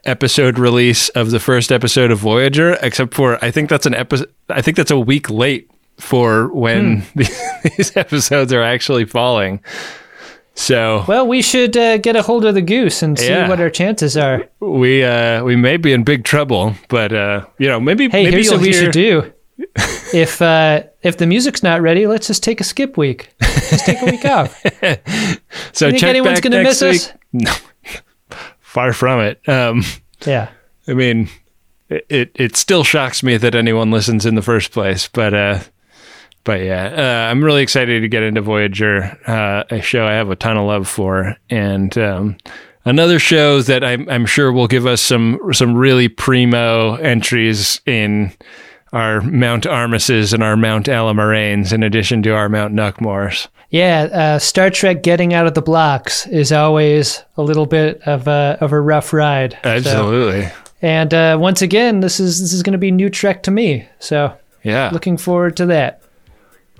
episode 0.04 0.58
release 0.58 1.10
of 1.10 1.32
the 1.32 1.40
first 1.40 1.72
episode 1.72 2.12
of 2.12 2.20
Voyager. 2.20 2.78
Except 2.82 3.14
for 3.14 3.44
I 3.44 3.52
think 3.52 3.70
that's 3.70 3.86
an 3.86 3.94
episode. 3.96 4.32
I 4.50 4.62
think 4.62 4.78
that's 4.78 4.92
a 4.92 5.00
week 5.00 5.30
late 5.30 5.70
for 5.98 6.48
when 6.54 7.04
these 7.16 7.96
episodes 7.96 8.52
are 8.52 8.62
actually 8.64 9.06
falling. 9.06 9.62
So 10.58 11.04
Well, 11.08 11.28
we 11.28 11.42
should 11.42 11.76
uh, 11.76 11.98
get 11.98 12.16
a 12.16 12.22
hold 12.22 12.46
of 12.46 12.54
the 12.56 12.62
goose 12.62 13.02
and 13.04 13.20
see 13.20 13.28
Yeah. 13.28 13.50
what 13.50 13.60
our 13.60 13.70
chances 13.70 14.16
are. 14.18 14.48
we 14.62 15.04
uh 15.04 15.44
we 15.44 15.56
may 15.56 15.78
be 15.78 15.92
in 15.94 16.04
big 16.04 16.24
trouble, 16.24 16.76
but 16.90 17.14
uh 17.14 17.46
you 17.58 17.68
know 17.68 17.80
maybe 17.80 18.10
Hey, 18.10 18.24
maybe 18.24 18.36
here's 18.38 18.52
what 18.52 18.62
we 18.62 18.70
hear- 18.72 18.84
should 18.84 18.92
do. 18.92 19.32
if 20.14 20.42
uh, 20.42 20.84
if 21.02 21.18
the 21.18 21.26
music's 21.28 21.64
not 21.64 21.82
ready, 21.82 22.08
let's 22.08 22.28
just 22.28 22.44
take 22.44 22.60
a 22.62 22.64
skip 22.64 22.98
week. 22.98 23.34
Just 23.42 23.86
take 23.86 24.02
a 24.02 24.06
week 24.06 24.26
off. 24.26 24.62
So 25.74 25.88
You 25.88 25.92
think 25.94 26.04
anyone's 26.04 26.42
gonna 26.42 26.64
next 26.64 26.82
miss 26.82 27.08
us? 27.08 27.14
No, 27.34 27.54
far 28.62 28.94
from 28.94 29.20
it. 29.22 29.48
Um, 29.48 29.84
Yeah. 30.26 30.50
I 30.88 30.94
mean, 30.94 31.30
it, 31.90 32.06
it 32.10 32.32
it 32.36 32.56
still 32.58 32.84
shocks 32.84 33.24
me 33.24 33.38
that 33.38 33.56
anyone 33.56 33.92
listens 33.92 34.26
in 34.26 34.36
the 34.36 34.42
first 34.42 34.72
place, 34.72 35.08
but 35.08 35.34
uh, 35.34 35.60
but 36.44 36.62
yeah, 36.62 36.86
uh, 37.28 37.32
I'm 37.32 37.44
really 37.44 37.64
excited 37.64 38.02
to 38.02 38.08
get 38.08 38.24
into 38.24 38.42
Voyager, 38.42 39.18
uh, 39.26 39.64
a 39.70 39.82
show 39.82 40.06
I 40.06 40.14
have 40.14 40.30
a 40.30 40.36
ton 40.36 40.58
of 40.58 40.68
love 40.68 40.88
for, 40.88 41.36
and 41.50 41.98
um, 41.98 42.38
another 42.86 43.18
show 43.20 43.62
that 43.64 43.84
I'm 43.84 44.08
I'm 44.10 44.26
sure 44.28 44.52
will 44.52 44.68
give 44.68 44.86
us 44.86 45.02
some 45.02 45.40
some 45.52 45.76
really 45.76 46.08
primo 46.08 46.96
entries 46.96 47.82
in 47.88 48.32
our 48.94 49.22
Mount 49.22 49.64
Armuses 49.66 50.34
and 50.34 50.44
our 50.44 50.56
Mount 50.56 50.86
Allamaraines, 50.88 51.74
in 51.74 51.84
addition 51.84 52.22
to 52.24 52.32
our 52.32 52.48
Mount 52.50 52.74
Nuckmores. 52.74 53.48
Yeah, 53.70 54.04
uh, 54.04 54.40
Star 54.40 54.70
Trek 54.70 55.02
getting 55.04 55.34
out 55.34 55.48
of 55.48 55.54
the 55.54 55.62
blocks 55.62 56.28
is 56.28 56.52
always 56.52 57.24
a 57.36 57.42
little 57.44 57.66
bit 57.66 58.02
of 58.04 58.28
a 58.28 58.58
of 58.62 58.72
a 58.72 58.80
rough 58.80 59.12
ride. 59.12 59.54
So- 59.64 59.70
Absolutely. 59.70 60.50
and 60.82 61.14
uh, 61.14 61.38
once 61.40 61.62
again, 61.62 62.00
this 62.00 62.20
is 62.20 62.40
this 62.40 62.54
is 62.54 62.64
going 62.64 62.74
to 62.74 62.78
be 62.80 62.92
new 62.92 63.10
Trek 63.10 63.44
to 63.44 63.52
me. 63.52 63.88
So 64.00 64.34
Yeah. 64.64 64.90
looking 64.94 65.18
forward 65.18 65.58
to 65.58 65.66
that. 65.68 66.02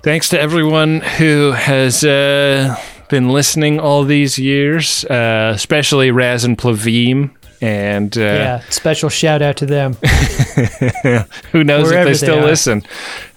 Thanks 0.02 0.28
to 0.28 0.40
everyone 0.40 1.00
who 1.00 1.50
has 1.52 2.04
uh, 2.04 2.76
been 3.08 3.28
listening 3.30 3.80
all 3.80 4.04
these 4.04 4.38
years, 4.38 5.04
uh, 5.06 5.52
especially 5.54 6.12
Raz 6.12 6.44
and 6.44 6.56
Plavim. 6.56 7.30
And 7.60 8.16
uh, 8.16 8.20
yeah, 8.20 8.60
special 8.70 9.08
shout 9.08 9.40
out 9.42 9.56
to 9.58 9.66
them. 9.66 9.94
who 11.52 11.64
knows 11.64 11.88
Wherever 11.88 12.10
if 12.10 12.20
they 12.20 12.26
they 12.26 12.32
still 12.32 12.38
are. 12.40 12.44
listen. 12.46 12.82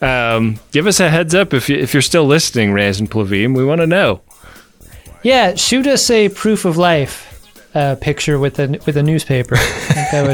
Um, 0.02 0.60
give 0.72 0.88
us 0.88 1.00
a 1.00 1.10
heads 1.10 1.34
up 1.34 1.54
if, 1.54 1.70
you, 1.70 1.78
if 1.78 1.94
you're 1.94 2.02
still 2.02 2.26
listening, 2.26 2.74
Raz 2.74 3.00
and 3.00 3.10
Plavim. 3.10 3.56
We 3.56 3.64
want 3.64 3.82
to 3.82 3.88
know. 3.88 4.22
Yeah, 5.24 5.56
shoot 5.56 5.88
us 5.88 6.10
a 6.10 6.30
proof 6.30 6.66
of 6.66 6.78
life 6.78 7.26
uh, 7.76 7.96
picture 8.02 8.40
with 8.40 8.60
a 8.60 8.80
with 8.86 8.98
a 8.98 9.04
newspaper. 9.04 9.56
I 9.56 9.60
think 9.60 10.12
that 10.12 10.28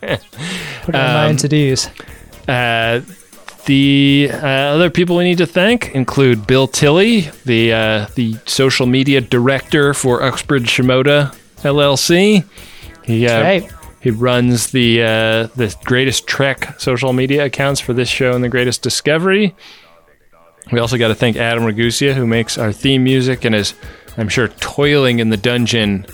would 0.00 0.20
put 0.82 0.94
our 0.94 1.06
Um, 1.06 1.12
minds 1.28 1.44
at 1.44 1.52
ease. 1.52 1.88
Uh, 2.48 3.00
the 3.66 4.30
uh, 4.32 4.36
other 4.46 4.90
people 4.90 5.16
we 5.16 5.24
need 5.24 5.38
to 5.38 5.46
thank 5.46 5.94
include 5.94 6.46
Bill 6.46 6.68
Tilley, 6.68 7.30
the 7.44 7.72
uh, 7.72 8.06
the 8.14 8.36
social 8.46 8.86
media 8.86 9.20
director 9.20 9.92
for 9.92 10.22
Uxbridge 10.22 10.68
Shimoda 10.68 11.34
LLC. 11.62 12.44
He 13.06 13.26
uh, 13.26 13.42
right. 13.42 13.72
he 14.00 14.10
runs 14.10 14.72
the 14.72 15.02
uh, 15.02 15.46
the 15.54 15.74
Greatest 15.84 16.26
Trek 16.26 16.78
social 16.78 17.12
media 17.12 17.44
accounts 17.44 17.80
for 17.80 17.92
this 17.92 18.08
show 18.08 18.32
and 18.32 18.42
the 18.42 18.48
Greatest 18.48 18.82
Discovery. 18.82 19.54
We 20.72 20.80
also 20.80 20.98
got 20.98 21.08
to 21.08 21.14
thank 21.14 21.36
Adam 21.36 21.64
Ragusea, 21.64 22.14
who 22.14 22.26
makes 22.26 22.58
our 22.58 22.72
theme 22.72 23.04
music 23.04 23.44
and 23.44 23.54
is, 23.54 23.74
I'm 24.16 24.28
sure, 24.28 24.48
toiling 24.48 25.20
in 25.20 25.30
the 25.30 25.36
dungeon 25.36 26.06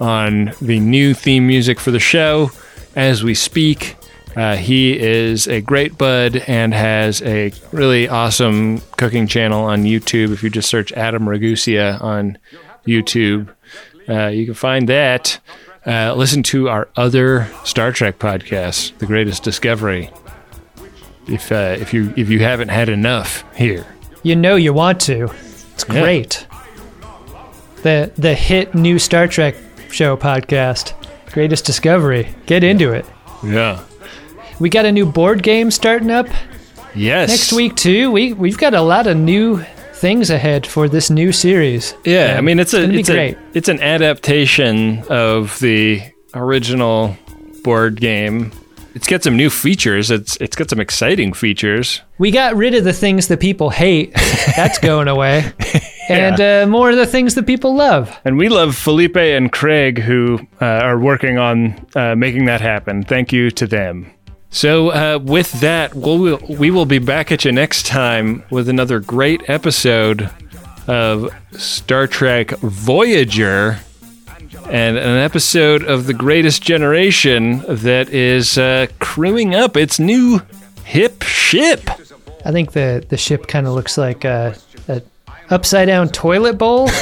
on 0.00 0.52
the 0.60 0.80
new 0.80 1.14
theme 1.14 1.46
music 1.46 1.78
for 1.78 1.92
the 1.92 2.00
show 2.00 2.50
as 2.96 3.22
we 3.22 3.34
speak. 3.34 3.96
Uh, 4.34 4.56
he 4.56 4.98
is 4.98 5.46
a 5.46 5.60
great 5.60 5.96
bud 5.96 6.36
and 6.48 6.72
has 6.74 7.22
a 7.22 7.52
really 7.72 8.08
awesome 8.08 8.80
cooking 8.96 9.26
channel 9.26 9.64
on 9.64 9.84
YouTube. 9.84 10.32
If 10.32 10.42
you 10.42 10.50
just 10.50 10.68
search 10.68 10.92
Adam 10.92 11.24
Ragusea 11.24 12.00
on 12.00 12.38
YouTube, 12.86 13.48
uh, 14.08 14.28
you 14.28 14.44
can 14.44 14.54
find 14.54 14.88
that. 14.88 15.38
Uh, 15.86 16.14
listen 16.14 16.42
to 16.42 16.68
our 16.68 16.88
other 16.96 17.48
Star 17.64 17.90
Trek 17.92 18.18
podcast, 18.18 18.96
The 18.98 19.06
Greatest 19.06 19.42
Discovery. 19.42 20.10
If 21.26 21.50
uh, 21.52 21.76
if 21.78 21.94
you 21.94 22.12
if 22.16 22.28
you 22.28 22.40
haven't 22.40 22.68
had 22.68 22.88
enough 22.88 23.44
here, 23.54 23.86
You 24.22 24.36
know 24.36 24.56
you 24.56 24.72
want 24.72 25.00
to. 25.02 25.30
It's 25.74 25.84
Yeah. 25.88 26.00
great. 26.02 26.46
The 27.82 28.10
the 28.18 28.34
hit 28.34 28.74
new 28.74 28.98
Star 28.98 29.26
Trek 29.26 29.54
show 29.90 30.16
podcast, 30.16 30.92
Greatest 31.32 31.64
Discovery. 31.64 32.28
Get 32.46 32.62
into 32.64 32.92
it. 32.92 33.06
yeah, 33.42 33.80
We 34.58 34.68
got 34.68 34.84
a 34.84 34.92
new 34.92 35.06
board 35.06 35.42
game 35.42 35.70
starting 35.70 36.10
up 36.10 36.26
yes, 36.94 37.28
next 37.30 37.52
week 37.54 37.74
too. 37.76 38.10
We 38.10 38.32
we've 38.34 38.58
got 38.58 38.74
a 38.74 38.82
lot 38.82 39.06
of 39.06 39.16
new 39.16 39.64
things 40.00 40.30
ahead 40.30 40.66
for 40.66 40.88
this 40.88 41.10
new 41.10 41.30
series. 41.30 41.94
Yeah, 42.04 42.34
I 42.38 42.40
mean 42.40 42.58
it's 42.58 42.72
a 42.74 42.86
gonna 42.86 42.98
it's 42.98 43.08
a 43.08 43.12
great. 43.12 43.38
it's 43.54 43.68
an 43.68 43.80
adaptation 43.80 45.04
of 45.08 45.58
the 45.60 46.02
original 46.34 47.16
board 47.62 48.00
game. 48.00 48.52
It's 48.94 49.06
got 49.06 49.22
some 49.22 49.36
new 49.36 49.50
features. 49.50 50.10
It's 50.10 50.36
it's 50.38 50.56
got 50.56 50.70
some 50.70 50.80
exciting 50.80 51.32
features. 51.32 52.00
We 52.18 52.30
got 52.30 52.56
rid 52.56 52.74
of 52.74 52.84
the 52.84 52.92
things 52.92 53.28
that 53.28 53.40
people 53.40 53.70
hate. 53.70 54.12
That's 54.56 54.78
going 54.78 55.06
away. 55.08 55.52
And 56.08 56.40
uh, 56.40 56.66
more 56.66 56.90
of 56.90 56.96
the 56.96 57.06
things 57.06 57.36
that 57.36 57.46
people 57.46 57.76
love. 57.76 58.18
And 58.24 58.36
we 58.36 58.48
love 58.48 58.74
Felipe 58.74 59.16
and 59.16 59.52
Craig 59.52 60.00
who 60.00 60.40
uh, 60.60 60.64
are 60.64 60.98
working 60.98 61.38
on 61.38 61.86
uh, 61.94 62.16
making 62.16 62.46
that 62.46 62.60
happen. 62.60 63.04
Thank 63.04 63.32
you 63.32 63.52
to 63.52 63.66
them. 63.66 64.10
So 64.50 64.90
uh, 64.90 65.18
with 65.22 65.52
that, 65.60 65.94
we'll, 65.94 66.38
we 66.48 66.70
will 66.70 66.86
be 66.86 66.98
back 66.98 67.30
at 67.30 67.44
you 67.44 67.52
next 67.52 67.86
time 67.86 68.42
with 68.50 68.68
another 68.68 68.98
great 68.98 69.48
episode 69.48 70.28
of 70.88 71.30
Star 71.52 72.06
Trek 72.08 72.50
Voyager 72.58 73.78
and 74.68 74.96
an 74.96 75.18
episode 75.18 75.84
of 75.84 76.06
The 76.06 76.14
Greatest 76.14 76.62
Generation 76.62 77.62
that 77.68 78.08
is 78.08 78.58
uh, 78.58 78.88
crewing 78.98 79.54
up 79.54 79.76
its 79.76 80.00
new 80.00 80.40
hip 80.84 81.22
ship. 81.22 81.88
I 82.44 82.50
think 82.50 82.72
the, 82.72 83.04
the 83.08 83.16
ship 83.16 83.46
kind 83.46 83.66
of 83.68 83.74
looks 83.74 83.96
like 83.96 84.24
a, 84.24 84.56
a 84.88 85.02
upside 85.48 85.86
down 85.86 86.08
toilet 86.08 86.58
bowl. 86.58 86.88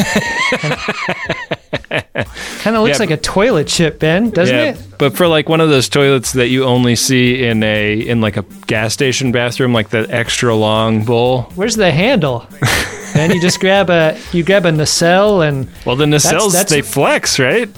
kind 2.14 2.76
of 2.76 2.82
looks 2.82 2.98
Yeah, 2.98 3.02
like 3.06 3.10
a 3.10 3.16
toilet 3.16 3.66
chip, 3.68 3.98
Ben, 3.98 4.30
doesn't 4.30 4.54
yeah, 4.54 4.70
it? 4.72 4.78
but 4.98 5.16
for 5.16 5.26
like 5.28 5.48
one 5.48 5.60
of 5.60 5.68
those 5.68 5.88
toilets 5.88 6.32
that 6.32 6.48
you 6.48 6.64
only 6.64 6.96
see 6.96 7.44
in 7.44 7.62
a 7.62 7.94
in 8.00 8.20
like 8.20 8.36
a 8.36 8.42
gas 8.66 8.92
station 8.94 9.32
bathroom, 9.32 9.72
like 9.72 9.90
the 9.90 10.06
extra 10.10 10.54
long 10.54 11.04
bowl. 11.04 11.42
Where's 11.54 11.76
the 11.76 11.90
handle? 11.90 12.46
man. 13.14 13.30
You 13.30 13.40
just 13.40 13.60
grab 13.60 13.90
a 13.90 14.18
you 14.32 14.42
grab 14.44 14.64
a 14.66 14.72
nacelle 14.72 15.42
and 15.42 15.68
Well, 15.86 15.96
the 15.96 16.04
nacelles 16.06 16.52
that's- 16.52 16.70
they 16.70 16.82
flex, 16.82 17.38
right? 17.38 17.68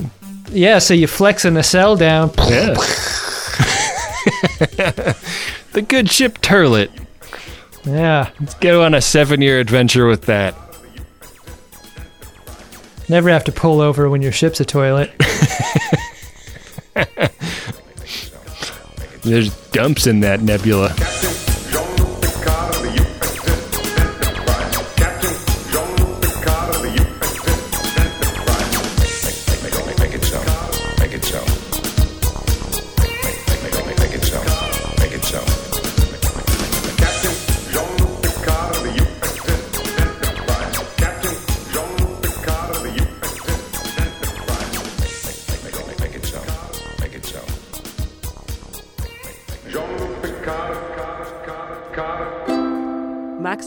yeah. 0.50 0.78
So 0.78 0.94
you 0.94 1.06
flex 1.06 1.44
a 1.44 1.50
nacelle 1.50 1.96
down. 1.96 2.30
Yeah. 2.48 2.74
the 5.72 5.82
good 5.86 6.10
ship 6.10 6.38
Turlet. 6.40 6.90
Yeah. 7.84 8.30
Let's 8.40 8.54
go 8.54 8.82
on 8.84 8.94
a 8.94 9.00
seven-year 9.00 9.58
adventure 9.60 10.06
with 10.06 10.22
that. 10.26 10.54
Never 13.10 13.28
have 13.28 13.42
to 13.42 13.52
pull 13.52 13.80
over 13.80 14.08
when 14.08 14.22
your 14.22 14.30
ship's 14.30 14.60
a 14.60 14.64
toilet. 14.64 15.10
There's 19.22 19.52
dumps 19.72 20.06
in 20.06 20.20
that 20.20 20.42
nebula. 20.42 20.94